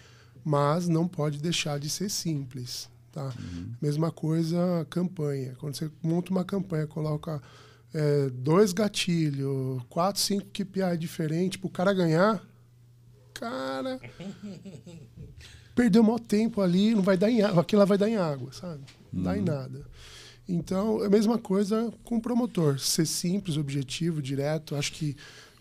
Mas 0.45 0.89
não 0.89 1.07
pode 1.07 1.39
deixar 1.39 1.79
de 1.79 1.91
ser 1.91 2.09
simples. 2.09 2.89
Tá? 3.13 3.25
Uhum. 3.25 3.73
Mesma 3.83 4.13
coisa, 4.13 4.87
campanha. 4.89 5.55
Quando 5.59 5.75
você 5.75 5.91
monta 6.03 6.31
uma 6.31 6.45
campanha, 6.45 6.87
coloca 6.87 7.43
é, 7.93 8.31
dois 8.31 8.73
gatilhos, 8.73 9.83
quatro, 9.89 10.21
cinco 10.21 10.47
KPI 10.47 10.97
diferentes 10.99 11.61
para 11.61 11.67
o 11.67 11.71
cara 11.71 11.93
ganhar, 11.93 12.43
cara. 13.35 14.01
perdeu 15.75 16.03
o 16.03 16.05
maior 16.05 16.21
tempo 16.21 16.61
ali, 16.61 16.95
não 16.95 17.03
vai 17.03 17.17
dar 17.17 17.31
em 17.31 17.43
água, 17.43 17.63
aquilo 17.63 17.81
lá 17.81 17.85
vai 17.85 17.99
dar 17.99 18.09
em 18.09 18.17
água, 18.17 18.53
sabe? 18.53 18.83
Não 19.13 19.23
dá 19.23 19.37
em 19.37 19.41
uhum. 19.41 19.47
nada. 19.47 19.87
Então, 20.49 21.03
é 21.03 21.07
a 21.07 21.11
mesma 21.11 21.39
coisa 21.39 21.93
com 22.05 22.17
o 22.17 22.21
promotor. 22.21 22.79
Ser 22.79 23.07
simples, 23.07 23.57
objetivo, 23.57 24.21
direto. 24.21 24.75
Acho 24.75 24.93
que 24.93 25.17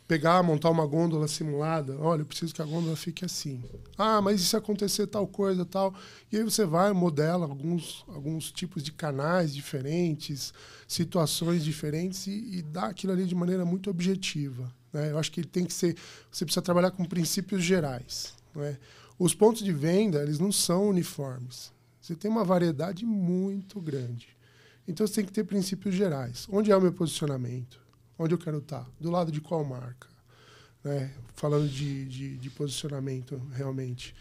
pegar, 0.08 0.42
montar 0.42 0.72
uma 0.72 0.88
gôndola 0.88 1.28
simulada. 1.28 1.96
Olha, 2.00 2.22
eu 2.22 2.26
preciso 2.26 2.52
que 2.52 2.62
a 2.64 2.66
gôndola 2.66 2.96
fique 2.96 3.24
assim. 3.24 3.62
Ah, 3.96 4.20
mas 4.20 4.42
e 4.42 4.46
se 4.46 4.56
acontecer 4.56 5.06
tal 5.06 5.28
coisa, 5.28 5.64
tal? 5.64 5.94
E 6.32 6.38
aí 6.38 6.44
você 6.44 6.66
vai, 6.66 6.92
modela 6.92 7.46
alguns, 7.46 8.04
alguns 8.08 8.52
tipos 8.52 8.82
de 8.82 8.92
canais 8.92 9.54
diferentes, 9.54 10.52
situações 10.88 11.64
diferentes 11.64 12.26
e, 12.26 12.58
e 12.58 12.62
dá 12.64 12.86
aquilo 12.86 13.14
ali 13.14 13.26
de 13.26 13.36
maneira 13.36 13.64
muito 13.64 13.92
objetiva. 13.92 14.74
Né? 14.92 15.12
Eu 15.12 15.20
acho 15.20 15.32
que 15.32 15.42
ele 15.42 15.48
tem 15.48 15.64
que 15.64 15.74
ser... 15.74 15.96
Você 16.32 16.44
precisa 16.44 16.64
trabalhar 16.64 16.90
com 16.90 17.06
princípios 17.06 17.64
gerais. 17.64 18.34
Né? 18.56 18.76
Os 19.20 19.36
pontos 19.36 19.62
de 19.62 19.74
venda, 19.74 20.24
eles 20.24 20.40
não 20.40 20.50
são 20.50 20.88
uniformes. 20.88 21.74
Você 22.00 22.16
tem 22.16 22.32
uma 22.32 22.46
variedade 22.46 23.06
muito 23.06 23.82
grande. 23.82 24.30
Então 24.88 25.06
você 25.06 25.16
tem 25.16 25.26
que 25.26 25.34
ter 25.34 25.44
princípios 25.44 25.94
gerais. 25.94 26.48
Onde 26.50 26.72
é 26.72 26.76
o 26.76 26.82
meu 26.82 26.94
posicionamento? 26.94 27.80
Onde 28.18 28.34
eu 28.34 28.38
quero 28.38 28.60
estar? 28.60 28.90
Do 29.00 29.12
lado 29.12 29.30
de 29.30 29.42
qual 29.42 29.64
marca? 29.66 30.08
Né? 30.84 31.12
Falando 31.36 31.68
de, 31.68 32.06
de, 32.06 32.38
de, 32.38 32.50
posicionamento, 32.50 33.40
realmente. 33.54 34.16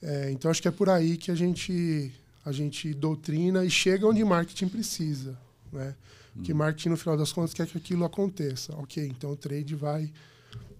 É, 0.00 0.30
então 0.30 0.50
acho 0.50 0.62
que 0.62 0.68
é 0.68 0.70
por 0.70 0.88
aí 0.88 1.18
que 1.18 1.30
a 1.30 1.34
gente, 1.34 2.10
a 2.42 2.50
gente 2.50 2.94
doutrina 2.94 3.64
e 3.66 3.70
chega 3.70 4.06
onde 4.06 4.24
marketing 4.24 4.68
precisa. 4.68 5.38
Né? 5.70 5.94
Hum. 6.36 6.42
Que 6.42 6.54
marketing, 6.54 6.88
no 6.88 6.96
final 6.96 7.16
das 7.18 7.32
contas, 7.32 7.52
quer 7.52 7.66
que 7.66 7.76
aquilo 7.76 8.04
aconteça. 8.04 8.74
Ok, 8.76 9.06
então 9.06 9.32
o 9.32 9.36
trade 9.36 9.74
vai 9.74 10.10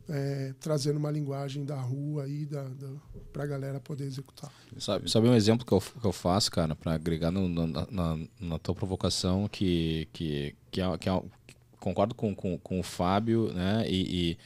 é, 0.09 0.55
trazendo 0.59 0.97
uma 0.97 1.11
linguagem 1.11 1.65
da 1.65 1.79
rua 1.81 2.25
aí 2.25 2.47
da, 2.47 2.63
da, 2.63 2.89
para 3.33 3.45
a 3.45 3.47
galera 3.47 3.79
poder 3.79 4.05
executar. 4.05 4.51
Sabe, 4.79 5.11
sabe 5.11 5.29
um 5.29 5.35
exemplo 5.35 5.67
que 5.67 5.73
eu, 5.73 5.81
que 5.81 6.05
eu 6.05 6.13
faço, 6.13 6.51
cara, 6.51 6.75
para 6.75 6.95
agregar 6.95 7.31
no, 7.31 7.49
na, 7.49 7.87
na, 7.91 8.19
na, 8.41 8.59
tua 8.59 8.75
provocação, 8.75 9.49
que, 9.49 10.09
que, 10.13 10.55
que, 10.71 10.81
é, 10.81 10.99
que 10.99 11.09
é, 11.09 11.23
concordo 11.79 12.15
com, 12.15 12.35
com, 12.35 12.59
com, 12.59 12.81
o 12.81 12.83
Fábio, 12.83 13.53
né? 13.53 13.85
E, 13.87 14.39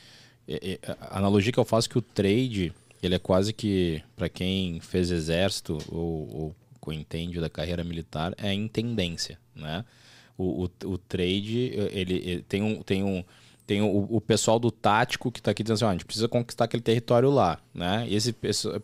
e, 0.48 0.52
e, 0.54 0.80
a 1.00 1.18
analogia 1.18 1.52
que 1.52 1.60
eu 1.60 1.64
faço 1.64 1.88
é 1.88 1.90
que 1.90 1.98
o 1.98 2.02
trade, 2.02 2.72
ele 3.00 3.14
é 3.14 3.18
quase 3.18 3.52
que, 3.52 4.02
para 4.16 4.28
quem 4.28 4.80
fez 4.80 5.10
exército 5.10 5.78
ou, 5.88 6.54
ou 6.80 6.92
entende 6.92 7.40
da 7.40 7.48
carreira 7.48 7.84
militar, 7.84 8.34
é 8.36 8.52
intendência, 8.52 9.38
né? 9.54 9.84
O, 10.36 10.64
o, 10.64 10.88
o 10.88 10.98
trade, 10.98 11.72
ele, 11.92 12.14
ele 12.14 12.42
tem 12.42 12.62
um... 12.62 12.82
Tem 12.82 13.04
um 13.04 13.22
tem 13.72 13.80
o, 13.80 14.06
o, 14.10 14.20
pessoal 14.20 14.58
do 14.58 14.70
tático 14.70 15.32
que 15.32 15.40
está 15.40 15.50
aqui 15.50 15.62
dizendo 15.62 15.76
assim, 15.76 15.84
a 15.86 15.92
gente 15.92 16.04
precisa 16.04 16.28
conquistar 16.28 16.64
aquele 16.64 16.82
território 16.82 17.30
lá, 17.30 17.58
né? 17.72 18.04
E 18.06 18.14
esse 18.14 18.30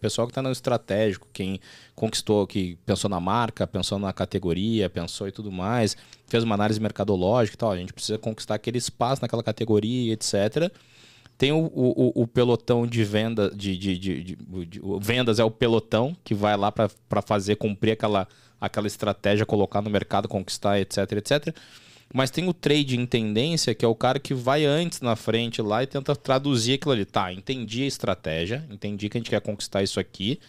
pessoal 0.01 0.27
que 0.27 0.31
está 0.31 0.41
no 0.41 0.51
estratégico, 0.51 1.29
quem 1.31 1.61
conquistou, 1.95 2.47
que 2.47 2.79
pensou 2.87 3.11
na 3.11 3.21
marca, 3.21 3.67
pensou 3.67 3.99
na 3.99 4.15
categoria, 4.15 4.89
pensou 4.89 5.29
e 5.29 5.33
tudo 5.33 5.53
mais, 5.53 5.95
fez 6.27 6.43
uma 6.43 6.55
análise 6.55 6.81
mercadológica 6.81 7.55
e 7.55 7.59
tal, 7.59 7.71
a 7.71 7.77
gente 7.77 7.93
precisa 7.93 8.17
conquistar 8.17 8.55
aquele 8.55 8.79
espaço 8.79 9.21
naquela 9.21 9.43
categoria, 9.43 10.15
etc. 10.15 10.73
Tem 11.37 11.53
o, 11.53 11.67
o, 11.67 12.23
o 12.23 12.27
pelotão 12.27 12.87
de 12.87 13.05
venda, 13.05 13.51
de, 13.55 13.77
de, 13.77 13.99
de, 13.99 14.23
de, 14.23 14.39
vendas 15.03 15.39
é 15.39 15.45
o 15.45 15.51
pelotão 15.51 16.17
que 16.25 16.35
vai 16.35 16.57
lá 16.57 16.73
para 16.73 17.21
fazer 17.21 17.57
cumprir 17.57 17.93
aquela, 17.93 18.27
aquela 18.59 18.87
estratégia, 18.87 19.45
colocar 19.45 19.83
no 19.83 19.91
mercado, 19.91 20.27
conquistar, 20.29 20.81
etc, 20.81 21.13
etc. 21.13 21.55
Mas 22.13 22.31
tem 22.31 22.49
o 22.49 22.55
trade 22.55 22.99
em 22.99 23.05
tendência, 23.05 23.75
que 23.75 23.85
é 23.85 23.89
o 23.89 23.95
cara 23.95 24.19
que 24.19 24.33
vai 24.33 24.65
antes 24.65 25.01
na 25.01 25.15
frente 25.15 25.61
lá 25.61 25.83
e 25.83 25.87
tenta 25.87 26.17
traduzir 26.17 26.75
aquilo 26.75 26.93
ali. 26.93 27.05
Tá, 27.05 27.33
entendi 27.33 27.83
a 27.83 27.87
estratégia, 27.87 28.67
entendi 28.71 29.09
que 29.09 29.19
a 29.19 29.21
gente 29.21 29.31
quer 29.31 29.41
conquistar 29.41 29.83
isso 29.83 30.01
aqui. 30.01 30.41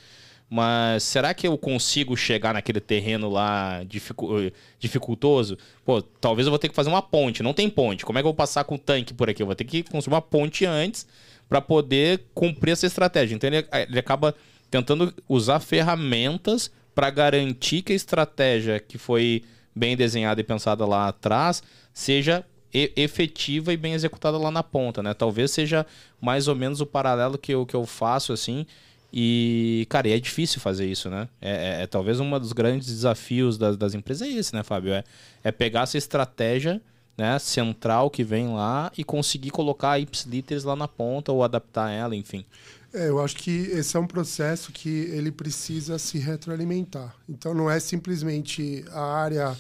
Mas 0.50 1.04
será 1.04 1.32
que 1.34 1.48
eu 1.48 1.56
consigo 1.58 2.18
chegar 2.18 2.54
naquele 2.54 2.80
terreno 2.80 3.30
lá 3.30 3.84
dificu 3.84 4.52
dificultoso? 4.80 5.58
Pô, 5.86 6.02
talvez 6.02 6.48
eu 6.48 6.52
vou 6.52 6.58
ter 6.58 6.70
que 6.70 6.76
fazer 6.76 6.90
uma 6.90 7.04
ponte. 7.04 7.44
Não 7.44 7.54
tem 7.54 7.70
ponte. 7.70 8.04
Como 8.04 8.18
é 8.18 8.22
que 8.22 8.26
eu 8.26 8.32
vou 8.32 8.34
passar 8.34 8.64
com 8.64 8.76
o 8.76 8.80
tanque 8.80 9.14
por 9.14 9.30
aqui? 9.30 9.44
Eu 9.44 9.46
vou 9.46 9.56
ter 9.56 9.66
que 9.66 9.84
construir 9.84 10.16
uma 10.16 10.22
ponte 10.22 10.66
antes 10.66 11.06
para 11.48 11.62
poder 11.62 12.24
cumprir 12.34 12.72
essa 12.72 12.88
estratégia. 12.88 13.36
Então 13.36 13.48
ele, 13.48 13.68
ele 13.88 14.00
acaba 14.00 14.34
tentando 14.72 15.14
usar 15.28 15.60
ferramentas 15.60 16.72
para 16.96 17.12
garantir 17.12 17.84
que 17.84 17.94
a 17.94 17.96
estratégia 17.96 18.80
que 18.80 18.98
foi 18.98 19.44
bem 19.80 19.96
desenhada 19.96 20.42
e 20.42 20.44
pensada 20.44 20.86
lá 20.86 21.08
atrás 21.08 21.64
seja 21.94 22.46
efetiva 22.72 23.74
e 23.74 23.78
bem 23.78 23.94
executada 23.94 24.38
lá 24.38 24.52
na 24.52 24.62
ponta, 24.62 25.02
né? 25.02 25.14
Talvez 25.14 25.50
seja 25.50 25.88
mais 26.22 26.48
ou 26.48 26.56
menos 26.56 26.82
o 26.82 26.86
paralelo 26.86 27.38
que 27.38 27.52
eu, 27.52 27.66
que 27.66 27.76
eu 27.76 27.86
faço, 27.86 28.32
assim. 28.32 28.66
E, 29.12 29.88
cara, 29.90 30.08
e 30.08 30.12
é 30.12 30.20
difícil 30.20 30.62
fazer 30.62 30.86
isso, 30.86 31.10
né? 31.10 31.28
É, 31.42 31.80
é, 31.80 31.84
é 31.84 31.88
talvez 31.88 32.20
um 32.20 32.30
dos 32.38 32.54
grandes 32.54 32.88
desafios 32.88 33.58
das, 33.58 33.76
das 33.76 33.96
empresas 33.96 34.28
é 34.28 34.32
esse, 34.32 34.54
né, 34.54 34.62
Fábio? 34.62 34.94
É, 34.94 35.04
é 35.44 35.52
pegar 35.52 35.82
essa 35.82 35.98
estratégia 35.98 36.80
né, 37.18 37.40
central 37.40 38.10
que 38.12 38.24
vem 38.24 38.50
lá 38.50 38.92
e 38.96 39.04
conseguir 39.04 39.50
colocar 39.50 39.92
a 39.92 40.00
ipsiliteres 40.00 40.64
lá 40.64 40.76
na 40.76 40.88
ponta 40.88 41.32
ou 41.32 41.44
adaptar 41.44 41.90
ela, 41.90 42.16
enfim. 42.16 42.46
É, 42.94 43.10
eu 43.10 43.22
acho 43.22 43.36
que 43.36 43.52
esse 43.52 43.96
é 43.96 44.00
um 44.00 44.08
processo 44.08 44.72
que 44.72 44.90
ele 44.90 45.32
precisa 45.32 46.00
se 46.00 46.18
retroalimentar. 46.18 47.16
Então 47.28 47.54
não 47.54 47.70
é 47.70 47.80
simplesmente 47.80 48.84
a 48.92 49.02
área 49.02 49.56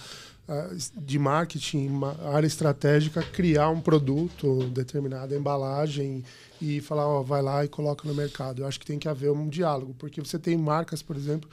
de 0.95 1.19
marketing, 1.19 2.01
a 2.23 2.35
área 2.35 2.47
estratégica, 2.47 3.21
criar 3.21 3.69
um 3.69 3.79
produto, 3.79 4.63
determinada 4.69 5.35
embalagem 5.35 6.23
e 6.59 6.81
falar, 6.81 7.07
ó, 7.07 7.21
vai 7.21 7.41
lá 7.41 7.63
e 7.63 7.67
coloca 7.67 8.07
no 8.07 8.15
mercado. 8.15 8.61
Eu 8.61 8.67
acho 8.67 8.79
que 8.79 8.85
tem 8.85 8.97
que 8.97 9.07
haver 9.07 9.31
um 9.31 9.47
diálogo, 9.47 9.93
porque 9.97 10.19
você 10.19 10.39
tem 10.39 10.57
marcas, 10.57 11.03
por 11.03 11.15
exemplo, 11.15 11.47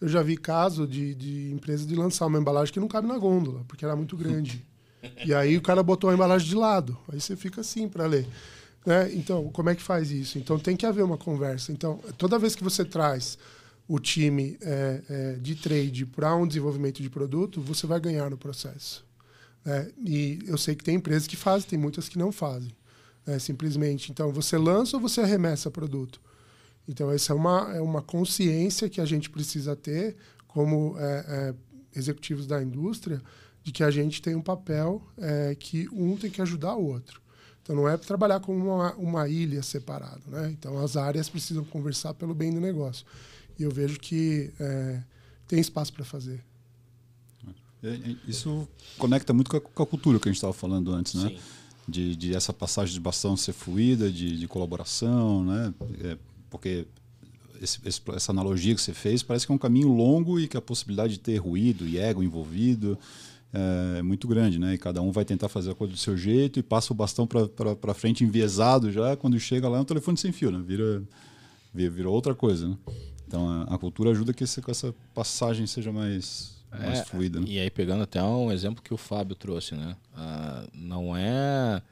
eu 0.00 0.08
já 0.08 0.22
vi 0.22 0.36
caso 0.36 0.86
de, 0.86 1.14
de 1.14 1.50
empresa 1.52 1.86
de 1.86 1.94
lançar 1.94 2.26
uma 2.26 2.38
embalagem 2.38 2.72
que 2.74 2.80
não 2.80 2.88
cabe 2.88 3.08
na 3.08 3.16
gôndola, 3.16 3.64
porque 3.66 3.84
era 3.84 3.96
muito 3.96 4.16
grande. 4.16 4.64
E 5.26 5.34
aí 5.34 5.56
o 5.56 5.60
cara 5.60 5.82
botou 5.82 6.10
a 6.10 6.14
embalagem 6.14 6.48
de 6.48 6.54
lado. 6.54 6.96
Aí 7.12 7.20
você 7.20 7.34
fica 7.34 7.60
assim 7.60 7.88
para 7.88 8.06
ler. 8.06 8.24
Né? 8.84 9.12
Então, 9.14 9.48
como 9.50 9.70
é 9.70 9.74
que 9.74 9.82
faz 9.82 10.10
isso? 10.10 10.38
Então, 10.38 10.58
tem 10.58 10.76
que 10.76 10.86
haver 10.86 11.04
uma 11.04 11.18
conversa. 11.18 11.72
Então, 11.72 11.98
toda 12.18 12.38
vez 12.38 12.54
que 12.54 12.64
você 12.64 12.84
traz 12.84 13.38
o 13.86 13.98
time 13.98 14.56
é, 14.60 15.02
é, 15.08 15.32
de 15.34 15.54
trade 15.54 16.06
para 16.06 16.34
um 16.34 16.46
desenvolvimento 16.46 17.02
de 17.02 17.10
produto, 17.10 17.60
você 17.60 17.86
vai 17.86 18.00
ganhar 18.00 18.30
no 18.30 18.36
processo. 18.36 19.04
Né? 19.64 19.90
E 20.04 20.40
eu 20.46 20.58
sei 20.58 20.74
que 20.74 20.84
tem 20.84 20.96
empresas 20.96 21.26
que 21.26 21.36
fazem, 21.36 21.68
tem 21.68 21.78
muitas 21.78 22.08
que 22.08 22.18
não 22.18 22.32
fazem. 22.32 22.74
Né? 23.26 23.38
Simplesmente, 23.38 24.10
então, 24.10 24.32
você 24.32 24.58
lança 24.58 24.96
ou 24.96 25.00
você 25.00 25.20
arremessa 25.20 25.70
produto. 25.70 26.20
Então, 26.88 27.10
essa 27.10 27.32
é 27.32 27.36
uma, 27.36 27.72
é 27.74 27.80
uma 27.80 28.02
consciência 28.02 28.88
que 28.88 29.00
a 29.00 29.04
gente 29.04 29.30
precisa 29.30 29.76
ter 29.76 30.16
como 30.48 30.96
é, 30.98 31.24
é 31.28 31.54
executivos 31.94 32.46
da 32.46 32.62
indústria, 32.62 33.22
de 33.62 33.70
que 33.70 33.84
a 33.84 33.90
gente 33.90 34.20
tem 34.20 34.34
um 34.34 34.42
papel 34.42 35.02
é, 35.18 35.54
que 35.54 35.88
um 35.92 36.16
tem 36.16 36.30
que 36.30 36.42
ajudar 36.42 36.74
o 36.74 36.84
outro. 36.84 37.20
Então 37.62 37.76
não 37.76 37.88
é 37.88 37.96
trabalhar 37.96 38.40
como 38.40 38.58
uma, 38.58 38.92
uma 38.94 39.28
ilha 39.28 39.62
separada, 39.62 40.20
né? 40.26 40.50
Então 40.50 40.78
as 40.78 40.96
áreas 40.96 41.28
precisam 41.28 41.64
conversar 41.64 42.12
pelo 42.14 42.34
bem 42.34 42.52
do 42.52 42.60
negócio. 42.60 43.06
E 43.58 43.62
eu 43.62 43.70
vejo 43.70 43.98
que 44.00 44.50
é, 44.58 45.02
tem 45.46 45.60
espaço 45.60 45.92
para 45.92 46.04
fazer. 46.04 46.42
É, 47.82 47.88
é, 47.88 48.16
isso 48.26 48.68
conecta 48.98 49.32
muito 49.32 49.50
com 49.50 49.56
a, 49.56 49.60
com 49.60 49.82
a 49.82 49.86
cultura 49.86 50.18
que 50.18 50.28
a 50.28 50.32
gente 50.32 50.38
estava 50.38 50.52
falando 50.52 50.92
antes, 50.92 51.14
né? 51.14 51.36
De, 51.86 52.14
de, 52.14 52.34
essa 52.34 52.52
passagem 52.52 52.94
de 52.94 53.00
bastão 53.00 53.36
ser 53.36 53.52
fluida, 53.52 54.10
de, 54.10 54.38
de 54.38 54.48
colaboração, 54.48 55.44
né? 55.44 55.74
É, 56.00 56.16
porque 56.48 56.86
esse, 57.60 57.78
esse, 57.84 58.00
essa 58.14 58.32
analogia 58.32 58.74
que 58.74 58.80
você 58.80 58.94
fez 58.94 59.22
parece 59.22 59.46
que 59.46 59.52
é 59.52 59.54
um 59.54 59.58
caminho 59.58 59.88
longo 59.88 60.38
e 60.38 60.48
que 60.48 60.56
a 60.56 60.60
possibilidade 60.60 61.14
de 61.14 61.20
ter 61.20 61.36
ruído 61.38 61.86
e 61.86 61.98
ego 61.98 62.22
envolvido 62.22 62.98
é 63.52 64.02
muito 64.02 64.26
grande, 64.26 64.58
né? 64.58 64.74
E 64.74 64.78
cada 64.78 65.02
um 65.02 65.12
vai 65.12 65.24
tentar 65.24 65.48
fazer 65.48 65.72
a 65.72 65.74
coisa 65.74 65.92
do 65.92 65.98
seu 65.98 66.16
jeito 66.16 66.58
e 66.58 66.62
passa 66.62 66.92
o 66.92 66.96
bastão 66.96 67.26
para 67.26 67.94
frente 67.94 68.24
enviesado 68.24 68.90
já. 68.90 69.14
Quando 69.16 69.38
chega 69.38 69.68
lá 69.68 69.78
é 69.78 69.80
um 69.80 69.84
telefone 69.84 70.16
sem 70.16 70.32
fio, 70.32 70.50
né? 70.50 70.62
Vira, 70.64 71.02
vira, 71.72 71.90
vira 71.90 72.10
outra 72.10 72.34
coisa, 72.34 72.68
né? 72.68 72.76
Então 73.26 73.48
a, 73.48 73.74
a 73.74 73.78
cultura 73.78 74.10
ajuda 74.10 74.32
que 74.32 74.44
esse, 74.44 74.62
essa 74.68 74.94
passagem 75.14 75.66
seja 75.66 75.92
mais, 75.92 76.56
mais 76.70 77.00
é, 77.00 77.04
fluida. 77.04 77.40
Né? 77.40 77.46
E 77.48 77.58
aí 77.58 77.70
pegando 77.70 78.02
até 78.02 78.22
um 78.22 78.50
exemplo 78.50 78.82
que 78.82 78.94
o 78.94 78.98
Fábio 78.98 79.36
trouxe, 79.36 79.74
né? 79.74 79.96
Ah, 80.16 80.66
não 80.74 81.16
é 81.16 81.82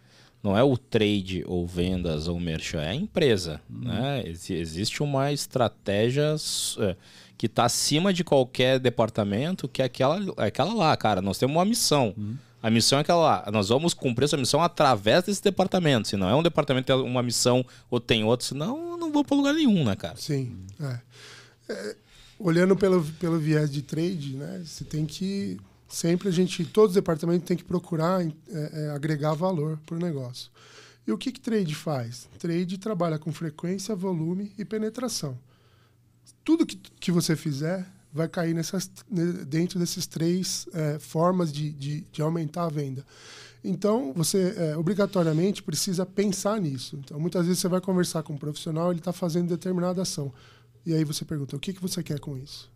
não 0.43 0.57
é 0.57 0.63
o 0.63 0.77
trade 0.79 1.45
ou 1.47 1.67
vendas 1.67 2.27
ou 2.27 2.41
merchan, 2.41 2.81
é 2.81 2.89
a 2.89 2.95
empresa, 2.95 3.61
uhum. 3.69 3.81
né? 3.81 4.23
Existe 4.27 5.03
uma 5.03 5.31
estratégia 5.33 6.35
é, 6.79 6.97
que 7.41 7.47
está 7.47 7.65
acima 7.65 8.13
de 8.13 8.23
qualquer 8.23 8.79
departamento, 8.79 9.67
que 9.67 9.81
é 9.81 9.87
aquela, 9.87 10.21
é 10.37 10.49
aquela 10.49 10.75
lá, 10.75 10.95
cara. 10.95 11.23
Nós 11.23 11.39
temos 11.39 11.57
uma 11.57 11.65
missão. 11.65 12.13
Uhum. 12.15 12.37
A 12.63 12.69
missão 12.69 12.99
é 12.99 13.01
aquela 13.01 13.19
lá. 13.19 13.51
Nós 13.51 13.71
vamos 13.71 13.95
cumprir 13.95 14.27
essa 14.27 14.37
missão 14.37 14.63
através 14.63 15.25
desse 15.25 15.43
departamento. 15.43 16.07
Se 16.07 16.19
não 16.19 16.29
é 16.29 16.35
um 16.35 16.43
departamento 16.43 16.85
que 16.85 16.93
tem 16.93 17.03
uma 17.03 17.23
missão 17.23 17.65
ou 17.91 17.99
tem 17.99 18.25
outro, 18.25 18.47
senão 18.47 18.95
não 18.99 19.11
vou 19.11 19.25
para 19.25 19.39
lugar 19.39 19.55
nenhum, 19.55 19.87
né, 19.87 19.97
cara? 19.97 20.17
Sim. 20.19 20.55
É. 20.79 20.99
É, 21.71 21.97
olhando 22.39 22.77
pelo, 22.77 23.03
pelo 23.19 23.39
viés 23.39 23.71
de 23.71 23.81
trade, 23.81 24.37
né, 24.37 24.63
você 24.63 24.85
tem 24.85 25.07
que 25.07 25.59
sempre 25.89 26.29
a 26.29 26.31
gente, 26.31 26.63
todos 26.67 26.91
os 26.91 26.97
departamentos 26.97 27.49
tem 27.49 27.57
que 27.57 27.65
procurar 27.65 28.23
é, 28.23 28.33
é, 28.51 28.91
agregar 28.91 29.33
valor 29.33 29.81
para 29.87 29.97
o 29.97 29.99
negócio. 29.99 30.51
E 31.07 31.11
o 31.11 31.17
que, 31.17 31.33
que 31.33 31.41
trade 31.41 31.75
faz? 31.75 32.29
Trade 32.39 32.77
trabalha 32.77 33.19
com 33.19 33.33
frequência, 33.33 33.97
volume 33.97 34.53
e 34.59 34.65
penetração 34.67 35.39
tudo 36.45 36.67
que, 36.67 36.77
que 36.77 37.13
você 37.13 37.37
fizer 37.37 37.87
vai 38.13 38.29
cair 38.29 38.55
nessas, 38.55 38.91
dentro 39.47 39.79
desses 39.79 40.07
três 40.07 40.67
é, 40.73 40.99
formas 40.99 41.53
de, 41.53 41.71
de, 41.73 42.01
de, 42.03 42.23
aumentar 42.23 42.65
a 42.65 42.69
venda. 42.69 43.05
Então, 43.63 44.13
você 44.15 44.55
é, 44.57 44.77
obrigatoriamente 44.77 45.63
precisa 45.63 46.05
pensar 46.05 46.61
nisso. 46.61 46.97
Então, 46.97 47.21
muitas 47.21 47.47
vezes 47.47 47.61
você 47.61 47.69
vai 47.69 47.81
conversar 47.81 48.23
com 48.23 48.33
um 48.33 48.39
profissional, 48.39 48.91
ele 48.91 49.01
está 49.01 49.13
fazendo 49.13 49.49
determinada 49.49 50.03
ação. 50.03 50.33
E 50.85 50.95
aí 50.95 51.05
você 51.05 51.25
pergunta, 51.25 51.57
o 51.57 51.61
que, 51.61 51.73
que 51.73 51.81
você 51.81 52.03
quer 52.03 52.19
com 52.19 52.37
isso? 52.37 52.71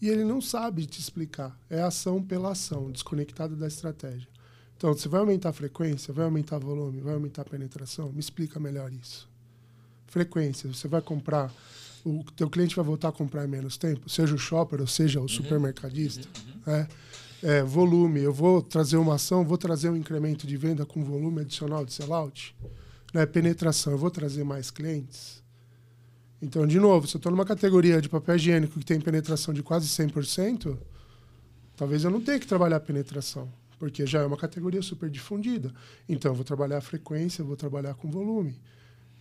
E 0.00 0.08
ele 0.08 0.24
não 0.24 0.40
sabe 0.40 0.86
te 0.86 0.98
explicar. 0.98 1.58
É 1.68 1.82
ação 1.82 2.22
pela 2.22 2.52
ação, 2.52 2.90
desconectado 2.90 3.54
da 3.54 3.66
estratégia. 3.66 4.28
Então, 4.76 4.94
você 4.94 5.08
vai 5.08 5.20
aumentar 5.20 5.50
a 5.50 5.52
frequência, 5.52 6.14
vai 6.14 6.24
aumentar 6.24 6.58
volume, 6.58 7.00
vai 7.00 7.12
aumentar 7.12 7.42
a 7.42 7.44
penetração? 7.44 8.10
Me 8.10 8.20
explica 8.20 8.58
melhor 8.58 8.90
isso. 8.90 9.28
Frequência, 10.06 10.72
você 10.72 10.88
vai 10.88 11.02
comprar 11.02 11.52
o 12.04 12.24
teu 12.36 12.48
cliente 12.48 12.76
vai 12.76 12.84
voltar 12.84 13.08
a 13.08 13.12
comprar 13.12 13.44
em 13.44 13.48
menos 13.48 13.76
tempo, 13.76 14.08
seja 14.08 14.34
o 14.34 14.38
shopper 14.38 14.80
ou 14.80 14.86
seja 14.86 15.18
o 15.18 15.22
uhum. 15.22 15.28
supermercadista. 15.28 16.26
Uhum. 16.66 16.72
É, 16.72 16.88
é, 17.42 17.62
volume, 17.62 18.20
eu 18.20 18.32
vou 18.32 18.62
trazer 18.62 18.96
uma 18.96 19.14
ação, 19.14 19.44
vou 19.44 19.58
trazer 19.58 19.88
um 19.88 19.96
incremento 19.96 20.46
de 20.46 20.56
venda 20.56 20.84
com 20.84 21.02
volume 21.02 21.40
adicional 21.40 21.84
de 21.84 21.92
sellout. 21.92 22.54
Né? 23.14 23.24
Penetração, 23.26 23.92
eu 23.92 23.98
vou 23.98 24.10
trazer 24.10 24.44
mais 24.44 24.70
clientes. 24.70 25.42
Então, 26.42 26.66
de 26.66 26.78
novo, 26.78 27.06
se 27.06 27.16
eu 27.16 27.18
estou 27.18 27.30
numa 27.30 27.44
categoria 27.44 28.00
de 28.00 28.08
papel 28.08 28.36
higiênico 28.36 28.78
que 28.78 28.84
tem 28.84 29.00
penetração 29.00 29.52
de 29.52 29.62
quase 29.62 29.86
100%, 29.88 30.76
talvez 31.76 32.04
eu 32.04 32.10
não 32.10 32.20
tenha 32.20 32.38
que 32.38 32.46
trabalhar 32.46 32.76
a 32.76 32.80
penetração, 32.80 33.50
porque 33.78 34.06
já 34.06 34.20
é 34.20 34.26
uma 34.26 34.38
categoria 34.38 34.80
super 34.80 35.10
difundida. 35.10 35.72
Então, 36.08 36.30
eu 36.30 36.34
vou 36.34 36.44
trabalhar 36.44 36.78
a 36.78 36.80
frequência, 36.80 37.42
eu 37.42 37.46
vou 37.46 37.56
trabalhar 37.56 37.94
com 37.94 38.10
volume. 38.10 38.58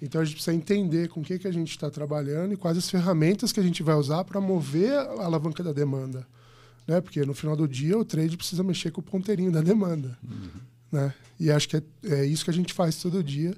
Então 0.02 0.22
a 0.22 0.24
gente 0.24 0.36
precisa 0.36 0.56
entender 0.56 1.10
com 1.10 1.20
o 1.20 1.24
que, 1.24 1.38
que 1.38 1.48
a 1.48 1.52
gente 1.52 1.72
está 1.72 1.90
trabalhando 1.90 2.54
e 2.54 2.58
quais 2.58 2.78
as 2.78 2.90
ferramentas 2.90 3.52
que 3.52 3.60
a 3.60 3.64
gente 3.64 3.84
vai 3.84 3.96
usar 3.96 4.24
para 4.24 4.40
mover 4.40 4.94
a 4.94 5.26
alavanca 5.26 5.62
da 5.62 5.74
demanda. 5.74 6.26
Né? 6.88 7.02
Porque 7.02 7.26
no 7.26 7.34
final 7.34 7.56
do 7.56 7.68
dia 7.68 7.98
o 7.98 8.06
trade 8.06 8.38
precisa 8.38 8.64
mexer 8.64 8.92
com 8.92 9.02
o 9.02 9.04
ponteirinho 9.04 9.52
da 9.52 9.62
demanda. 9.62 10.18
Uhum. 10.24 10.50
Né? 10.92 11.14
E 11.40 11.52
acho 11.52 11.68
que 11.68 11.78
é, 11.78 11.84
é 12.06 12.26
isso 12.26 12.44
que 12.44 12.50
a 12.50 12.54
gente 12.54 12.74
faz 12.74 12.96
todo 12.96 13.24
dia 13.24 13.54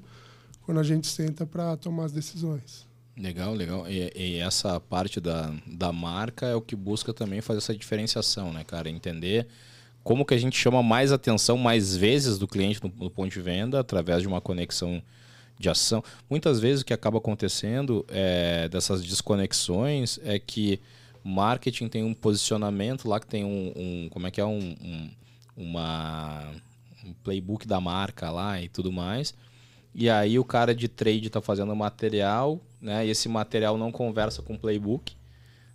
quando 0.63 0.79
a 0.79 0.83
gente 0.83 1.07
senta 1.07 1.45
para 1.45 1.77
tomar 1.77 2.05
as 2.05 2.11
decisões. 2.11 2.87
Legal, 3.17 3.53
legal. 3.53 3.89
E, 3.89 4.11
e, 4.15 4.37
essa 4.37 4.79
parte 4.79 5.19
da, 5.19 5.53
da 5.67 5.91
marca 5.91 6.47
é 6.47 6.55
o 6.55 6.61
que 6.61 6.75
busca 6.75 7.13
também 7.13 7.41
fazer 7.41 7.59
essa 7.59 7.75
diferenciação, 7.75 8.53
né, 8.53 8.63
cara? 8.63 8.89
Entender 8.89 9.47
como 10.03 10.25
que 10.25 10.33
a 10.33 10.37
gente 10.37 10.57
chama 10.57 10.81
mais 10.81 11.11
atenção 11.11 11.57
mais 11.57 11.95
vezes 11.95 12.37
do 12.37 12.47
cliente 12.47 12.81
no, 12.83 12.91
no 12.97 13.09
ponto 13.09 13.31
de 13.31 13.41
venda 13.41 13.79
através 13.79 14.21
de 14.21 14.27
uma 14.27 14.41
conexão 14.41 15.03
de 15.61 15.69
ação. 15.69 16.03
Muitas 16.29 16.59
vezes 16.59 16.81
o 16.81 16.85
que 16.85 16.93
acaba 16.93 17.19
acontecendo 17.19 18.05
é, 18.09 18.67
dessas 18.67 19.03
desconexões 19.03 20.19
é 20.23 20.37
que 20.39 20.79
marketing 21.23 21.87
tem 21.87 22.03
um 22.03 22.13
posicionamento 22.13 23.07
lá 23.07 23.19
que 23.19 23.27
tem 23.27 23.45
um, 23.45 23.71
um 23.75 24.09
como 24.09 24.27
é 24.27 24.31
que 24.31 24.41
é 24.41 24.45
um, 24.45 24.75
um, 24.81 25.09
uma 25.55 26.51
um 27.05 27.13
playbook 27.23 27.67
da 27.67 27.79
marca 27.79 28.29
lá 28.29 28.61
e 28.61 28.67
tudo 28.67 28.91
mais. 28.91 29.33
E 29.93 30.09
aí 30.09 30.39
o 30.39 30.45
cara 30.45 30.73
de 30.73 30.87
trade 30.87 31.27
está 31.27 31.41
fazendo 31.41 31.75
material, 31.75 32.59
né? 32.81 33.05
E 33.05 33.09
esse 33.09 33.27
material 33.27 33.77
não 33.77 33.91
conversa 33.91 34.41
com 34.41 34.53
o 34.53 34.59
playbook, 34.59 35.15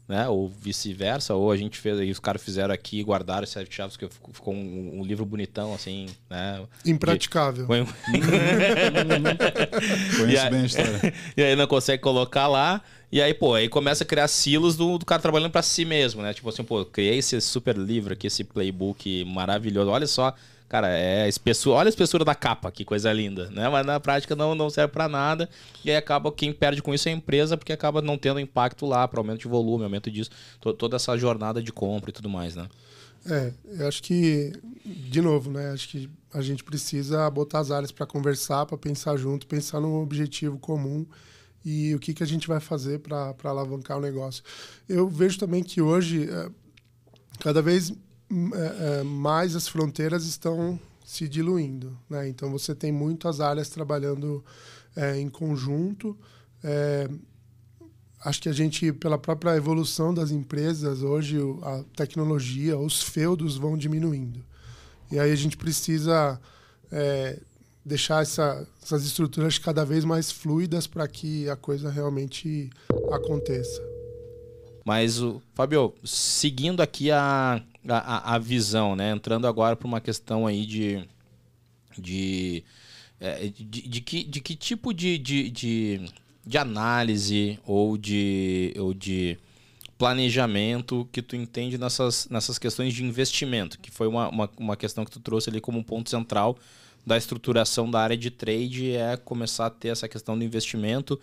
né? 0.08 0.28
Ou 0.28 0.48
vice-versa, 0.48 1.34
ou 1.34 1.50
a 1.50 1.56
gente 1.56 1.78
fez, 1.78 1.98
aí 1.98 2.10
os 2.10 2.18
caras 2.18 2.42
fizeram 2.42 2.72
aqui, 2.72 3.02
guardaram 3.02 3.42
as 3.42 3.50
sete 3.50 3.74
chaves, 3.74 3.96
que 3.96 4.08
ficou 4.32 4.54
um, 4.54 5.00
um 5.00 5.04
livro 5.04 5.24
bonitão, 5.24 5.74
assim, 5.74 6.06
né? 6.30 6.62
Impraticável. 6.84 7.66
De... 7.66 7.68
Conheço 10.16 10.50
bem 10.50 10.60
a 10.60 10.66
história. 10.66 11.14
e 11.36 11.42
aí 11.42 11.56
não 11.56 11.66
consegue 11.66 12.02
colocar 12.02 12.46
lá. 12.46 12.80
E 13.10 13.22
aí, 13.22 13.32
pô, 13.32 13.54
aí 13.54 13.68
começa 13.68 14.04
a 14.04 14.06
criar 14.06 14.28
silos 14.28 14.76
do, 14.76 14.98
do 14.98 15.06
cara 15.06 15.22
trabalhando 15.22 15.50
para 15.50 15.62
si 15.62 15.84
mesmo, 15.84 16.22
né? 16.22 16.34
Tipo 16.34 16.48
assim, 16.48 16.64
pô, 16.64 16.84
criei 16.84 17.18
esse 17.18 17.40
super 17.40 17.76
livro 17.76 18.12
aqui, 18.12 18.26
esse 18.26 18.44
playbook 18.44 19.24
maravilhoso. 19.24 19.90
Olha 19.90 20.06
só, 20.06 20.34
cara, 20.68 20.88
é 20.96 21.28
espessura. 21.28 21.76
Olha 21.76 21.88
a 21.88 21.90
espessura 21.90 22.24
da 22.24 22.34
capa, 22.34 22.70
que 22.70 22.84
coisa 22.84 23.12
linda, 23.12 23.50
né? 23.50 23.68
Mas 23.68 23.86
na 23.86 24.00
prática 24.00 24.34
não, 24.34 24.54
não 24.54 24.70
serve 24.70 24.92
para 24.92 25.08
nada. 25.08 25.48
E 25.84 25.90
aí 25.90 25.96
acaba 25.96 26.32
quem 26.32 26.52
perde 26.52 26.82
com 26.82 26.92
isso 26.92 27.08
é 27.08 27.12
a 27.12 27.14
empresa, 27.14 27.56
porque 27.56 27.72
acaba 27.72 28.02
não 28.02 28.18
tendo 28.18 28.40
impacto 28.40 28.86
lá 28.86 29.06
para 29.06 29.20
aumento 29.20 29.40
de 29.40 29.48
volume, 29.48 29.84
aumento 29.84 30.10
disso, 30.10 30.30
toda 30.60 30.96
essa 30.96 31.16
jornada 31.16 31.62
de 31.62 31.72
compra 31.72 32.10
e 32.10 32.12
tudo 32.12 32.28
mais, 32.28 32.54
né? 32.54 32.68
É, 33.28 33.52
eu 33.80 33.88
acho 33.88 34.02
que, 34.02 34.52
de 34.84 35.20
novo, 35.20 35.50
né? 35.50 35.70
Acho 35.72 35.88
que 35.88 36.08
a 36.32 36.40
gente 36.40 36.62
precisa 36.62 37.28
botar 37.30 37.60
as 37.60 37.70
áreas 37.70 37.90
para 37.90 38.06
conversar, 38.06 38.66
para 38.66 38.78
pensar 38.78 39.16
junto, 39.16 39.46
pensar 39.46 39.80
num 39.80 40.00
objetivo 40.00 40.58
comum 40.58 41.04
e 41.64 41.94
o 41.94 41.98
que, 41.98 42.14
que 42.14 42.22
a 42.22 42.26
gente 42.26 42.46
vai 42.46 42.60
fazer 42.60 43.00
para 43.00 43.34
alavancar 43.44 43.98
o 43.98 44.00
negócio. 44.00 44.44
Eu 44.88 45.08
vejo 45.08 45.38
também 45.38 45.64
que 45.64 45.82
hoje, 45.82 46.30
é, 46.30 46.48
cada 47.40 47.60
vez 47.60 47.92
mais 49.04 49.54
as 49.54 49.68
fronteiras 49.68 50.24
estão 50.24 50.78
se 51.04 51.28
diluindo. 51.28 51.96
Né? 52.10 52.28
Então, 52.28 52.50
você 52.50 52.74
tem 52.74 52.90
muitas 52.90 53.40
áreas 53.40 53.68
trabalhando 53.68 54.44
é, 54.96 55.18
em 55.18 55.28
conjunto. 55.28 56.18
É, 56.64 57.08
acho 58.24 58.42
que 58.42 58.48
a 58.48 58.52
gente, 58.52 58.92
pela 58.92 59.16
própria 59.16 59.56
evolução 59.56 60.12
das 60.12 60.32
empresas, 60.32 61.02
hoje 61.02 61.38
a 61.62 61.84
tecnologia, 61.94 62.76
os 62.76 63.00
feudos 63.02 63.56
vão 63.56 63.76
diminuindo. 63.76 64.44
E 65.10 65.18
aí 65.18 65.30
a 65.30 65.36
gente 65.36 65.56
precisa 65.56 66.40
é, 66.90 67.40
deixar 67.84 68.22
essa, 68.22 68.66
essas 68.82 69.04
estruturas 69.04 69.58
cada 69.58 69.84
vez 69.84 70.04
mais 70.04 70.32
fluidas 70.32 70.88
para 70.88 71.06
que 71.06 71.48
a 71.48 71.54
coisa 71.54 71.88
realmente 71.88 72.68
aconteça. 73.12 73.80
Mas, 74.84 75.20
o 75.20 75.40
Fabio, 75.54 75.94
seguindo 76.04 76.80
aqui 76.80 77.10
a, 77.10 77.62
a, 77.88 78.34
a 78.34 78.38
visão, 78.38 78.96
né? 78.96 79.12
entrando 79.12 79.46
agora 79.46 79.76
para 79.76 79.86
uma 79.86 80.00
questão 80.00 80.46
aí 80.46 80.66
de, 80.66 81.04
de, 81.98 82.64
é, 83.20 83.48
de, 83.48 83.64
de, 83.64 84.00
que, 84.00 84.24
de 84.24 84.40
que 84.40 84.56
tipo 84.56 84.92
de, 84.92 85.18
de, 85.18 85.50
de, 85.50 86.00
de 86.44 86.58
análise 86.58 87.58
ou 87.64 87.96
de, 87.96 88.74
ou 88.78 88.92
de 88.92 89.38
planejamento 89.98 91.08
que 91.10 91.22
tu 91.22 91.36
entende 91.36 91.78
nessas, 91.78 92.28
nessas 92.28 92.58
questões 92.58 92.92
de 92.92 93.04
investimento, 93.04 93.78
que 93.78 93.90
foi 93.90 94.06
uma, 94.06 94.28
uma, 94.28 94.50
uma 94.58 94.76
questão 94.76 95.04
que 95.04 95.10
tu 95.10 95.20
trouxe 95.20 95.48
ali 95.48 95.60
como 95.60 95.78
um 95.78 95.82
ponto 95.82 96.10
central 96.10 96.56
da 97.06 97.16
estruturação 97.16 97.88
da 97.90 98.00
área 98.00 98.16
de 98.16 98.30
trade 98.30 98.92
é 98.92 99.16
começar 99.16 99.66
a 99.66 99.70
ter 99.70 99.88
essa 99.88 100.08
questão 100.08 100.36
do 100.36 100.44
investimento. 100.44 101.18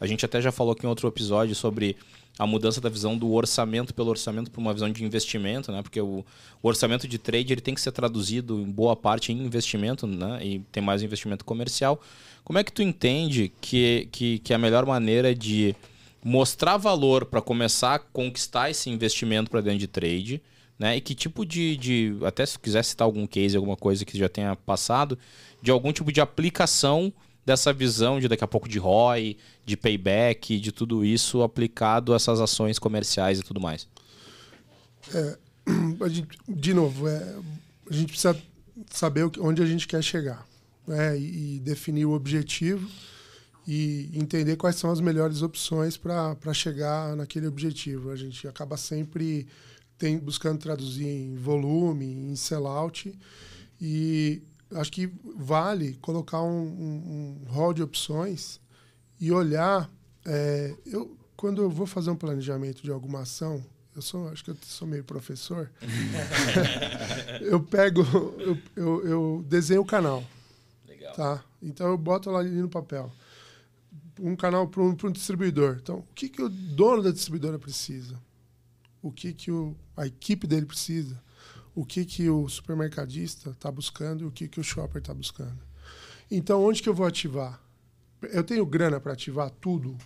A 0.00 0.06
gente 0.06 0.24
até 0.24 0.40
já 0.40 0.50
falou 0.50 0.72
aqui 0.72 0.84
em 0.84 0.88
outro 0.88 1.06
episódio 1.06 1.54
sobre 1.54 1.96
a 2.38 2.46
mudança 2.46 2.80
da 2.80 2.88
visão 2.88 3.16
do 3.16 3.32
orçamento 3.32 3.92
pelo 3.92 4.08
orçamento 4.08 4.50
para 4.50 4.60
uma 4.60 4.72
visão 4.72 4.90
de 4.90 5.04
investimento, 5.04 5.72
né? 5.72 5.82
Porque 5.82 6.00
o, 6.00 6.24
o, 6.62 6.68
orçamento 6.68 7.08
de 7.08 7.18
trade 7.18 7.52
ele 7.52 7.60
tem 7.60 7.74
que 7.74 7.80
ser 7.80 7.92
traduzido 7.92 8.60
em 8.60 8.70
boa 8.70 8.94
parte 8.94 9.32
em 9.32 9.44
investimento, 9.44 10.06
né? 10.06 10.38
E 10.42 10.58
tem 10.70 10.82
mais 10.82 11.02
investimento 11.02 11.44
comercial. 11.44 12.00
Como 12.44 12.58
é 12.58 12.64
que 12.64 12.72
tu 12.72 12.82
entende 12.82 13.52
que, 13.60 14.08
que, 14.12 14.38
que 14.38 14.54
a 14.54 14.58
melhor 14.58 14.86
maneira 14.86 15.34
de 15.34 15.74
mostrar 16.24 16.76
valor 16.76 17.24
para 17.24 17.42
começar 17.42 17.94
a 17.96 17.98
conquistar 17.98 18.70
esse 18.70 18.88
investimento 18.88 19.50
para 19.50 19.60
dentro 19.60 19.80
de 19.80 19.86
trade 19.88 20.42
né? 20.78 20.96
E 20.96 21.00
que 21.00 21.14
tipo 21.14 21.44
de, 21.44 21.76
de. 21.76 22.16
Até 22.24 22.46
se 22.46 22.58
quiser 22.58 22.84
citar 22.84 23.04
algum 23.04 23.26
case, 23.26 23.56
alguma 23.56 23.76
coisa 23.76 24.04
que 24.04 24.16
já 24.16 24.28
tenha 24.28 24.54
passado, 24.54 25.18
de 25.60 25.70
algum 25.70 25.92
tipo 25.92 26.12
de 26.12 26.20
aplicação 26.20 27.12
dessa 27.48 27.72
visão 27.72 28.20
de 28.20 28.28
daqui 28.28 28.44
a 28.44 28.46
pouco 28.46 28.68
de 28.68 28.78
ROI, 28.78 29.38
de 29.64 29.74
payback, 29.74 30.60
de 30.60 30.70
tudo 30.70 31.02
isso 31.02 31.42
aplicado 31.42 32.12
a 32.12 32.16
essas 32.16 32.42
ações 32.42 32.78
comerciais 32.78 33.38
e 33.38 33.42
tudo 33.42 33.58
mais. 33.58 33.88
É, 35.14 35.38
gente, 36.10 36.38
de 36.46 36.74
novo, 36.74 37.08
é, 37.08 37.36
a 37.90 37.94
gente 37.94 38.08
precisa 38.08 38.38
saber 38.90 39.30
onde 39.40 39.62
a 39.62 39.66
gente 39.66 39.88
quer 39.88 40.04
chegar 40.04 40.46
né? 40.86 41.18
e, 41.18 41.56
e 41.56 41.58
definir 41.60 42.04
o 42.04 42.12
objetivo 42.12 42.86
e 43.66 44.10
entender 44.12 44.56
quais 44.56 44.76
são 44.76 44.90
as 44.90 45.00
melhores 45.00 45.40
opções 45.40 45.96
para 45.96 46.52
chegar 46.52 47.16
naquele 47.16 47.46
objetivo. 47.46 48.10
A 48.10 48.16
gente 48.16 48.46
acaba 48.46 48.76
sempre 48.76 49.46
tem, 49.96 50.18
buscando 50.18 50.58
traduzir 50.58 51.06
em 51.06 51.34
volume, 51.36 52.04
em 52.04 52.36
sellout. 52.36 53.10
E 53.80 54.42
acho 54.72 54.92
que 54.92 55.10
vale 55.36 55.94
colocar 55.94 56.42
um, 56.42 56.62
um, 56.62 57.44
um 57.46 57.50
hall 57.50 57.72
de 57.72 57.82
opções 57.82 58.60
e 59.20 59.32
olhar. 59.32 59.90
É, 60.24 60.74
eu, 60.86 61.16
quando 61.36 61.62
eu 61.62 61.70
vou 61.70 61.86
fazer 61.86 62.10
um 62.10 62.16
planejamento 62.16 62.82
de 62.82 62.90
alguma 62.90 63.20
ação, 63.20 63.64
eu 63.94 64.02
sou, 64.02 64.28
acho 64.28 64.44
que 64.44 64.50
eu 64.50 64.56
sou 64.62 64.86
meio 64.86 65.04
professor. 65.04 65.70
eu 67.42 67.60
pego, 67.60 68.02
eu, 68.38 68.58
eu, 68.76 69.06
eu, 69.06 69.44
desenho 69.48 69.82
o 69.82 69.86
canal. 69.86 70.24
Legal. 70.86 71.14
Tá? 71.14 71.44
Então 71.62 71.88
eu 71.88 71.98
boto 71.98 72.30
lá 72.30 72.40
ali 72.40 72.50
no 72.50 72.68
papel. 72.68 73.10
Um 74.20 74.34
canal 74.34 74.66
para 74.66 74.82
um, 74.82 74.96
um 75.04 75.12
distribuidor. 75.12 75.78
Então, 75.80 75.98
o 75.98 76.14
que, 76.14 76.28
que 76.28 76.42
o 76.42 76.48
dono 76.48 77.02
da 77.02 77.10
distribuidora 77.10 77.58
precisa? 77.58 78.16
o 79.02 79.12
que, 79.12 79.32
que 79.32 79.50
o, 79.50 79.76
a 79.96 80.06
equipe 80.06 80.46
dele 80.46 80.66
precisa, 80.66 81.20
o 81.78 81.84
que, 81.84 82.04
que 82.04 82.28
o 82.28 82.48
supermercadista 82.48 83.50
está 83.50 83.70
buscando 83.70 84.24
e 84.24 84.26
o 84.26 84.32
que, 84.32 84.48
que 84.48 84.58
o 84.58 84.64
shopper 84.64 85.00
está 85.00 85.14
buscando. 85.14 85.60
Então, 86.28 86.64
onde 86.64 86.82
que 86.82 86.88
eu 86.88 86.94
vou 86.94 87.06
ativar? 87.06 87.62
Eu 88.32 88.42
tenho 88.42 88.66
grana 88.66 88.98
para 88.98 89.12
ativar 89.12 89.48
tudo? 89.48 89.96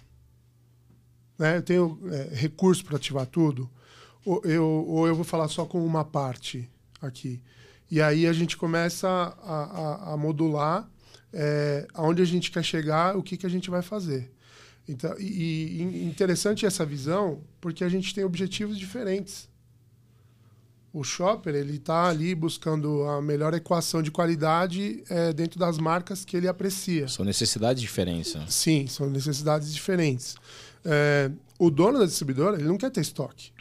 Né? 1.39 1.57
Eu 1.57 1.63
tenho 1.63 1.99
é, 2.11 2.35
recurso 2.35 2.85
para 2.85 2.99
ativar 2.99 3.25
tudo? 3.25 3.71
Ou 4.23 4.43
eu, 4.45 4.67
ou 4.67 5.09
eu 5.09 5.15
vou 5.15 5.25
falar 5.25 5.49
só 5.49 5.65
com 5.65 5.83
uma 5.83 6.05
parte 6.05 6.69
aqui? 7.01 7.43
E 7.91 8.03
aí 8.03 8.27
a 8.27 8.35
gente 8.35 8.55
começa 8.55 9.09
a, 9.09 10.11
a, 10.11 10.13
a 10.13 10.17
modular 10.19 10.87
é, 11.33 11.89
aonde 11.95 12.21
a 12.21 12.27
gente 12.27 12.51
quer 12.51 12.63
chegar, 12.63 13.17
o 13.17 13.23
que, 13.23 13.39
que 13.39 13.47
a 13.47 13.51
gente 13.51 13.71
vai 13.71 13.81
fazer. 13.81 14.31
Então, 14.87 15.19
e, 15.19 15.81
e 15.81 16.05
interessante 16.05 16.67
essa 16.67 16.85
visão, 16.85 17.43
porque 17.63 17.83
a 17.83 17.89
gente 17.89 18.15
tem 18.15 18.25
objetivos 18.25 18.79
diferentes. 18.79 19.51
O 20.93 21.03
shopper 21.03 21.55
ele 21.55 21.77
está 21.77 22.09
ali 22.09 22.35
buscando 22.35 23.05
a 23.05 23.23
melhor 23.23 23.55
equação 23.55 24.03
de 24.03 24.11
qualidade 24.11 25.03
é, 25.09 25.33
dentro 25.33 25.59
das 25.59 25.79
marcas 25.79 26.25
que 26.25 26.37
ele 26.37 26.47
aprecia. 26.47 27.09
São 27.09 27.25
necessidades 27.25 27.81
diferentes. 27.81 28.35
Né? 28.35 28.45
Sim, 28.49 28.87
são 28.87 29.09
necessidades 29.09 29.73
diferentes. 29.73 30.37
É, 30.85 31.31
o 31.59 31.71
dono 31.71 31.99
da 31.99 32.05
distribuidora 32.05 32.57
ele 32.57 32.69
não 32.69 32.77
quer 32.77 32.91
ter 32.91 33.01
estoque. 33.01 33.53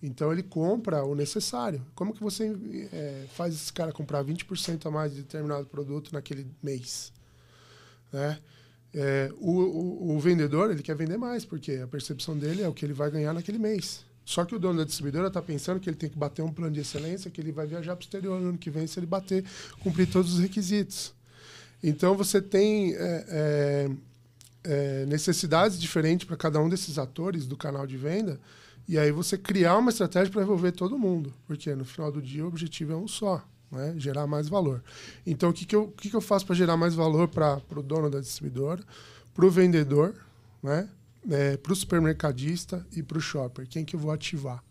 Então 0.00 0.32
ele 0.32 0.42
compra 0.42 1.04
o 1.04 1.16
necessário. 1.16 1.84
Como 1.94 2.14
que 2.14 2.22
você 2.22 2.56
é, 2.92 3.24
faz 3.34 3.52
esse 3.52 3.72
cara 3.72 3.90
comprar 3.90 4.22
20% 4.24 4.86
a 4.86 4.90
mais 4.90 5.12
de 5.12 5.22
determinado 5.22 5.66
produto 5.66 6.12
naquele 6.12 6.46
mês? 6.62 7.12
Né? 8.12 8.38
É, 8.94 9.32
o, 9.38 9.50
o, 9.50 10.16
o, 10.16 10.20
vendedor 10.20 10.70
ele 10.70 10.82
quer 10.82 10.94
vender 10.94 11.16
mais, 11.18 11.44
porque 11.44 11.72
a 11.72 11.88
percepção 11.88 12.38
dele 12.38 12.62
é 12.62 12.68
o 12.68 12.72
que 12.72 12.84
ele 12.84 12.92
vai 12.92 13.10
ganhar 13.10 13.34
naquele 13.34 13.58
mês. 13.58 14.05
Só 14.26 14.44
que 14.44 14.56
o 14.56 14.58
dono 14.58 14.80
da 14.80 14.84
distribuidora 14.84 15.28
está 15.28 15.40
pensando 15.40 15.78
que 15.78 15.88
ele 15.88 15.96
tem 15.96 16.10
que 16.10 16.18
bater 16.18 16.42
um 16.42 16.52
plano 16.52 16.74
de 16.74 16.80
excelência, 16.80 17.30
que 17.30 17.40
ele 17.40 17.52
vai 17.52 17.64
viajar 17.64 17.94
para 17.94 18.02
o 18.02 18.04
exterior 18.04 18.40
no 18.40 18.48
ano 18.48 18.58
que 18.58 18.68
vem 18.68 18.84
se 18.84 18.98
ele 18.98 19.06
bater, 19.06 19.44
cumprir 19.78 20.10
todos 20.10 20.34
os 20.34 20.40
requisitos. 20.40 21.14
Então 21.80 22.16
você 22.16 22.42
tem 22.42 22.92
é, 22.96 23.24
é, 23.28 23.90
é 24.64 25.06
necessidades 25.06 25.80
diferentes 25.80 26.26
para 26.26 26.36
cada 26.36 26.60
um 26.60 26.68
desses 26.68 26.98
atores 26.98 27.46
do 27.46 27.56
canal 27.56 27.86
de 27.86 27.96
venda, 27.96 28.40
e 28.88 28.98
aí 28.98 29.12
você 29.12 29.38
criar 29.38 29.78
uma 29.78 29.90
estratégia 29.90 30.32
para 30.32 30.42
envolver 30.42 30.72
todo 30.72 30.98
mundo, 30.98 31.32
porque 31.46 31.72
no 31.76 31.84
final 31.84 32.10
do 32.10 32.20
dia 32.20 32.44
o 32.44 32.48
objetivo 32.48 32.92
é 32.92 32.96
um 32.96 33.06
só 33.06 33.44
né? 33.70 33.94
gerar 33.96 34.26
mais 34.26 34.48
valor. 34.48 34.82
Então, 35.24 35.50
o 35.50 35.52
que, 35.52 35.64
que, 35.64 35.76
eu, 35.76 35.84
o 35.84 35.92
que, 35.92 36.10
que 36.10 36.16
eu 36.16 36.20
faço 36.20 36.44
para 36.44 36.54
gerar 36.56 36.76
mais 36.76 36.94
valor 36.94 37.28
para 37.28 37.60
o 37.76 37.82
dono 37.82 38.10
da 38.10 38.20
distribuidora, 38.20 38.82
para 39.34 39.46
o 39.46 39.50
vendedor, 39.50 40.14
né? 40.62 40.88
É, 41.30 41.56
para 41.56 41.72
o 41.72 41.76
supermercadista 41.76 42.86
e 42.92 43.02
para 43.02 43.18
o 43.18 43.20
shopper? 43.20 43.66
Quem 43.68 43.84
que 43.84 43.96
eu 43.96 44.00
vou 44.00 44.12
ativar? 44.12 44.62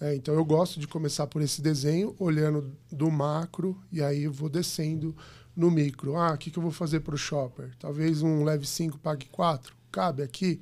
É, 0.00 0.14
então, 0.14 0.34
eu 0.34 0.44
gosto 0.44 0.78
de 0.78 0.86
começar 0.86 1.26
por 1.26 1.42
esse 1.42 1.60
desenho, 1.60 2.14
olhando 2.18 2.72
do 2.90 3.10
macro, 3.10 3.76
e 3.90 4.00
aí 4.00 4.22
eu 4.22 4.32
vou 4.32 4.48
descendo 4.48 5.16
no 5.56 5.70
micro. 5.70 6.16
Ah, 6.16 6.34
o 6.34 6.38
que, 6.38 6.50
que 6.50 6.58
eu 6.58 6.62
vou 6.62 6.70
fazer 6.70 7.00
para 7.00 7.16
o 7.16 7.18
shopper? 7.18 7.72
Talvez 7.80 8.22
um 8.22 8.44
leve 8.44 8.64
5 8.64 8.98
pague 8.98 9.26
4? 9.26 9.74
Cabe 9.90 10.22
aqui? 10.22 10.60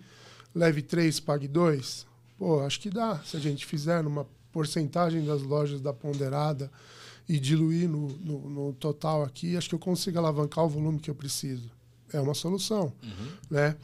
Leve 0.55 0.81
3 0.81 1.21
pague 1.21 1.47
2? 1.47 2.07
Pô, 2.39 2.61
acho 2.61 2.81
que 2.81 2.89
dá. 2.89 3.19
Se 3.21 3.37
a 3.37 3.41
gente 3.41 3.67
fizer 3.67 4.03
numa 4.03 4.27
porcentagem 4.51 5.25
das 5.27 5.43
lojas 5.43 5.83
da 5.83 5.93
ponderada, 5.93 6.71
e 7.29 7.39
diluir 7.39 7.89
no, 7.89 8.09
no, 8.19 8.51
no, 8.51 8.73
total 8.75 9.25
aqui, 9.25 9.57
acho 9.57 9.69
que 9.69 9.75
eu 9.75 9.79
consigo 9.79 10.19
alavancar 10.19 10.65
o 10.65 10.69
volume 10.69 10.99
que 10.99 11.11
eu 11.11 11.15
preciso. 11.15 11.71
é 12.13 12.21
uma 12.21 12.35
solução, 12.35 12.93
uhum. 13.03 13.29
né? 13.51 13.77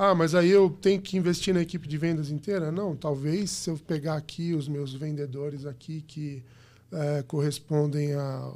Ah, 0.00 0.14
mas 0.14 0.32
aí 0.32 0.48
eu 0.48 0.70
tenho 0.70 1.02
que 1.02 1.16
investir 1.16 1.52
na 1.52 1.60
equipe 1.60 1.88
de 1.88 1.98
vendas 1.98 2.30
inteira? 2.30 2.70
Não, 2.70 2.94
talvez 2.94 3.50
se 3.50 3.68
eu 3.68 3.76
pegar 3.76 4.14
aqui 4.14 4.54
os 4.54 4.68
meus 4.68 4.94
vendedores 4.94 5.66
aqui 5.66 6.02
que 6.06 6.44
é, 6.92 7.24
correspondem 7.26 8.14
a 8.14 8.52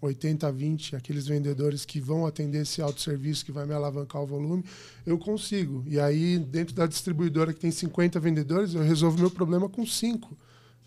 80 0.00 0.48
a 0.48 0.50
20, 0.50 0.96
aqueles 0.96 1.26
vendedores 1.26 1.84
que 1.84 2.00
vão 2.00 2.26
atender 2.26 2.62
esse 2.62 2.80
autosserviço 2.80 3.44
que 3.44 3.52
vai 3.52 3.66
me 3.66 3.74
alavancar 3.74 4.22
o 4.22 4.26
volume, 4.26 4.64
eu 5.04 5.18
consigo. 5.18 5.84
E 5.86 6.00
aí, 6.00 6.38
dentro 6.38 6.74
da 6.74 6.86
distribuidora 6.86 7.52
que 7.52 7.60
tem 7.60 7.70
50 7.70 8.18
vendedores, 8.18 8.72
eu 8.72 8.82
resolvo 8.82 9.18
meu 9.18 9.30
problema 9.30 9.68
com 9.68 9.84
5. 9.84 10.34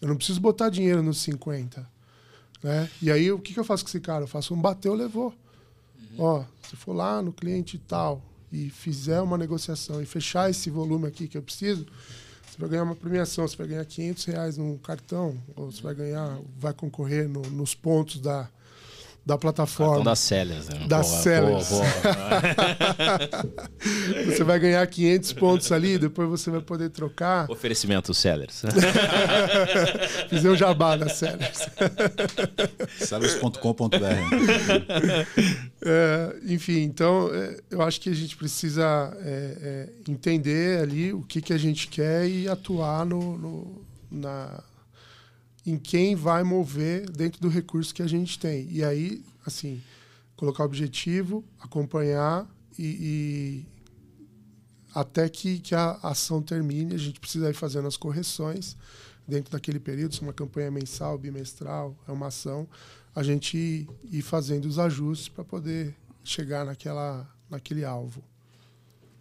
Eu 0.01 0.07
não 0.07 0.16
preciso 0.16 0.41
botar 0.41 0.70
dinheiro 0.70 1.03
nos 1.03 1.20
50. 1.20 1.88
Né? 2.64 2.89
E 2.99 3.12
aí, 3.12 3.32
o 3.32 3.38
que, 3.38 3.53
que 3.53 3.60
eu 3.60 3.64
faço 3.64 3.84
com 3.84 3.89
esse 3.89 3.99
cara? 3.99 4.24
Eu 4.24 4.28
faço 4.28 4.55
um 4.55 4.60
bateu, 4.60 4.95
levou. 4.95 5.36
Uhum. 6.18 6.18
Ó, 6.18 6.45
se 6.68 6.76
for 6.76 6.93
lá 6.93 7.22
no 7.22 7.32
cliente 7.32 7.78
tal, 7.78 8.24
e 8.52 8.70
fizer 8.70 9.22
uma 9.22 9.38
negociação 9.38 10.02
e 10.02 10.06
fechar 10.06 10.50
esse 10.50 10.70
volume 10.70 11.08
aqui 11.08 11.28
que 11.28 11.38
eu 11.38 11.41
preciso, 11.41 11.86
você 12.45 12.58
vai 12.58 12.70
ganhar 12.70 12.84
uma 12.84 12.95
premiação, 12.95 13.47
você 13.47 13.56
vai 13.56 13.68
ganhar 13.68 13.86
500 13.86 14.26
reais 14.26 14.58
num 14.58 14.78
cartão, 14.78 15.38
ou 15.56 15.72
você 15.72 15.82
vai 15.82 15.93
ganhar, 15.93 16.39
vai 16.58 16.74
concorrer 16.74 17.28
no, 17.30 17.41
nos 17.41 17.76
pontos 17.76 18.20
da, 18.20 18.50
da 19.30 19.38
plataforma. 19.38 19.93
Cartão 19.93 20.05
da 20.05 20.15
Sellers. 20.15 20.69
Né? 20.69 20.88
Da 20.88 21.03
Sellers. 21.03 21.69
você 24.25 24.43
vai 24.43 24.57
ganhar 24.57 24.88
500 24.88 25.34
pontos 25.34 25.71
ali, 25.71 25.99
depois 25.99 26.27
você 26.27 26.49
vai 26.49 26.61
poder 26.61 26.89
trocar. 26.89 27.47
Oferecimento 27.47 28.11
Sellers. 28.11 28.63
Fizer 30.30 30.49
um 30.49 30.55
jabá 30.55 30.95
da 30.95 31.07
Sellers. 31.07 31.69
Sellers.com.br 32.97 33.99
é, 35.86 36.36
Enfim, 36.47 36.82
então 36.82 37.30
é, 37.32 37.59
eu 37.69 37.84
acho 37.84 38.01
que 38.01 38.09
a 38.09 38.15
gente 38.15 38.36
precisa 38.36 39.15
é, 39.21 39.57
é, 39.61 39.89
entender 40.11 40.82
ali 40.82 41.13
o 41.13 41.21
que, 41.21 41.39
que 41.39 41.53
a 41.53 41.57
gente 41.57 41.88
quer 41.88 42.27
e 42.27 42.49
atuar 42.49 43.05
no, 43.05 43.38
no 43.38 43.86
na, 44.11 44.63
em 45.66 45.78
quem 45.78 46.16
vai 46.16 46.43
mover 46.43 47.10
dentro 47.10 47.41
do 47.41 47.49
recurso 47.49 47.93
que 47.93 48.01
a 48.01 48.07
gente 48.07 48.39
tem. 48.39 48.68
E 48.72 48.84
aí, 48.84 49.24
assim, 49.45 49.82
colocar 50.36 50.64
objetivo, 50.64 51.43
acompanhar 51.60 52.47
e, 52.78 53.66
e 53.66 53.66
até 54.93 55.28
que, 55.30 55.60
que 55.60 55.76
a 55.76 55.91
ação 56.01 56.41
termine, 56.41 56.95
a 56.95 56.97
gente 56.97 57.20
precisa 57.20 57.49
ir 57.49 57.53
fazendo 57.53 57.88
as 57.88 57.97
correções 57.97 58.76
dentro 59.28 59.51
daquele 59.51 59.80
período, 59.80 60.16
se 60.16 60.22
é 60.22 60.24
uma 60.24 60.34
campanha 60.34 60.72
mensal, 60.72 61.18
bimestral, 61.18 61.95
é 62.07 62.12
uma 62.12 62.28
ação, 62.28 62.68
a 63.16 63.22
gente 63.22 63.88
ir, 64.12 64.22
fazendo 64.22 64.66
os 64.66 64.80
ajustes 64.80 65.30
para 65.30 65.43
poder 65.43 65.95
chegar 66.24 66.66
naquela, 66.66 67.30
naquele 67.49 67.86
alvo. 67.86 68.24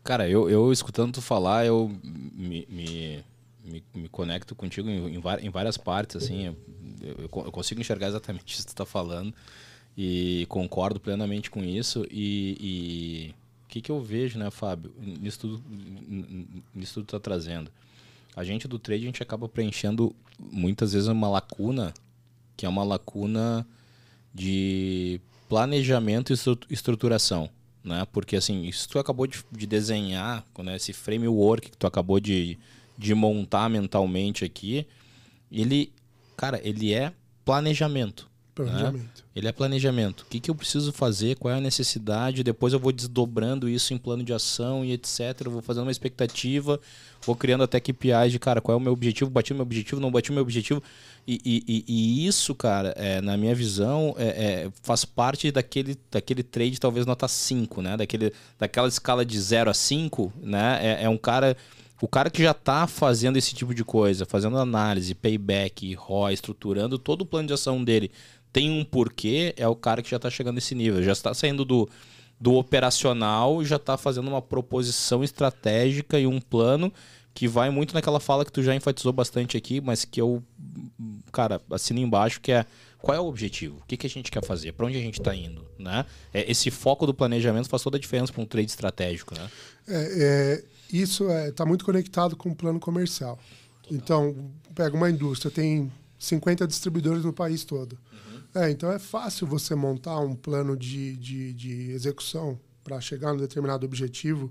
Cara, 0.03 0.29
eu, 0.29 0.49
eu 0.49 0.73
escutando 0.73 1.13
tu 1.15 1.21
falar, 1.21 1.67
eu 1.67 1.89
me, 2.03 2.67
me 2.71 3.25
me, 3.69 3.85
me 3.95 4.09
conecto 4.09 4.55
contigo 4.55 4.89
em, 4.89 5.15
em, 5.17 5.51
várias 5.51 5.77
partes, 5.77 6.17
assim, 6.17 6.57
eu, 7.01 7.17
eu, 7.21 7.29
consigo 7.29 7.81
enxergar 7.81 8.09
exatamente 8.09 8.53
isso 8.55 8.63
que 8.63 8.69
tu 8.69 8.75
está 8.75 8.87
falando 8.87 9.33
e 9.97 10.47
concordo 10.49 11.01
plenamente 11.01 11.51
com 11.51 11.65
isso 11.65 12.07
e 12.11 13.35
o 13.65 13.69
que, 13.69 13.83
que 13.83 13.91
eu 13.91 14.01
vejo, 14.01 14.39
né, 14.39 14.51
Fábio, 14.51 14.91
nisso 14.99 15.41
tudo, 15.41 15.63
nisso 16.75 16.95
tudo 16.95 17.07
tá 17.07 17.21
trazendo. 17.21 17.71
A 18.35 18.43
gente 18.43 18.67
do 18.67 18.79
trade, 18.79 19.03
a 19.03 19.07
gente 19.07 19.23
acaba 19.23 19.47
preenchendo 19.47 20.17
muitas 20.39 20.95
vezes 20.95 21.07
uma 21.07 21.29
lacuna, 21.29 21.93
que 22.57 22.65
é 22.65 22.69
uma 22.69 22.83
lacuna 22.83 23.67
de 24.33 25.21
planejamento 25.51 26.33
e 26.33 26.73
estruturação, 26.73 27.51
né? 27.85 28.07
Porque 28.11 28.37
assim, 28.37 28.65
isso 28.65 28.89
tu 28.89 28.99
acabou 28.99 29.27
de, 29.27 29.45
de 29.53 29.67
desenhar, 29.67 30.45
né, 30.59 30.77
esse 30.77 30.95
framework 30.95 31.71
que 31.71 31.77
tu 31.77 31.87
acabou 31.87 32.19
de, 32.21 32.59
de 32.99 33.15
montar 33.15 33.71
mentalmente 33.71 34.45
aqui, 34.45 34.85
ele, 35.51 35.93
cara, 36.37 36.61
ele 36.65 36.93
é 36.93 37.13
planejamento. 37.45 38.25
Né? 38.25 38.29
Planejamento. 38.55 38.99
Né? 38.99 39.25
Ele 39.37 39.47
é 39.47 39.53
planejamento. 39.53 40.23
O 40.23 40.27
que, 40.27 40.41
que 40.41 40.51
eu 40.51 40.55
preciso 40.55 40.93
fazer? 40.93 41.37
Qual 41.37 41.55
é 41.55 41.59
a 41.59 41.61
necessidade? 41.61 42.43
Depois 42.43 42.73
eu 42.73 42.81
vou 42.81 42.91
desdobrando 42.91 43.69
isso 43.69 43.95
em 43.95 43.99
plano 43.99 44.25
de 44.25 44.33
ação 44.33 44.85
e 44.85 44.93
etc. 44.93 45.43
Eu 45.45 45.53
vou 45.53 45.63
fazendo 45.63 45.85
uma 45.85 45.93
expectativa, 45.93 46.81
vou 47.25 47.37
criando 47.37 47.63
até 47.63 47.79
KPIs 47.79 48.33
de, 48.33 48.39
cara, 48.41 48.61
qual 48.61 48.77
é 48.77 48.81
o 48.81 48.83
meu 48.83 48.93
objetivo? 48.93 49.31
Bati 49.31 49.53
o 49.53 49.55
meu 49.55 49.63
objetivo? 49.63 50.01
Não 50.01 50.11
bati 50.11 50.31
o 50.31 50.35
meu 50.35 50.43
objetivo? 50.43 50.83
E, 51.25 51.41
e, 51.45 51.85
e 51.87 52.27
isso, 52.27 52.53
cara, 52.53 52.95
é, 52.97 53.21
na 53.21 53.37
minha 53.37 53.55
visão, 53.55 54.15
é, 54.19 54.27
é, 54.27 54.71
faz 54.83 55.05
parte 55.05 55.53
daquele, 55.53 55.97
daquele 56.11 56.43
trade 56.43 56.81
talvez 56.81 57.07
nota 57.07 57.29
5, 57.29 57.81
né? 57.81 57.97
Daquele, 57.97 58.33
daquela 58.59 58.89
escala 58.89 59.25
de 59.25 59.39
0 59.39 59.71
a 59.71 59.75
5, 59.75 60.33
né? 60.43 60.79
É, 60.83 61.05
é 61.05 61.09
um 61.09 61.19
cara 61.19 61.57
o 62.01 62.09
cara 62.09 62.31
que 62.31 62.43
já 62.43 62.53
está 62.53 62.87
fazendo 62.87 63.37
esse 63.37 63.55
tipo 63.55 63.75
de 63.75 63.85
coisa, 63.85 64.25
fazendo 64.25 64.57
análise, 64.59 65.15
payback, 65.15 65.95
ROI, 65.95 66.35
estruturando 66.35 66.99
todo 66.99 67.23
o 67.23 67.27
plano 67.27 67.49
de 67.49 67.55
ação 67.55 67.83
dele, 67.83 68.11
tem 68.53 68.71
um 68.71 68.85
porquê, 68.85 69.53
é 69.57 69.67
o 69.67 69.75
cara 69.75 70.03
que 70.03 70.11
já 70.11 70.17
está 70.17 70.31
chegando 70.31 70.57
nesse 70.57 70.75
nível, 70.75 71.03
já 71.03 71.13
está 71.13 71.35
saindo 71.35 71.65
do, 71.65 71.89
do 72.41 72.55
operacional, 72.55 73.65
já 73.65 73.77
está 73.77 73.97
fazendo 73.97 74.29
uma 74.29 74.41
proposição 74.41 75.25
estratégica 75.25 76.19
e 76.19 76.27
um 76.27 76.41
plano 76.41 76.93
que 77.35 77.47
vai 77.47 77.71
muito 77.71 77.95
naquela 77.95 78.19
fala 78.19 78.45
que 78.45 78.53
tu 78.53 78.63
já 78.63 78.75
enfatizou 78.75 79.13
bastante 79.13 79.57
aqui, 79.57 79.81
mas 79.81 80.05
que 80.05 80.21
eu, 80.21 80.43
cara, 81.31 81.61
assino 81.71 82.01
embaixo, 82.01 82.41
que 82.41 82.51
é 82.51 82.65
qual 82.99 83.17
é 83.17 83.21
o 83.21 83.27
objetivo? 83.27 83.79
O 83.79 83.87
que, 83.87 83.97
que 83.97 84.07
a 84.09 84.11
gente 84.11 84.31
quer 84.31 84.45
fazer? 84.45 84.73
Para 84.73 84.87
onde 84.87 84.99
a 84.99 85.01
gente 85.01 85.21
está 85.21 85.33
indo? 85.35 85.65
Né? 85.79 86.05
É, 86.35 86.51
esse 86.51 86.69
foco 86.69 87.07
do 87.07 87.15
planejamento 87.15 87.69
faz 87.69 87.81
toda 87.81 87.97
a 87.97 88.01
diferença 88.01 88.33
para 88.33 88.43
um 88.43 88.47
trade 88.47 88.71
estratégico. 88.71 89.35
Né? 89.35 89.51
É, 89.87 89.95
é 89.95 90.65
isso 90.93 91.25
está 91.25 91.35
é, 91.35 91.51
tá 91.53 91.67
muito 91.67 91.85
conectado 91.85 92.37
com 92.37 92.51
o 92.51 92.57
plano 92.57 92.81
comercial. 92.81 93.39
Total. 93.83 93.97
Então, 93.97 94.51
pega 94.75 94.97
uma 94.97 95.11
indústria, 95.11 95.51
tem 95.51 95.91
50 96.19 96.67
distribuidores 96.67 97.25
no 97.25 97.33
país 97.33 97.65
todo. 97.65 97.93
Uhum. 97.93 98.63
É, 98.63 98.71
então 98.71 98.91
é 98.91 98.99
fácil 98.99 99.47
você 99.47 99.75
montar 99.75 100.19
um 100.21 100.35
plano 100.35 100.77
de, 100.77 101.17
de, 101.17 101.53
de 101.53 101.91
execução 101.93 102.59
para 102.83 103.01
chegar 103.01 103.33
num 103.33 103.39
determinado 103.39 103.85
objetivo 103.85 104.51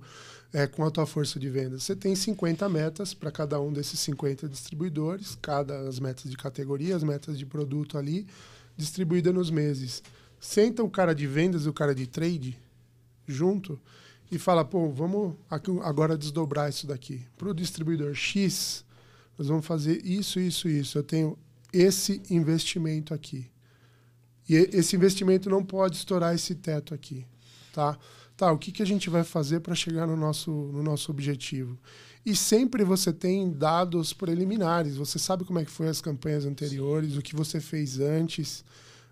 é, 0.53 0.67
com 0.67 0.85
a 0.85 0.91
tua 0.91 1.05
força 1.05 1.39
de 1.39 1.49
venda. 1.49 1.79
Você 1.79 1.95
tem 1.95 2.15
50 2.15 2.69
metas 2.69 3.13
para 3.13 3.31
cada 3.31 3.59
um 3.59 3.73
desses 3.73 3.99
50 3.99 4.47
distribuidores, 4.47 5.37
cada 5.41 5.79
as 5.87 5.99
metas 5.99 6.29
de 6.29 6.37
categoria, 6.37 6.95
as 6.95 7.03
metas 7.03 7.37
de 7.37 7.45
produto 7.45 7.97
ali, 7.97 8.27
distribuída 8.75 9.33
nos 9.33 9.49
meses. 9.49 10.03
Senta 10.39 10.83
o 10.83 10.89
cara 10.89 11.13
de 11.13 11.25
vendas 11.25 11.65
e 11.65 11.69
o 11.69 11.73
cara 11.73 11.95
de 11.95 12.05
trade 12.05 12.57
junto 13.27 13.79
e 14.31 14.37
fala, 14.37 14.65
pô, 14.65 14.89
vamos 14.89 15.35
agora 15.81 16.17
desdobrar 16.17 16.69
isso 16.69 16.85
daqui. 16.85 17.25
Para 17.37 17.49
o 17.49 17.53
distribuidor 17.53 18.13
X, 18.13 18.83
nós 19.37 19.47
vamos 19.47 19.65
fazer 19.65 20.05
isso, 20.05 20.39
isso, 20.39 20.67
isso. 20.67 20.97
Eu 20.97 21.03
tenho 21.03 21.37
esse 21.71 22.21
investimento 22.29 23.13
aqui. 23.13 23.49
E 24.49 24.55
esse 24.55 24.95
investimento 24.95 25.49
não 25.49 25.63
pode 25.63 25.97
estourar 25.97 26.33
esse 26.33 26.55
teto 26.55 26.93
aqui, 26.93 27.25
tá? 27.73 27.97
Tá, 28.37 28.51
o 28.51 28.57
que, 28.57 28.71
que 28.71 28.83
a 28.83 28.85
gente 28.85 29.09
vai 29.09 29.23
fazer 29.23 29.61
para 29.61 29.73
chegar 29.73 30.05
no 30.05 30.15
nosso, 30.15 30.51
no 30.51 30.83
nosso 30.83 31.11
objetivo? 31.11 31.75
E 32.23 32.35
sempre 32.35 32.83
você 32.83 33.11
tem 33.11 33.51
dados 33.51 34.13
preliminares. 34.13 34.95
Você 34.95 35.17
sabe 35.17 35.43
como 35.43 35.57
é 35.57 35.65
que 35.65 35.71
foi 35.71 35.87
as 35.87 36.01
campanhas 36.01 36.45
anteriores, 36.45 37.17
o 37.17 37.21
que 37.21 37.35
você 37.35 37.59
fez 37.59 37.99
antes 37.99 38.63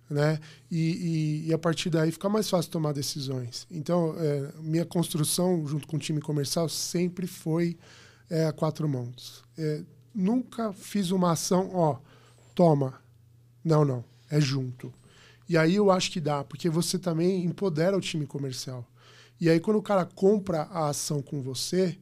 né? 0.10 0.40
E, 0.70 0.78
e, 0.78 1.50
e, 1.50 1.54
a 1.54 1.58
partir 1.58 1.90
daí 1.90 2.12
fica 2.12 2.30
mais 2.30 2.50
fácil 2.50 2.72
tomar 2.72 2.94
decisões. 2.94 3.66
Então, 3.72 4.16
é, 4.18 4.52
minha 4.62 4.86
construção 4.86 5.66
junto 5.68 5.88
com 5.88 5.98
o 5.98 6.00
time 6.00 6.22
comercial 6.22 6.70
sempre 6.70 7.28
foi 7.28 7.78
é, 8.30 8.46
a 8.46 8.54
quatro 8.54 8.88
mãos. 8.88 9.44
É, 9.58 9.82
nunca 10.14 10.72
fiz 10.74 11.12
uma 11.12 11.32
ação, 11.32 11.72
ó, 11.74 11.98
toma. 12.54 13.02
Não, 13.64 13.84
não, 13.84 14.04
é 14.30 14.40
junto. 14.40 14.94
E 15.48 15.58
aí 15.58 15.76
eu 15.76 15.92
acho 15.92 16.12
que 16.12 16.20
dá, 16.20 16.44
porque 16.44 16.70
você 16.70 16.98
também 16.98 17.44
empodera 17.44 17.98
o 17.98 18.02
time 18.02 18.26
comercial. 18.26 18.88
E 19.40 19.50
aí 19.50 19.60
quando 19.60 19.78
o 19.78 19.84
cara 19.84 20.06
compra 20.06 20.64
a 20.64 20.90
ação 20.90 21.22
com 21.22 21.42
você, 21.42 21.98